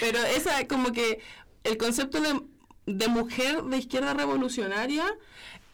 Pero 0.01 0.19
esa, 0.25 0.67
como 0.67 0.93
que 0.93 1.21
el 1.65 1.77
concepto 1.77 2.21
de, 2.21 2.41
de 2.87 3.09
mujer 3.09 3.63
de 3.63 3.77
izquierda 3.79 4.15
revolucionaria 4.15 5.05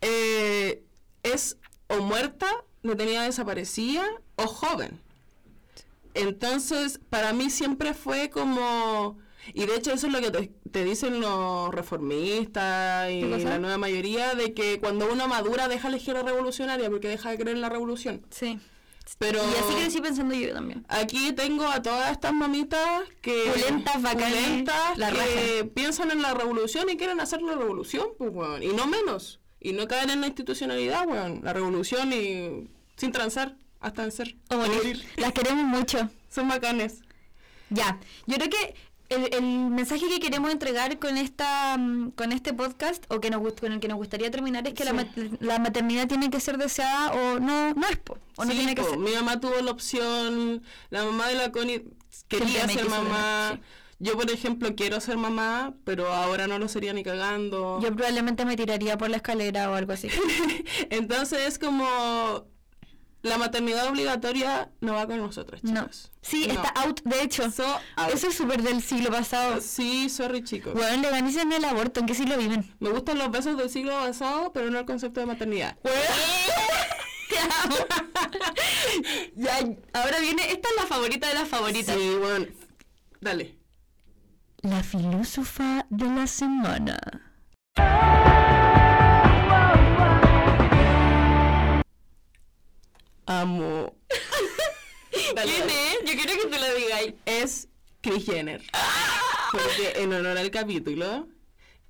eh, 0.02 0.82
es 1.22 1.56
o 1.88 1.98
muerta, 2.02 2.46
detenida 2.82 3.22
desaparecida, 3.22 4.04
o 4.36 4.46
joven. 4.46 5.00
Entonces, 6.14 7.00
para 7.10 7.32
mí 7.32 7.48
siempre 7.50 7.94
fue 7.94 8.28
como... 8.30 9.18
Y 9.54 9.66
de 9.66 9.76
hecho 9.76 9.92
eso 9.92 10.06
es 10.06 10.12
lo 10.12 10.20
que 10.20 10.30
te, 10.30 10.52
te 10.70 10.84
dicen 10.84 11.20
los 11.20 11.74
reformistas 11.74 13.10
y 13.10 13.22
la 13.22 13.58
nueva 13.58 13.78
mayoría, 13.78 14.34
de 14.34 14.54
que 14.54 14.80
cuando 14.80 15.10
uno 15.12 15.28
madura 15.28 15.68
deja 15.68 15.88
la 15.90 15.96
izquierda 15.96 16.22
revolucionaria 16.22 16.90
porque 16.90 17.08
deja 17.08 17.30
de 17.30 17.36
creer 17.38 17.56
en 17.56 17.60
la 17.62 17.68
revolución. 17.68 18.26
Sí. 18.30 18.58
Pero 19.18 19.40
Y 19.42 19.54
así 19.56 19.74
crecí 19.74 20.00
pensando 20.02 20.34
yo 20.34 20.52
también. 20.52 20.84
aquí 20.88 21.32
tengo 21.32 21.66
a 21.66 21.80
todas 21.82 22.12
estas 22.12 22.34
mamitas 22.34 23.00
que... 23.22 23.50
Pulentas, 23.54 23.96
pulentas, 23.96 24.98
la 24.98 25.10
que 25.10 25.16
raja. 25.62 25.70
piensan 25.74 26.10
en 26.10 26.20
la 26.20 26.34
revolución 26.34 26.90
y 26.90 26.96
quieren 26.98 27.18
hacer 27.20 27.40
la 27.40 27.54
revolución, 27.54 28.08
pues, 28.18 28.30
weón. 28.32 28.62
Y 28.62 28.68
no 28.68 28.86
menos. 28.86 29.40
Y 29.60 29.72
no 29.72 29.88
caer 29.88 30.10
en 30.10 30.20
la 30.20 30.26
institucionalidad, 30.26 31.06
weón. 31.08 31.40
La 31.42 31.54
revolución 31.54 32.12
y 32.12 32.68
sin 32.96 33.10
transar 33.10 33.56
hasta 33.80 34.02
vencer. 34.02 34.36
O 34.50 34.56
morir. 34.56 35.02
Las 35.16 35.32
queremos 35.32 35.64
mucho. 35.64 36.10
Son 36.30 36.46
bacanes. 36.46 37.00
Ya, 37.70 37.98
yo 38.26 38.36
creo 38.36 38.50
que 38.50 38.74
el, 39.08 39.32
el 39.34 39.42
mensaje 39.70 40.06
que 40.08 40.20
queremos 40.20 40.50
entregar 40.50 40.98
con 40.98 41.16
esta 41.16 41.76
mm, 41.78 42.10
con 42.12 42.32
este 42.32 42.52
podcast 42.52 43.04
o 43.08 43.20
que 43.20 43.30
nos 43.30 43.52
con 43.54 43.72
el 43.72 43.80
que 43.80 43.88
nos 43.88 43.96
gustaría 43.96 44.30
terminar 44.30 44.66
es 44.66 44.74
que 44.74 44.84
la, 44.84 44.90
Sí. 44.90 44.96
mat- 44.96 45.40
la 45.40 45.58
maternidad 45.58 46.06
tiene 46.08 46.30
que 46.30 46.40
ser 46.40 46.58
deseada 46.58 47.12
o 47.12 47.40
no 47.40 47.72
no 47.74 47.86
es 47.88 47.96
po, 47.98 48.18
o 48.36 48.44
no 48.44 48.50
Sí, 48.52 48.56
tiene 48.58 48.74
que 48.74 48.82
po, 48.82 48.90
ser. 48.90 48.98
Mi 48.98 49.12
mamá 49.12 49.40
tuvo 49.40 49.60
la 49.62 49.70
opción, 49.70 50.62
la 50.90 51.04
mamá 51.04 51.28
de 51.28 51.34
la 51.36 51.50
Connie 51.52 51.84
quería 52.28 52.48
Siempre 52.68 52.74
ser 52.74 52.88
mamá. 52.90 53.60
Yo, 54.00 54.12
por 54.16 54.30
ejemplo, 54.30 54.76
quiero 54.76 55.00
ser 55.00 55.16
mamá, 55.16 55.74
pero 55.84 56.12
ahora 56.12 56.46
no 56.46 56.60
lo 56.60 56.68
sería 56.68 56.92
ni 56.92 57.02
cagando. 57.02 57.80
Yo 57.82 57.92
probablemente 57.96 58.44
me 58.44 58.54
tiraría 58.56 58.96
por 58.96 59.10
la 59.10 59.16
escalera 59.16 59.70
o 59.70 59.74
algo 59.74 59.92
así. 59.92 60.08
Entonces 60.90 61.40
es 61.48 61.58
como 61.58 62.46
la 63.22 63.36
maternidad 63.38 63.88
obligatoria 63.88 64.70
no 64.80 64.94
va 64.94 65.06
con 65.06 65.18
nosotros, 65.18 65.62
No. 65.64 65.80
chicos. 65.82 66.10
Sí, 66.22 66.46
No. 66.46 66.54
está 66.54 66.68
out, 66.82 67.00
de 67.04 67.22
hecho. 67.22 67.50
So 67.50 67.64
out. 67.96 68.14
Eso 68.14 68.28
es 68.28 68.36
súper 68.36 68.62
del 68.62 68.82
siglo 68.82 69.10
pasado. 69.10 69.60
Sí, 69.60 70.08
sorry, 70.08 70.42
chicos. 70.44 70.74
Bueno, 70.74 71.02
legalicen 71.02 71.52
el 71.52 71.64
aborto, 71.64 72.00
¿en 72.00 72.06
qué 72.06 72.14
siglo 72.14 72.36
viven? 72.36 72.74
Me 72.80 72.90
gustan 72.90 73.18
los 73.18 73.30
besos 73.30 73.56
del 73.56 73.70
siglo 73.70 73.92
pasado, 73.98 74.52
pero 74.52 74.70
no 74.70 74.78
el 74.78 74.86
concepto 74.86 75.20
de 75.20 75.26
maternidad. 75.26 75.76
Te 77.28 77.38
amo. 77.38 77.76
ya, 79.36 79.58
ahora 79.92 80.18
viene, 80.20 80.50
esta 80.50 80.68
es 80.70 80.76
la 80.76 80.86
favorita 80.86 81.28
de 81.28 81.34
las 81.34 81.48
favoritas. 81.48 81.94
Sí, 81.96 82.16
bueno. 82.18 82.46
Dale. 83.20 83.58
La 84.62 84.82
filósofa 84.82 85.86
de 85.90 86.06
la 86.06 86.26
semana. 86.26 86.98
Amo. 93.28 93.94
Dale, 95.34 95.50
¿Quién 95.52 95.60
dale. 95.66 95.88
es? 95.92 95.98
Yo 96.04 96.12
quiero 96.16 96.32
que 96.42 96.48
tú 96.48 96.58
lo 96.58 96.74
digáis. 96.74 97.14
Es 97.26 97.68
Kris 98.00 98.24
Jenner. 98.24 98.62
Porque 99.52 99.92
en 100.02 100.12
honor 100.14 100.38
al 100.38 100.50
capítulo. 100.50 101.28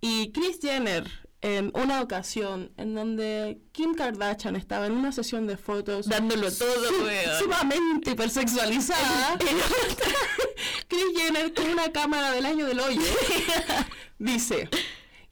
Y 0.00 0.32
Kris 0.32 0.58
Jenner, 0.60 1.08
en 1.40 1.70
una 1.74 2.00
ocasión 2.02 2.72
en 2.76 2.94
donde 2.94 3.58
Kim 3.72 3.94
Kardashian 3.94 4.56
estaba 4.56 4.86
en 4.86 4.92
una 4.92 5.12
sesión 5.12 5.46
de 5.46 5.56
fotos. 5.56 6.08
Dándolo 6.08 6.50
todo, 6.52 6.88
su-. 6.88 7.44
Sumamente 7.44 8.12
hipersexualizada. 8.12 9.38
Kris 10.88 11.04
Jenner 11.16 11.52
con 11.54 11.68
una 11.68 11.92
cámara 11.92 12.32
del 12.32 12.46
año 12.46 12.66
del 12.66 12.80
hoyo. 12.80 13.00
dice. 14.18 14.68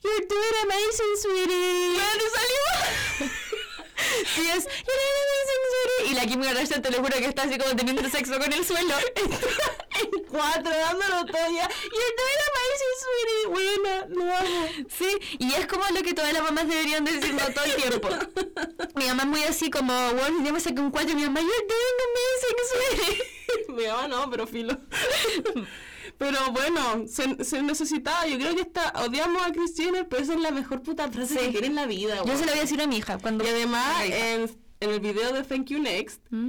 You're 0.02 0.26
doing 0.28 0.54
amazing, 0.64 1.16
sweetie. 1.20 1.96
salió? 2.32 3.32
Sí, 4.34 4.48
es. 4.54 4.68
Y 6.08 6.14
la 6.14 6.26
Kim 6.26 6.42
Kardashian 6.42 6.82
te 6.82 6.90
lo 6.90 6.98
juro 6.98 7.16
que 7.16 7.26
está 7.26 7.42
así 7.42 7.58
como 7.58 7.74
teniendo 7.74 8.08
sexo 8.08 8.38
con 8.38 8.52
el 8.52 8.64
suelo. 8.64 8.94
en 9.16 10.24
cuatro, 10.24 10.70
dándolo 10.70 11.24
todo 11.26 11.50
ya. 11.50 11.68
You're 11.68 12.14
doing 12.18 12.42
amazing, 12.48 12.94
sweetie. 13.02 13.46
Buena, 13.48 14.06
lo 14.08 14.36
amo. 14.36 14.68
Sí, 14.88 15.36
y 15.38 15.54
es 15.54 15.66
como 15.66 15.84
lo 15.92 16.02
que 16.02 16.14
todas 16.14 16.32
las 16.32 16.42
mamás 16.42 16.68
deberían 16.68 17.04
decirnos 17.04 17.54
todo 17.54 17.64
el 17.64 17.74
tiempo. 17.74 18.08
Mi 18.94 19.06
mamá 19.06 19.22
es 19.22 19.28
muy 19.28 19.42
así 19.44 19.70
como, 19.70 19.92
bueno, 20.14 20.44
ya 20.44 20.52
me 20.52 20.60
saqué 20.60 20.80
un 20.80 20.90
cuatro 20.90 21.12
y 21.12 21.14
mi 21.14 21.22
mamá, 21.22 21.40
you're 21.40 21.66
doing 21.66 21.98
amazing, 22.08 23.06
sweetie. 23.06 23.22
Mi 23.68 23.86
mamá 23.86 24.08
no, 24.08 24.30
pero 24.30 24.46
filo. 24.46 24.76
Pero 26.18 26.38
bueno, 26.52 27.04
se, 27.08 27.44
se 27.44 27.62
necesitaba, 27.62 28.26
yo 28.26 28.38
creo 28.38 28.54
que 28.54 28.62
está, 28.62 28.92
odiamos 29.04 29.42
a 29.46 29.52
Kris 29.52 29.74
Jenner, 29.76 30.08
pero 30.08 30.22
esa 30.22 30.34
es 30.34 30.40
la 30.40 30.50
mejor 30.50 30.82
puta 30.82 31.10
frase 31.10 31.34
Sí. 31.34 31.46
que 31.46 31.50
tiene 31.52 31.66
en 31.68 31.74
la 31.74 31.86
vida, 31.86 32.16
Yo 32.24 32.36
se 32.36 32.44
lo 32.46 32.50
voy 32.52 32.58
a 32.58 32.62
decir 32.62 32.80
a 32.80 32.86
mi 32.86 32.96
hija 32.98 33.18
cuando... 33.18 33.44
Y 33.44 33.48
además, 33.48 34.02
en, 34.04 34.50
en 34.80 34.90
el 34.90 35.00
video 35.00 35.32
de 35.32 35.42
Thank 35.44 35.66
You 35.66 35.78
Next, 35.78 36.20
¿Mm? 36.30 36.48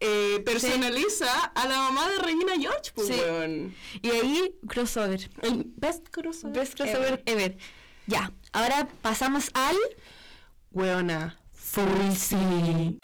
eh, 0.00 0.42
personaliza 0.44 1.32
a 1.44 1.66
la 1.68 1.76
mamá 1.78 2.08
de 2.08 2.18
Regina 2.18 2.52
George, 2.58 2.90
pues, 2.94 3.08
Sí. 3.08 3.14
weón. 3.14 3.74
Y 4.02 4.10
ahí, 4.10 4.54
crossover. 4.68 5.30
El 5.42 5.64
best 5.76 6.08
crossover. 6.10 6.56
Best 6.58 6.74
crossover 6.74 7.22
ever. 7.26 7.56
Ya, 8.06 8.32
ahora 8.52 8.88
pasamos 9.02 9.50
al... 9.54 9.76
Weona. 10.70 11.38
Fulsi. 11.52 12.98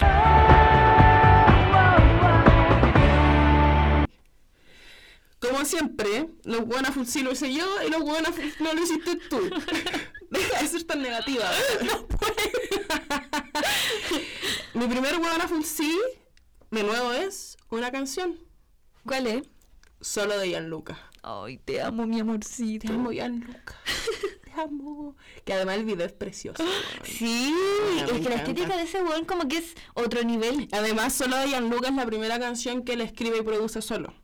Como 5.45 5.65
siempre, 5.65 6.29
los 6.45 6.65
buenas 6.65 6.95
Fulsi 6.95 7.23
lo 7.23 7.33
hice 7.33 7.53
yo 7.53 7.67
y 7.87 7.91
los 7.91 8.03
buenas 8.03 8.33
no 8.61 8.73
lo 8.73 8.83
hiciste 8.83 9.17
tú. 9.29 9.39
Deja 10.31 10.63
de 10.63 10.69
ser 10.69 10.85
tan 10.85 11.03
negativa. 11.03 11.45
No 14.75 14.81
Mi 14.87 14.87
primer 14.89 15.19
buena 15.19 15.47
Fulsi, 15.47 15.97
de 16.71 16.83
nuevo, 16.83 17.13
es 17.13 17.57
una 17.71 17.93
canción. 17.93 18.39
¿Cuál 19.07 19.27
es? 19.27 19.43
Solo 20.01 20.39
de 20.39 20.49
Gianluca. 20.49 20.99
Ay, 21.23 21.59
te 21.59 21.81
amo, 21.81 22.07
mi 22.07 22.21
amorcito. 22.21 22.89
Te 22.89 22.95
amo, 22.95 23.11
Gianluca. 23.11 23.77
Te 24.45 24.61
amo. 24.61 25.17
Que 25.45 25.53
además 25.53 25.77
el 25.77 25.85
video 25.85 26.07
es 26.07 26.13
precioso. 26.13 26.65
Sí, 27.05 27.55
Ay, 27.87 28.01
es 28.01 28.21
que 28.21 28.29
la 28.29 28.37
estética 28.37 28.77
de 28.77 28.83
ese 28.83 29.03
weón 29.03 29.25
como 29.25 29.47
que 29.47 29.59
es 29.59 29.75
otro 29.95 30.23
nivel. 30.25 30.69
Además, 30.73 31.13
solo 31.13 31.37
de 31.37 31.49
Gianluca 31.49 31.89
es 31.89 31.95
la 31.95 32.07
primera 32.07 32.39
canción 32.41 32.83
que 32.83 32.95
él 32.95 33.03
escribe 33.03 33.39
y 33.39 33.43
produce 33.43 33.83
solo. 33.83 34.15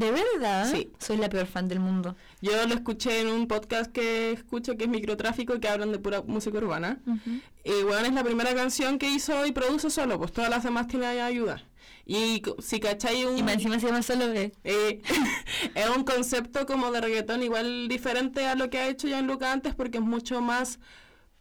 ¿De 0.00 0.10
verdad? 0.10 0.70
Sí. 0.72 0.90
Soy 0.98 1.16
la 1.18 1.28
peor 1.28 1.46
fan 1.46 1.68
del 1.68 1.78
mundo. 1.80 2.16
Yo 2.40 2.52
lo 2.66 2.74
escuché 2.74 3.20
en 3.20 3.28
un 3.28 3.46
podcast 3.46 3.92
que 3.92 4.32
escucho 4.32 4.76
que 4.76 4.84
es 4.84 4.90
Microtráfico 4.90 5.60
que 5.60 5.68
hablan 5.68 5.92
de 5.92 5.98
pura 5.98 6.22
música 6.22 6.58
urbana. 6.58 6.98
Y 7.64 7.82
bueno, 7.84 8.06
es 8.06 8.12
la 8.14 8.24
primera 8.24 8.54
canción 8.54 8.98
que 8.98 9.08
hizo 9.10 9.44
y 9.46 9.52
produce 9.52 9.90
solo, 9.90 10.18
pues 10.18 10.32
todas 10.32 10.48
las 10.50 10.64
demás 10.64 10.86
tienen 10.88 11.20
ayuda. 11.20 11.62
Y 12.06 12.42
si 12.60 12.80
cacháis 12.80 13.26
un... 13.26 13.36
Y 13.36 13.52
encima 13.52 13.78
se 13.78 13.86
llama 13.86 14.02
solo 14.02 14.28
B. 14.28 14.52
eh, 14.64 15.02
es 15.74 15.88
un 15.96 16.02
concepto 16.04 16.64
como 16.66 16.90
de 16.90 17.00
reggaetón 17.02 17.42
igual 17.42 17.86
diferente 17.88 18.46
a 18.46 18.54
lo 18.54 18.70
que 18.70 18.78
ha 18.78 18.88
hecho 18.88 19.06
Gianluca 19.06 19.52
antes 19.52 19.74
porque 19.74 19.98
es 19.98 20.04
mucho 20.04 20.40
más 20.40 20.80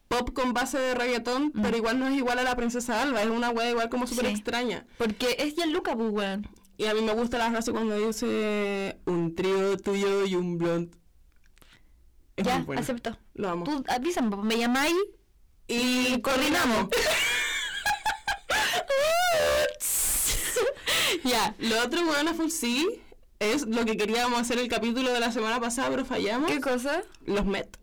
pop 0.09 0.31
con 0.33 0.53
base 0.53 0.77
de 0.79 0.95
reggaetón, 0.95 1.51
pero 1.61 1.77
igual 1.77 1.99
no 1.99 2.07
es 2.07 2.15
igual 2.17 2.39
a 2.39 2.43
la 2.43 2.55
princesa 2.55 3.01
Alba, 3.01 3.21
es 3.21 3.29
una 3.29 3.51
wea 3.51 3.69
igual 3.69 3.89
como 3.89 4.05
súper 4.07 4.25
Sí. 4.25 4.31
extraña. 4.31 4.85
Porque 4.97 5.35
es 5.39 5.55
Gianluca, 5.55 5.95
pues. 5.95 6.39
Y 6.79 6.85
a 6.85 6.93
mí 6.93 7.01
me 7.01 7.13
gusta 7.13 7.37
la 7.37 7.51
frase 7.51 7.73
cuando 7.73 7.97
dice 7.97 8.97
un 9.05 9.35
trío 9.35 9.77
tuyo 9.77 10.25
y 10.25 10.35
un 10.35 10.57
blond. 10.57 10.95
Es 12.37 12.45
Ya, 12.45 12.65
acepto. 12.77 13.17
Lo 13.33 13.49
amo. 13.49 13.65
Tú 13.65 13.83
avísame, 13.89 14.33
me 14.37 14.57
llamáis 14.57 14.95
Y 15.67 16.21
coordinamos. 16.21 16.87
ya. 21.25 21.53
Lo 21.59 21.83
otro, 21.83 22.05
bueno, 22.05 22.33
full 22.33 22.47
sí, 22.47 23.01
es 23.39 23.67
lo 23.67 23.83
que 23.83 23.97
queríamos 23.97 24.39
hacer 24.39 24.57
el 24.57 24.69
capítulo 24.69 25.11
de 25.11 25.19
la 25.19 25.33
semana 25.33 25.59
pasada, 25.59 25.89
pero 25.89 26.05
fallamos. 26.05 26.49
¿Qué 26.49 26.61
cosa? 26.61 27.03
Los 27.25 27.45
Met. 27.45 27.77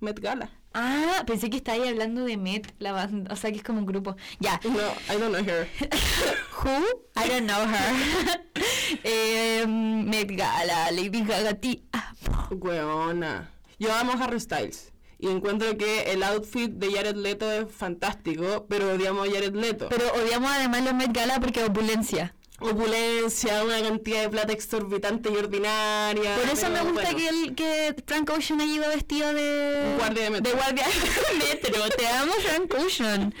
Met 0.00 0.20
Gala. 0.20 0.50
Ah, 0.72 1.24
pensé 1.26 1.50
que 1.50 1.56
estabais 1.56 1.88
hablando 1.88 2.24
de 2.24 2.36
Met, 2.36 2.72
la 2.78 2.92
banda, 2.92 3.32
o 3.32 3.36
sea 3.36 3.50
que 3.50 3.56
es 3.56 3.62
como 3.62 3.80
un 3.80 3.86
grupo. 3.86 4.16
Ya. 4.38 4.60
No, 4.62 4.78
I 5.12 5.18
don't 5.18 5.34
know 5.34 5.44
her. 5.44 5.68
Who? 6.62 6.70
I 7.16 7.28
don't 7.28 7.46
know 7.46 7.66
her. 7.66 8.40
eh, 9.04 9.66
Met 9.66 10.28
Gala, 10.36 10.92
Lady 10.92 11.22
Gaga, 11.22 11.54
ti 11.54 11.82
amo. 11.92 12.48
Weona. 12.50 13.50
Yo 13.78 13.92
amo 13.92 14.12
a 14.12 14.24
Harry 14.24 14.38
Styles. 14.38 14.92
Y 15.18 15.28
encuentro 15.28 15.76
que 15.76 16.12
el 16.12 16.22
outfit 16.22 16.70
de 16.70 16.92
Jared 16.92 17.16
Leto 17.16 17.50
es 17.50 17.70
fantástico, 17.70 18.66
pero 18.68 18.92
odiamos 18.92 19.28
a 19.28 19.30
Jared 19.30 19.54
Leto. 19.54 19.88
Pero 19.90 20.04
odiamos 20.14 20.50
además 20.50 20.84
los 20.84 20.94
Met 20.94 21.12
Gala 21.12 21.40
porque 21.40 21.64
opulencia. 21.64 22.34
Opulencia, 22.60 23.64
una 23.64 23.80
cantidad 23.80 24.22
de 24.22 24.28
plata 24.28 24.52
exorbitante 24.52 25.30
y 25.30 25.36
ordinaria. 25.36 26.36
Por 26.36 26.48
eso 26.48 26.68
me 26.70 26.80
gusta 26.82 27.10
bueno. 27.12 27.16
que, 27.16 27.28
el, 27.28 27.54
que 27.54 27.96
Frank 28.06 28.30
Ocean 28.30 28.60
haya 28.60 28.74
ido 28.74 28.88
vestido 28.88 29.32
de... 29.32 29.94
Guardia 29.98 30.24
de 30.24 30.30
metro. 30.30 30.50
De 30.50 30.56
guardia 30.56 30.86
de 30.86 31.38
metro. 31.38 31.88
Te 31.96 32.06
amo, 32.06 32.32
Frank 32.32 32.74
Ocean. 32.74 33.34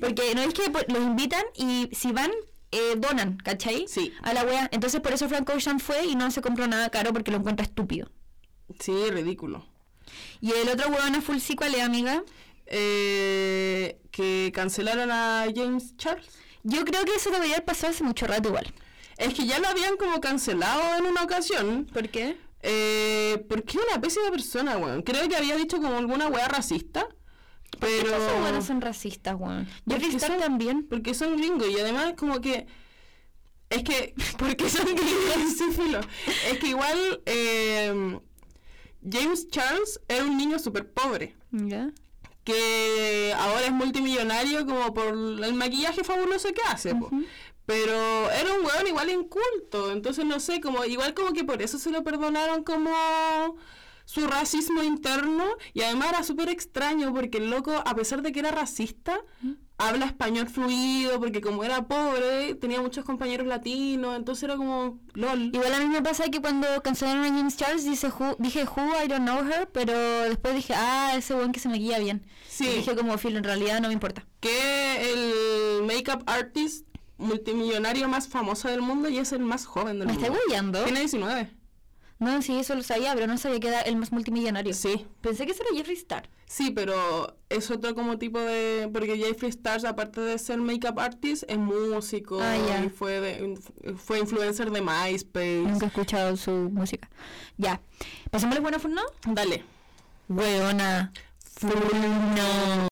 Porque 0.00 0.34
no 0.34 0.42
es 0.42 0.54
que 0.54 0.70
los 0.88 1.02
invitan 1.02 1.44
y 1.56 1.90
si 1.92 2.12
van, 2.12 2.30
eh, 2.70 2.94
donan, 2.96 3.38
¿cachai? 3.38 3.86
Sí. 3.88 4.12
A 4.22 4.32
la 4.32 4.44
wea. 4.44 4.68
Entonces 4.72 5.00
por 5.00 5.12
eso 5.12 5.28
Frank 5.28 5.48
Ocean 5.50 5.80
fue 5.80 6.06
y 6.06 6.14
no 6.14 6.30
se 6.30 6.40
compró 6.40 6.66
nada 6.66 6.90
caro 6.90 7.12
porque 7.12 7.30
lo 7.30 7.38
encuentra 7.38 7.64
estúpido. 7.64 8.10
Sí, 8.78 9.10
ridículo. 9.10 9.66
Y 10.40 10.52
el 10.52 10.68
otro 10.68 10.88
huevón 10.88 11.14
a 11.16 11.20
full 11.20 11.38
sí, 11.38 11.56
¿cuál 11.56 11.74
es, 11.74 11.82
amiga? 11.82 12.22
eh, 12.70 13.98
que 14.10 14.52
cancelaron 14.54 15.10
a 15.10 15.46
James 15.54 15.96
Charles. 15.96 16.28
Yo 16.68 16.84
creo 16.84 17.04
que 17.04 17.14
eso 17.14 17.30
debería 17.30 17.54
haber 17.56 17.64
pasado 17.64 17.92
hace 17.92 18.04
mucho 18.04 18.26
rato 18.26 18.48
igual. 18.48 18.72
Es 19.16 19.34
que 19.34 19.46
ya 19.46 19.58
lo 19.58 19.68
habían 19.68 19.96
como 19.96 20.20
cancelado 20.20 20.96
en 20.98 21.06
una 21.06 21.22
ocasión. 21.22 21.86
¿Por 21.92 22.08
qué? 22.08 22.36
Eh, 22.62 23.44
porque 23.48 23.78
una 23.78 24.00
pésima 24.00 24.30
persona, 24.30 24.76
weón. 24.76 25.02
Creo 25.02 25.28
que 25.28 25.36
había 25.36 25.56
dicho 25.56 25.78
como 25.78 25.96
alguna 25.96 26.28
weá 26.28 26.46
racista. 26.48 27.06
Pero. 27.80 28.08
Esos 28.16 28.40
buenos 28.40 28.64
son 28.64 28.80
racistas, 28.80 29.34
weón. 29.38 29.68
Star 29.88 30.30
son- 30.32 30.40
también. 30.40 30.86
Porque 30.88 31.14
son 31.14 31.36
gringos 31.36 31.68
y 31.70 31.78
además 31.80 32.14
como 32.16 32.40
que... 32.40 32.66
Es 33.70 33.82
que... 33.82 34.14
Porque 34.38 34.68
son 34.68 34.84
gringos. 34.94 36.06
Es 36.50 36.58
que 36.58 36.66
igual 36.68 37.22
eh, 37.26 38.18
James 39.10 39.48
Charles 39.48 40.00
era 40.08 40.24
un 40.24 40.36
niño 40.36 40.58
súper 40.58 40.90
pobre. 40.92 41.34
¿Ya? 41.50 41.90
Que 42.48 43.34
ahora 43.36 43.66
es 43.66 43.72
multimillonario 43.72 44.64
como 44.64 44.94
por 44.94 45.08
el 45.08 45.52
maquillaje 45.52 46.02
fabuloso 46.02 46.48
que 46.54 46.62
hace. 46.62 46.94
Pero 47.66 48.30
era 48.30 48.54
un 48.54 48.64
weón 48.64 48.86
igual 48.86 49.10
inculto. 49.10 49.92
Entonces 49.92 50.24
no 50.24 50.40
sé, 50.40 50.58
como 50.62 50.82
igual 50.86 51.12
como 51.12 51.34
que 51.34 51.44
por 51.44 51.60
eso 51.60 51.78
se 51.78 51.90
lo 51.90 52.02
perdonaron 52.02 52.64
como 52.64 52.90
su 54.06 54.26
racismo 54.26 54.82
interno. 54.82 55.44
Y 55.74 55.82
además 55.82 56.08
era 56.08 56.22
súper 56.22 56.48
extraño 56.48 57.12
porque 57.12 57.36
el 57.36 57.50
loco, 57.50 57.82
a 57.84 57.94
pesar 57.94 58.22
de 58.22 58.32
que 58.32 58.38
era 58.40 58.50
racista, 58.50 59.20
habla 59.78 60.06
español 60.06 60.48
fluido, 60.48 61.18
porque 61.20 61.40
como 61.40 61.62
era 61.64 61.86
pobre, 61.86 62.54
tenía 62.56 62.80
muchos 62.82 63.04
compañeros 63.04 63.46
latinos, 63.46 64.16
entonces 64.16 64.42
era 64.44 64.56
como 64.56 64.98
LOL. 65.14 65.50
Igual 65.54 65.72
a 65.72 65.78
mí 65.78 65.86
me 65.86 66.02
pasa 66.02 66.24
que 66.30 66.40
cuando 66.40 66.66
cancelaron 66.82 67.24
a 67.24 67.28
James 67.28 67.56
Charles 67.56 67.84
dice 67.84 68.08
who- 68.08 68.36
dije 68.38 68.64
who, 68.64 68.82
I 69.02 69.06
don't 69.08 69.22
know 69.24 69.38
her, 69.48 69.68
pero 69.72 69.92
después 70.22 70.54
dije, 70.54 70.74
ah, 70.76 71.12
ese 71.16 71.34
buen 71.34 71.52
que 71.52 71.60
se 71.60 71.68
maquilla 71.68 71.98
bien. 71.98 72.26
Sí. 72.48 72.66
Y 72.66 72.74
dije 72.78 72.96
como, 72.96 73.16
filo, 73.18 73.38
en 73.38 73.44
realidad 73.44 73.80
no 73.80 73.88
me 73.88 73.94
importa. 73.94 74.26
Que 74.40 75.12
el 75.12 75.84
makeup 75.84 76.22
artist 76.26 76.84
multimillonario 77.18 78.08
más 78.08 78.28
famoso 78.28 78.68
del 78.68 78.80
mundo 78.82 79.08
y 79.08 79.18
es 79.18 79.32
el 79.32 79.40
más 79.40 79.64
joven 79.66 79.98
del 79.98 80.06
¿Me 80.08 80.14
mundo. 80.14 80.28
está 80.28 80.38
huellando? 80.46 80.82
Tiene 80.84 81.00
19. 81.00 81.50
No, 82.18 82.42
sí, 82.42 82.58
eso 82.58 82.74
lo 82.74 82.82
sabía, 82.82 83.14
pero 83.14 83.28
no 83.28 83.38
sabía 83.38 83.60
que 83.60 83.68
era 83.68 83.80
el 83.82 83.94
más 83.96 84.10
multimillonario. 84.10 84.74
Sí. 84.74 85.06
Pensé 85.20 85.46
que 85.46 85.52
ese 85.52 85.62
era 85.62 85.76
Jeffree 85.76 85.96
Star. 85.96 86.28
Sí, 86.46 86.70
pero 86.72 87.36
es 87.48 87.70
otro 87.70 87.94
como 87.94 88.18
tipo 88.18 88.40
de... 88.40 88.88
Porque 88.92 89.16
Jeffree 89.16 89.50
Stars, 89.50 89.84
aparte 89.84 90.20
de 90.22 90.36
ser 90.38 90.58
makeup 90.58 90.98
artist, 90.98 91.44
es 91.46 91.58
músico 91.58 92.40
Ah, 92.42 92.56
ya. 92.56 92.84
y 92.84 92.88
fue, 92.88 93.20
de- 93.20 93.56
fue 93.96 94.18
influencer 94.18 94.70
de 94.72 94.80
MySpace. 94.80 95.60
Nunca 95.64 95.84
he 95.86 95.88
escuchado 95.88 96.36
su 96.36 96.50
música. 96.50 97.08
Ya. 97.56 97.80
¿Pasémosle 98.30 98.60
buena 98.62 98.78
no? 98.88 99.02
Dale. 99.26 99.62
Weona. 100.28 101.12
Furno. 101.60 102.88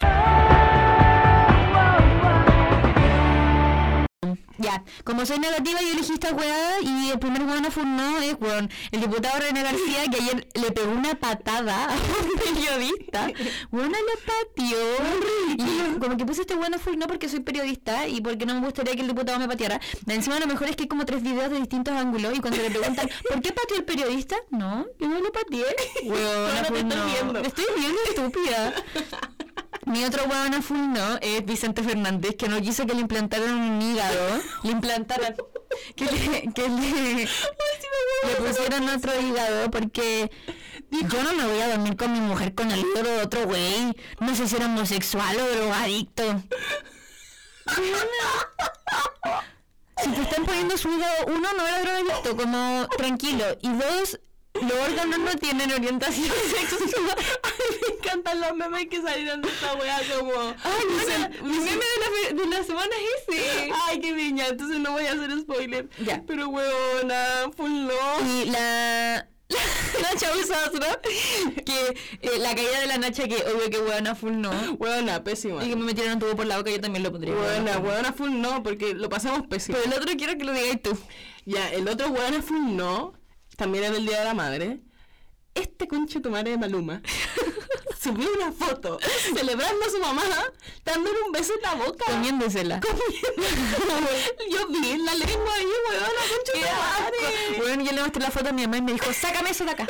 Ya, 4.59 4.83
como 5.05 5.27
soy 5.27 5.39
negativa, 5.39 5.81
yo 5.81 5.93
elegí 5.93 6.13
esta 6.15 6.33
weá 6.33 6.81
y 6.81 7.11
el 7.11 7.19
primer 7.19 7.43
weón 7.43 7.65
furno 7.71 8.19
es 8.19 8.37
weón, 8.41 8.71
el 8.91 9.01
diputado 9.01 9.41
René 9.41 9.63
García 9.63 10.05
que 10.11 10.17
ayer 10.17 10.49
le 10.55 10.73
pegó 10.73 10.93
una 10.93 11.15
patada 11.15 11.87
a 11.87 11.95
un 11.95 12.39
periodista. 12.39 13.31
Weona 13.71 13.99
le 13.99 14.17
pateó. 14.25 14.77
Y 15.59 15.99
como 15.99 16.17
que 16.17 16.25
puse 16.25 16.43
este 16.43 16.55
weón 16.55 16.79
furno 16.79 17.07
porque 17.07 17.29
soy 17.29 17.41
periodista 17.41 18.09
y 18.09 18.21
porque 18.21 18.47
no 18.47 18.55
me 18.55 18.61
gustaría 18.61 18.95
que 18.95 19.03
el 19.03 19.09
diputado 19.09 19.39
me 19.39 19.49
pateara. 19.49 19.81
Encima 20.07 20.39
lo 20.41 20.47
mejor 20.47 20.69
es 20.69 20.77
que 20.77 20.85
hay 20.85 20.89
como 20.89 21.05
tres 21.05 21.23
videos 21.23 21.51
de 21.51 21.59
distintos 21.59 21.95
ángulos 21.95 22.37
y 22.37 22.41
cuando 22.41 22.63
le 22.63 22.71
preguntan 22.71 23.09
¿por 23.29 23.41
qué 23.41 23.53
pateó 23.53 23.77
el 23.77 23.85
periodista? 23.85 24.37
No, 24.51 24.87
yo 24.99 25.09
no 25.09 25.21
lo 25.21 25.33
pateé. 25.33 25.65
Te 26.57 26.79
estoy 26.79 26.83
viendo. 26.83 27.41
Me 27.41 27.47
estoy 27.49 27.65
viendo 27.77 27.99
estúpida. 28.09 28.75
Mi 29.87 30.05
otro 30.05 30.25
huevón 30.25 30.51
no 30.93 31.19
es 31.21 31.45
Vicente 31.45 31.81
Fernández, 31.83 32.35
que 32.37 32.49
no 32.49 32.61
quiso 32.61 32.87
que 32.87 32.95
le 32.95 33.03
implantaran 33.03 33.55
un 33.55 33.81
hígado. 33.81 34.41
Le 34.65 34.73
implantaran. 34.73 35.37
Que 35.95 36.05
le, 36.07 36.53
que 36.53 36.69
le, 36.69 37.25
le 37.25 38.37
pusieran 38.37 38.89
otro 38.89 39.13
hígado 39.21 39.71
porque 39.71 40.31
yo 40.91 41.23
no 41.23 41.33
me 41.35 41.47
voy 41.47 41.61
a 41.61 41.69
dormir 41.69 41.97
con 41.97 42.13
mi 42.13 42.21
mujer 42.21 42.55
con 42.55 42.71
el 42.73 42.81
hígado 42.81 43.17
de 43.17 43.23
otro 43.23 43.47
güey. 43.47 43.97
No 44.19 44.35
sé 44.35 44.49
si 44.49 44.57
era 44.57 44.67
homosexual 44.67 45.37
o 45.39 45.57
drogadicto. 45.57 46.43
Si 50.03 50.11
te 50.11 50.23
están 50.23 50.45
poniendo 50.45 50.77
su 50.77 50.89
hígado, 50.89 51.27
uno 51.29 51.49
no 51.57 51.67
era 51.67 51.81
drogadicto, 51.81 52.37
como 52.37 52.89
tranquilo. 52.97 53.45
Y 53.63 53.69
dos, 53.73 54.21
los 54.63 54.73
órganos 54.89 55.19
no 55.19 55.35
tienen 55.37 55.73
orientación 55.73 56.27
sexual. 56.51 57.17
me 57.83 57.95
encantan 57.97 58.41
los 58.41 58.55
memes 58.57 58.87
que 58.89 59.01
salieron 59.03 59.43
de 59.43 59.49
esta 59.49 59.75
wea 59.75 60.01
como... 60.19 60.33
Ay, 60.65 60.83
Vicen- 60.91 61.41
bueno, 61.41 61.45
mi 61.45 61.59
meme 61.59 61.85
de 61.85 62.35
la, 62.35 62.43
de 62.43 62.49
la 62.51 62.65
semana 62.65 62.91
es 63.29 63.37
ese. 63.37 63.71
Ay, 63.87 64.01
qué 64.01 64.13
niña, 64.13 64.47
entonces 64.49 64.79
no 64.79 64.93
voy 64.93 65.07
a 65.07 65.13
hacer 65.13 65.31
spoiler. 65.41 65.89
Ya. 66.05 66.23
Pero 66.27 66.49
weona, 66.49 67.51
full 67.57 67.71
no. 67.71 67.95
Y 68.29 68.47
la, 68.47 69.27
la 69.49 70.13
Nacha 70.13 70.33
Usasra, 70.37 71.01
que 71.65 71.97
eh, 72.23 72.39
la 72.39 72.55
caída 72.55 72.81
de 72.81 72.87
la 72.87 72.99
Nacha, 72.99 73.29
que 73.29 73.37
obvio 73.37 73.71
que 73.71 73.79
huevona 73.79 74.15
full 74.15 74.33
no. 74.35 74.51
Weona, 74.79 75.23
pésima. 75.25 75.65
Y 75.65 75.71
que 75.71 75.77
me 75.77 75.85
metieron 75.85 76.15
un 76.15 76.19
tubo 76.21 76.35
por 76.37 76.47
la 76.47 76.59
boca, 76.59 76.71
yo 76.71 76.81
también 76.81 77.03
lo 77.03 77.11
pondría. 77.13 77.33
No. 77.35 77.79
weona 77.81 78.13
full 78.13 78.31
no, 78.33 78.63
porque 78.63 78.95
lo 78.95 79.09
pasamos 79.09 79.47
pésimo. 79.47 79.79
Pero 79.81 79.95
el 79.95 80.03
otro 80.03 80.17
quiero 80.17 80.37
que 80.37 80.45
lo 80.45 80.53
digáis 80.53 80.83
tú. 80.83 80.97
Ya, 81.45 81.71
el 81.73 81.87
otro 81.89 82.09
weona 82.09 82.43
full 82.43 82.75
no, 82.75 83.15
también 83.57 83.85
era 83.85 83.97
el 83.97 84.07
Día 84.07 84.19
de 84.21 84.25
la 84.25 84.35
Madre. 84.35 84.81
Este 85.55 85.89
conche 85.89 86.21
tu 86.21 86.31
madre 86.31 86.51
de 86.51 86.59
Maluma 86.59 87.01
subió 88.03 88.29
una 88.35 88.53
foto 88.53 88.99
celebrando 89.35 89.87
a 89.87 89.89
su 89.91 89.99
mamá, 89.99 90.23
dándole 90.85 91.17
un 91.25 91.33
beso 91.33 91.55
en 91.55 91.63
la 91.63 91.75
boca. 91.75 92.05
Comiéndosela. 92.05 92.81
Comiendo. 92.81 94.11
Yo 94.51 94.67
vi 94.69 94.91
en 94.91 95.05
la 95.07 95.15
lengua 95.15 95.55
ahí, 95.55 95.65
weona, 95.65 96.09
conche 96.31 96.53
Qué 96.53 96.61
tu 96.61 96.67
madre. 96.67 97.59
Bueno, 97.59 97.85
yo 97.85 97.93
le 97.93 98.03
mostré 98.03 98.23
la 98.23 98.31
foto 98.31 98.49
a 98.51 98.53
mi 98.53 98.63
mamá 98.63 98.77
y 98.77 98.83
me 98.83 98.93
dijo, 98.93 99.11
sácame 99.15 99.51
eso 99.51 99.65
de 99.65 99.71
acá. 99.71 99.87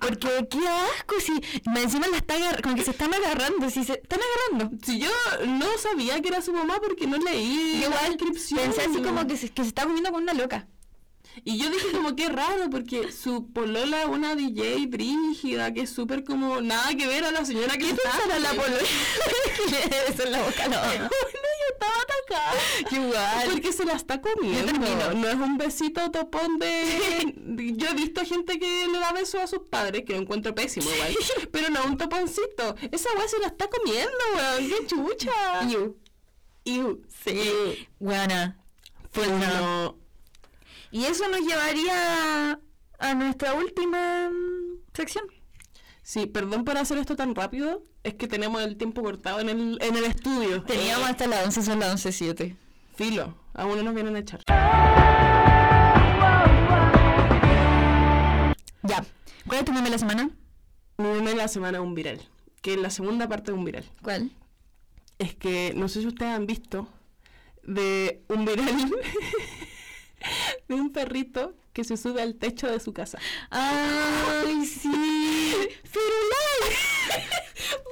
Porque 0.00 0.48
qué 0.50 0.68
asco, 0.68 1.20
si 1.20 1.32
me 1.70 1.82
encima 1.82 2.06
la 2.08 2.16
está 2.16 2.34
agar- 2.34 2.60
como 2.62 2.74
que 2.74 2.82
se 2.84 2.90
están 2.90 3.14
agarrando, 3.14 3.70
si 3.70 3.84
se 3.84 3.94
están 3.94 4.18
agarrando. 4.20 4.76
Si 4.84 4.98
yo 4.98 5.10
no 5.46 5.66
sabía 5.78 6.20
que 6.20 6.28
era 6.28 6.42
su 6.42 6.52
mamá 6.52 6.80
porque 6.80 7.06
no 7.06 7.18
leí 7.18 7.80
Yo 7.82 7.90
la 7.90 8.02
descripción. 8.08 8.60
pensé 8.60 8.82
así 8.82 9.00
como 9.00 9.26
que 9.26 9.36
se, 9.36 9.48
que 9.50 9.62
se 9.62 9.68
está 9.68 9.84
comiendo 9.84 10.10
con 10.10 10.22
una 10.22 10.34
loca. 10.34 10.66
Y 11.44 11.58
yo 11.58 11.70
dije 11.70 11.92
como 11.92 12.16
que 12.16 12.28
raro 12.28 12.70
porque 12.70 13.12
su 13.12 13.50
polola 13.52 14.02
es 14.02 14.08
una 14.08 14.34
DJ 14.34 14.86
brígida 14.86 15.72
que 15.72 15.82
es 15.82 15.90
súper 15.90 16.24
como 16.24 16.60
nada 16.60 16.94
que 16.94 17.06
ver 17.06 17.24
a 17.24 17.30
la 17.30 17.44
señora 17.44 17.76
que 17.76 17.90
está. 17.90 18.10
Para 18.10 18.38
la 18.38 18.50
polola. 18.50 18.78
Eso 20.08 20.22
en 20.24 20.32
la 20.32 20.42
boca 20.42 20.68
mamá. 20.68 20.86
Bueno, 20.86 21.08
yo 21.08 21.72
estaba 21.72 21.94
atacada. 22.02 23.04
Igual. 23.04 23.50
Porque 23.50 23.72
se 23.72 23.84
la 23.84 23.94
está 23.94 24.20
comiendo. 24.20 24.72
Yo. 24.72 25.14
No 25.14 25.28
es 25.28 25.34
un 25.34 25.58
besito 25.58 26.10
topón 26.10 26.58
de... 26.58 27.34
Yo 27.76 27.88
he 27.88 27.94
visto 27.94 28.24
gente 28.24 28.58
que 28.58 28.86
le 28.86 28.98
da 28.98 29.12
besos 29.12 29.40
a 29.40 29.46
sus 29.46 29.60
padres, 29.68 30.04
que 30.04 30.14
lo 30.14 30.20
encuentro 30.20 30.54
pésimo 30.54 30.90
igual. 30.90 31.16
Pero 31.50 31.70
no 31.70 31.84
un 31.84 31.96
toponcito. 31.96 32.76
Esa 32.90 33.10
weá 33.16 33.28
se 33.28 33.38
la 33.38 33.48
está 33.48 33.68
comiendo, 33.68 34.12
weón. 34.34 34.68
¡Qué 34.68 34.86
chucha! 34.86 35.64
Iu. 35.68 35.96
Iu. 36.64 37.02
Sí. 37.24 37.88
Buena. 37.98 38.58
Pues 39.12 39.28
no. 39.28 40.05
Y 40.90 41.04
eso 41.04 41.28
nos 41.28 41.40
llevaría 41.40 42.60
a 42.98 43.14
nuestra 43.14 43.54
última 43.54 44.30
mm, 44.30 44.94
sección. 44.94 45.24
Sí, 46.02 46.26
perdón 46.26 46.64
por 46.64 46.78
hacer 46.78 46.98
esto 46.98 47.16
tan 47.16 47.34
rápido. 47.34 47.82
Es 48.04 48.14
que 48.14 48.28
tenemos 48.28 48.62
el 48.62 48.76
tiempo 48.76 49.02
cortado 49.02 49.40
en 49.40 49.48
el, 49.48 49.78
en 49.80 49.96
el 49.96 50.04
estudio. 50.04 50.62
Teníamos 50.62 51.08
Eh, 51.08 51.10
hasta 51.10 51.26
las 51.26 51.44
11, 51.46 51.62
son 51.62 51.80
las 51.80 52.04
11.07. 52.06 52.56
Filo. 52.94 53.34
Aún 53.54 53.76
no 53.76 53.82
nos 53.82 53.94
vienen 53.94 54.14
a 54.16 54.20
echar. 54.20 54.40
Ya. 58.82 59.04
¿Cuál 59.46 59.58
es 59.58 59.64
tu 59.64 59.72
meme 59.72 59.84
de 59.86 59.90
la 59.90 59.98
semana? 59.98 60.30
Mi 60.98 61.08
meme 61.08 61.30
de 61.30 61.36
la 61.36 61.48
semana 61.48 61.78
es 61.78 61.84
un 61.84 61.94
viral. 61.94 62.20
Que 62.62 62.74
es 62.74 62.78
la 62.80 62.90
segunda 62.90 63.28
parte 63.28 63.50
de 63.50 63.58
un 63.58 63.64
viral. 63.64 63.84
¿Cuál? 64.02 64.30
Es 65.18 65.34
que 65.34 65.72
no 65.74 65.88
sé 65.88 66.02
si 66.02 66.06
ustedes 66.06 66.32
han 66.32 66.46
visto 66.46 66.88
de 67.64 68.22
un 68.28 68.44
viral 68.44 68.66
de 70.68 70.74
un 70.74 70.90
perrito 70.92 71.54
que 71.72 71.84
se 71.84 71.96
sube 71.96 72.22
al 72.22 72.36
techo 72.36 72.66
de 72.68 72.80
su 72.80 72.92
casa. 72.94 73.18
¡Ay, 73.50 74.64
sí! 74.64 74.88
¡Firulai! 75.84 76.72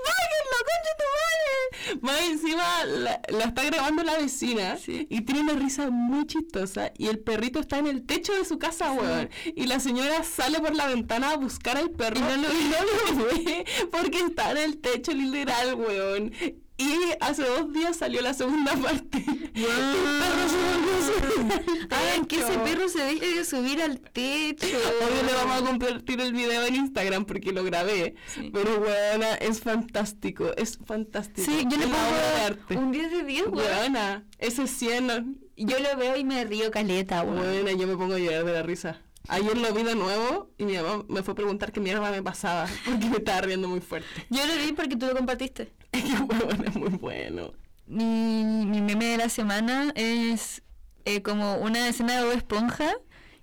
¡Bájenlo, 0.05 0.59
concha 0.65 0.93
tu 0.99 1.05
madre! 1.15 2.01
Más 2.01 2.21
encima 2.31 2.85
la, 2.87 3.21
la 3.29 3.45
está 3.45 3.63
grabando 3.65 4.03
la 4.03 4.17
vecina 4.19 4.77
Sí. 4.79 5.07
y 5.11 5.21
tiene 5.23 5.43
una 5.43 5.53
risa 5.55 5.91
muy 5.91 6.27
chistosa 6.27 6.93
y 6.97 7.09
el 7.09 7.19
perrito 7.19 7.61
está 7.61 7.79
en 7.79 7.87
el 7.87 8.05
techo 8.07 8.33
de 8.35 8.45
su 8.45 8.59
casa, 8.59 8.93
weón. 8.93 9.29
Y 9.55 9.67
la 9.67 9.81
señora 9.81 10.25
sale 10.25 10.61
por 10.61 10.75
la 10.75 10.87
ventana 10.87 11.31
a 11.33 11.37
buscar 11.37 11.77
al 11.77 11.91
perro 11.91 12.17
y 12.17 12.21
no 12.21 12.37
lo, 12.37 12.53
y 12.53 12.65
no 12.65 13.23
lo 13.23 13.27
ve 13.35 13.65
porque 13.91 14.21
está 14.21 14.51
en 14.53 14.57
el 14.59 14.79
techo 14.79 15.13
literal, 15.13 15.75
weón. 15.75 16.33
Y 16.77 17.13
hace 17.21 17.45
dos 17.45 17.73
días 17.73 17.97
salió 17.97 18.21
la 18.21 18.35
segunda 18.35 18.73
parte. 18.83 19.19
El 19.19 19.55
perro 19.55 20.49
se 20.49 20.57
volvió 20.59 20.95
a 20.95 21.07
subir 21.07 21.53
al 21.53 21.93
Hagan 21.93 22.25
que 22.27 22.37
ese 22.37 22.59
perro 22.59 22.89
se 22.89 22.99
deje 22.99 23.37
de 23.37 23.45
subir 23.45 23.81
al 23.83 24.01
techo. 24.01 24.67
Obvio 24.67 25.23
le 25.25 25.33
vamos 25.35 25.63
a 25.63 25.65
compartir 25.65 26.21
el 26.21 26.33
video 26.33 26.65
en 26.65 26.75
Instagram 26.75 27.25
porque 27.27 27.53
lo 27.53 27.63
grabé. 27.63 28.17
Sí. 28.27 28.51
Pero 28.53 28.81
weona, 28.81 29.35
es 29.35 29.61
fantástico, 29.61 30.51
es 30.57 30.79
fantástico. 30.85 31.49
Sí, 31.49 31.65
yo 31.69 31.77
le 31.77 31.87
pongo 31.87 32.81
un 32.83 32.93
10 32.93 33.11
de 33.11 33.23
10, 33.25 33.47
weón. 33.47 33.57
Weona, 33.59 34.25
ese 34.39 34.67
100, 34.67 35.39
Yo 35.57 35.79
lo 35.79 35.97
veo 35.97 36.17
y 36.17 36.25
me 36.25 36.45
río 36.45 36.73
caleta, 36.73 37.23
weón. 37.23 37.37
Buena, 37.37 37.73
yo 37.73 37.87
me 37.87 37.97
pongo 37.97 38.15
a 38.15 38.19
llorar 38.19 38.45
de 38.45 38.53
la 38.53 38.63
risa. 38.63 39.01
Ayer 39.29 39.57
lo 39.57 39.73
vi 39.73 39.83
de 39.83 39.95
nuevo 39.95 40.51
y 40.59 40.65
mi 40.65 40.75
mamá 40.75 41.05
me 41.09 41.23
fue 41.23 41.33
a 41.33 41.35
preguntar 41.35 41.73
qué 41.73 41.81
mierda 41.81 42.11
me 42.11 42.23
pasaba 42.23 42.69
porque 42.85 43.09
me 43.09 43.17
estaba 43.17 43.41
riendo 43.41 43.69
muy 43.69 43.81
fuerte. 43.81 44.09
Yo 44.31 44.47
lo 44.47 44.55
vi 44.57 44.73
porque 44.73 44.97
tú 44.97 45.07
lo 45.07 45.15
compartiste. 45.15 45.73
Es 45.93 46.75
muy 46.77 46.91
bueno. 46.91 47.53
Mi, 47.87 48.65
mi 48.67 48.81
meme 48.81 49.07
de 49.07 49.17
la 49.19 49.29
semana 49.29 49.93
es 49.95 50.63
eh, 51.05 51.23
como 51.23 51.57
una 51.57 51.89
escena 51.89 52.19
de 52.19 52.25
Bob 52.25 52.37
Esponja 52.37 52.97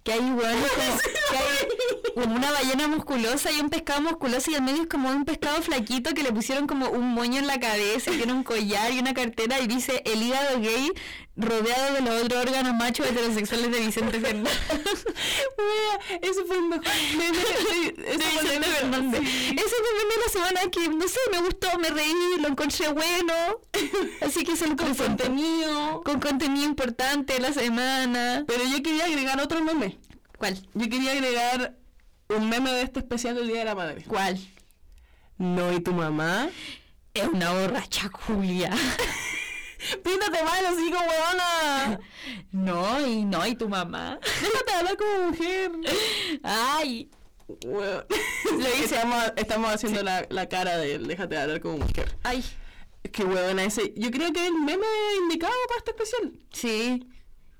que 0.04 0.14
hay 0.14 0.20
hueones 0.20 0.72
como, 0.76 1.02
que 1.30 1.38
hay 1.38 1.71
como 2.14 2.36
una 2.36 2.52
ballena 2.52 2.88
musculosa 2.88 3.52
y 3.52 3.60
un 3.60 3.70
pescado 3.70 4.02
musculoso 4.02 4.52
y 4.52 4.56
al 4.56 4.62
medio 4.62 4.84
es 4.84 4.88
como 4.88 5.10
un 5.10 5.26
pescado 5.26 5.62
flaquito 5.62 6.14
que 6.14 6.24
le 6.24 6.32
pusieron 6.32 6.68
como 6.68 6.90
un 6.90 7.14
moño 7.14 7.40
en 7.40 7.48
la 7.48 7.60
cabeza, 7.60 8.12
y 8.12 8.18
tiene 8.18 8.34
un 8.34 8.44
collar 8.44 8.92
y 8.92 9.00
una 9.00 9.14
cartera 9.14 9.60
y 9.60 9.68
dice 9.68 10.02
el 10.06 10.22
hígado 10.22 10.60
gay 10.60 10.92
rodeado 11.36 11.94
de 11.96 12.02
los 12.02 12.24
otros 12.24 12.42
órganos 12.44 12.74
machos 12.76 13.08
heterosexuales 13.08 13.72
de 13.72 13.80
Vicente 13.80 14.20
Fernández. 14.20 14.54
Ese 16.22 16.44
fue 16.46 16.58
el 16.58 16.64
mejor 16.64 16.86
meme 17.18 17.38
de, 17.38 18.18
Vicente 18.18 18.60
manera. 18.60 18.76
Fernández. 18.76 19.22
Sí. 19.22 19.56
Ese 19.56 19.66
es 19.66 19.74
el 19.74 19.98
meme 19.98 20.16
de 20.16 20.22
la 20.26 20.32
semana 20.32 20.62
que, 20.72 20.90
no 20.90 21.08
sé, 21.08 21.20
me 21.32 21.40
gustó, 21.40 21.80
me 21.80 21.90
reí, 21.90 22.14
lo 22.40 22.48
encontré 22.48 22.90
bueno. 22.90 23.34
Así 24.22 24.44
que 24.44 24.56
se 24.56 24.68
lo 24.68 24.76
Con 24.76 24.94
contenido. 24.94 26.02
Con 26.04 26.20
contenido 26.20 26.66
importante 26.66 27.40
la 27.40 27.54
semana. 27.54 28.44
Pero 28.48 28.64
yo 28.66 28.84
quería 28.84 29.06
agregar 29.06 29.40
otro 29.42 29.64
meme. 29.64 29.98
¿Cuál? 30.38 30.60
Yo 30.74 30.90
quería 30.90 31.12
agregar 31.12 31.76
un 32.36 32.50
meme 32.50 32.72
de 32.72 32.82
este 32.82 33.00
especial 33.00 33.36
del 33.36 33.48
Día 33.48 33.60
de 33.60 33.66
la 33.66 33.76
Madre. 33.76 34.04
¿Cuál? 34.08 34.40
No, 35.38 35.72
¿y 35.74 35.80
tu 35.80 35.94
mamá? 35.94 36.50
Es 37.14 37.28
una 37.28 37.52
borracha 37.54 38.10
Julia. 38.12 38.72
Píntate 40.04 40.44
mal, 40.44 40.66
así 40.66 40.92
como 40.92 41.06
weona. 41.08 42.00
No, 42.52 43.08
y 43.08 43.26
no, 43.26 43.46
y 43.46 43.56
tu 43.56 43.68
mamá. 43.68 44.20
Déjate 44.42 44.74
hablar 44.74 44.98
como 44.98 45.30
mujer. 45.30 45.72
Ay. 46.44 47.10
Lo 47.66 47.96
hice. 48.80 48.96
Estamos, 48.96 49.34
estamos 49.36 49.72
haciendo 49.72 50.04
la, 50.04 50.26
la 50.30 50.48
cara 50.48 50.78
de 50.78 50.96
él, 50.96 51.08
déjate 51.08 51.38
hablar 51.38 51.60
como 51.60 51.80
mujer. 51.80 52.16
Ay. 52.24 52.44
Que 53.12 53.24
huevona 53.24 53.64
ese. 53.64 53.94
Yo 53.98 54.12
creo 54.12 54.32
que 54.32 54.42
es 54.42 54.48
el 54.48 54.54
meme 54.54 54.86
indicado 55.24 55.54
para 55.68 55.80
este 55.80 55.92
especial. 55.92 56.34
Sí. 56.52 57.08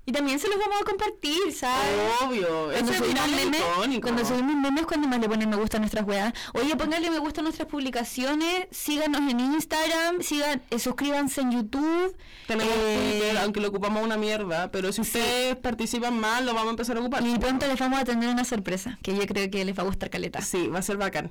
Y 0.04 0.10
también 0.10 0.40
se 0.40 0.48
los 0.48 0.58
vamos 0.58 0.82
a 0.82 0.84
compartir, 0.84 1.52
¿sabes? 1.54 1.86
Obvio. 2.26 2.70
Cuando 2.72 2.90
Ese 2.90 2.98
subimos, 2.98 3.24
es 3.24 3.30
memes, 3.36 3.60
icónico. 3.60 4.02
cuando 4.02 4.24
subimos 4.24 4.56
memes, 4.56 4.84
cuando 4.86 5.06
más 5.06 5.20
le 5.20 5.28
ponen 5.28 5.48
me 5.48 5.54
gusta 5.54 5.76
a 5.76 5.80
nuestras 5.80 6.04
weas. 6.04 6.32
Oye, 6.54 6.74
pónganle 6.74 7.08
me 7.08 7.18
gusta 7.20 7.40
a 7.40 7.44
nuestras 7.44 7.68
publicaciones, 7.68 8.66
síganos 8.72 9.20
en 9.30 9.38
Instagram, 9.38 10.20
sigan, 10.22 10.60
eh, 10.70 10.78
suscríbanse 10.80 11.42
en 11.42 11.52
YouTube. 11.52 12.16
Tenemos 12.48 12.74
eh, 12.76 13.18
Twitter, 13.20 13.38
aunque 13.38 13.60
lo 13.60 13.68
ocupamos 13.68 14.02
una 14.02 14.16
mierda, 14.16 14.72
pero 14.72 14.92
si 14.92 15.02
ustedes 15.02 15.54
participan 15.56 16.18
más, 16.18 16.42
lo 16.42 16.52
vamos 16.52 16.66
a 16.66 16.70
empezar 16.70 16.96
a 16.96 17.00
ocupar. 17.00 17.24
Y 17.24 17.38
pronto 17.38 17.68
les 17.68 17.78
vamos 17.78 18.00
a 18.00 18.04
tener 18.04 18.28
una 18.28 18.44
sorpresa, 18.44 18.98
que 19.04 19.14
yo 19.14 19.24
creo 19.26 19.48
que 19.52 19.64
les 19.64 19.78
va 19.78 19.82
a 19.82 19.86
gustar 19.86 20.10
caleta. 20.10 20.40
Sí, 20.40 20.66
va 20.66 20.80
a 20.80 20.82
ser 20.82 20.96
bacán. 20.96 21.30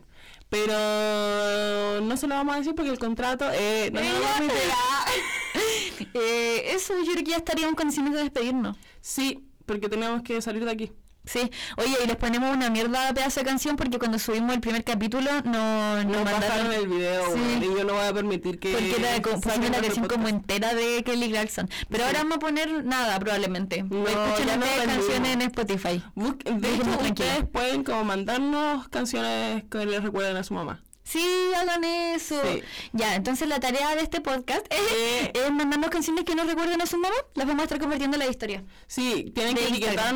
Pero 0.49 1.99
no 2.01 2.15
se 2.15 2.26
lo 2.28 2.36
vamos 2.36 2.55
a 2.55 2.57
decir 2.59 2.74
porque 2.74 2.91
el 2.91 2.99
contrato 2.99 3.49
eh, 3.51 3.89
no 3.93 3.99
Ella 3.99 4.11
permite. 4.38 4.53
Eh, 6.14 6.74
eso, 6.74 6.93
yo 7.06 7.12
creo 7.14 7.24
que 7.24 7.32
ya 7.32 7.38
estaríamos 7.38 7.76
condiciones 7.76 8.14
de 8.14 8.22
despedirnos. 8.22 8.76
Sí, 9.02 9.45
porque 9.66 9.88
tenemos 9.88 10.24
que 10.24 10.41
salir 10.41 10.66
de 10.66 10.72
aquí. 10.72 10.91
Sí, 11.24 11.52
oye, 11.78 11.95
y 12.04 12.08
les 12.08 12.16
ponemos 12.16 12.52
una 12.56 12.72
mierda 12.72 13.06
de 13.06 13.14
pedazo 13.14 13.41
de 13.41 13.45
canción 13.45 13.76
porque 13.76 13.99
cuando 13.99 14.18
subimos 14.18 14.56
el 14.56 14.60
primer 14.60 14.84
capítulo 14.84 15.30
no, 15.43 15.97
Nos 15.97 16.06
nos 16.06 16.24
mandaron 16.24 16.74
el 16.74 16.88
video, 16.88 17.24
Sí. 17.36 17.39
y 17.60 17.66
yo 17.66 17.84
no 17.84 17.93
voy 17.93 18.08
a 18.08 18.12
permitir 18.14 18.58
que... 18.60 18.72
porque 18.72 18.95
era 18.99 19.22
pusimos 19.22 19.70
la 19.70 19.80
versión 19.82 20.08
como 20.08 20.28
entera 20.28 20.74
de 20.74 21.04
Kelly 21.04 21.30
Clarkson. 21.30 21.70
Pero 21.89 22.04
Sí. 22.04 22.08
ahora 22.08 22.20
vamos 22.24 22.38
a 22.38 22.39
poner 22.39 22.84
nada 22.84 23.20
probablemente. 23.20 23.84
No, 23.84 24.08
Escuchen 24.08 24.47
ya 24.47 24.58
no 24.58 24.66
canciones 24.84 25.34
en 25.36 25.41
Spotify. 25.43 26.04
Busquen- 26.16 26.60
de 26.60 26.74
hecho, 26.76 26.89
ustedes 26.89 27.45
pueden 27.54 27.84
como 27.84 28.04
mandarnos 28.04 28.89
canciones 28.89 29.64
que 29.70 29.86
les 29.86 30.02
recuerden 30.04 30.38
a 30.38 30.43
su 30.43 30.56
mamá. 30.56 30.82
Sí, 31.12 31.51
hagan 31.57 31.84
eso. 31.84 32.41
Sí. 32.41 32.62
Ya, 32.93 33.16
entonces 33.16 33.47
la 33.47 33.59
tarea 33.59 33.95
de 33.95 34.01
este 34.01 34.22
podcast 34.22 34.66
es, 34.70 34.80
Eh. 34.91 35.32
es 35.34 35.51
mandarnos 35.51 35.89
canciones 35.89 36.24
que 36.24 36.36
nos 36.36 36.47
recuerden 36.47 36.82
a 36.82 36.86
su 36.86 36.97
mamá. 36.97 37.16
Las 37.36 37.45
vamos 37.47 37.62
a 37.62 37.64
estar 37.66 37.80
convirtiendo 37.80 38.16
en 38.16 38.20
la 38.24 38.30
historia. 38.30 38.64
Sí, 38.88 39.32
tienen 39.36 39.55
De 39.55 39.62
que 39.62 39.68
Instagram. 39.70 39.74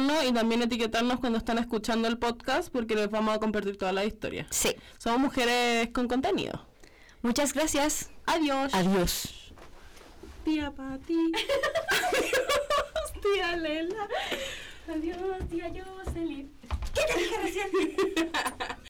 etiquetarnos 0.08 0.24
y 0.26 0.32
también 0.34 0.62
etiquetarnos 0.62 1.20
cuando 1.20 1.38
están 1.38 1.58
escuchando 1.58 2.08
el 2.08 2.18
podcast 2.18 2.70
porque 2.72 2.96
les 2.96 3.10
vamos 3.10 3.36
a 3.36 3.40
compartir 3.40 3.78
toda 3.78 3.92
la 3.92 4.06
historia. 4.06 4.48
Sí. 4.52 4.74
Somos 4.98 5.20
mujeres 5.20 5.90
con 5.92 6.08
contenido. 6.08 6.66
Muchas 7.22 7.54
gracias. 7.54 8.10
Adiós. 8.26 8.74
Adiós. 8.74 9.52
Tía 10.46 10.72
Pati. 10.72 11.32
Adiós, 11.90 13.22
tía 13.22 13.58
Lela. 13.58 14.08
Adiós, 14.88 15.50
tía 15.50 15.72
Jocelyn. 15.74 16.52
¿Qué 16.94 17.02
te 17.14 17.20
dije 17.20 17.36
recién? 17.44 17.70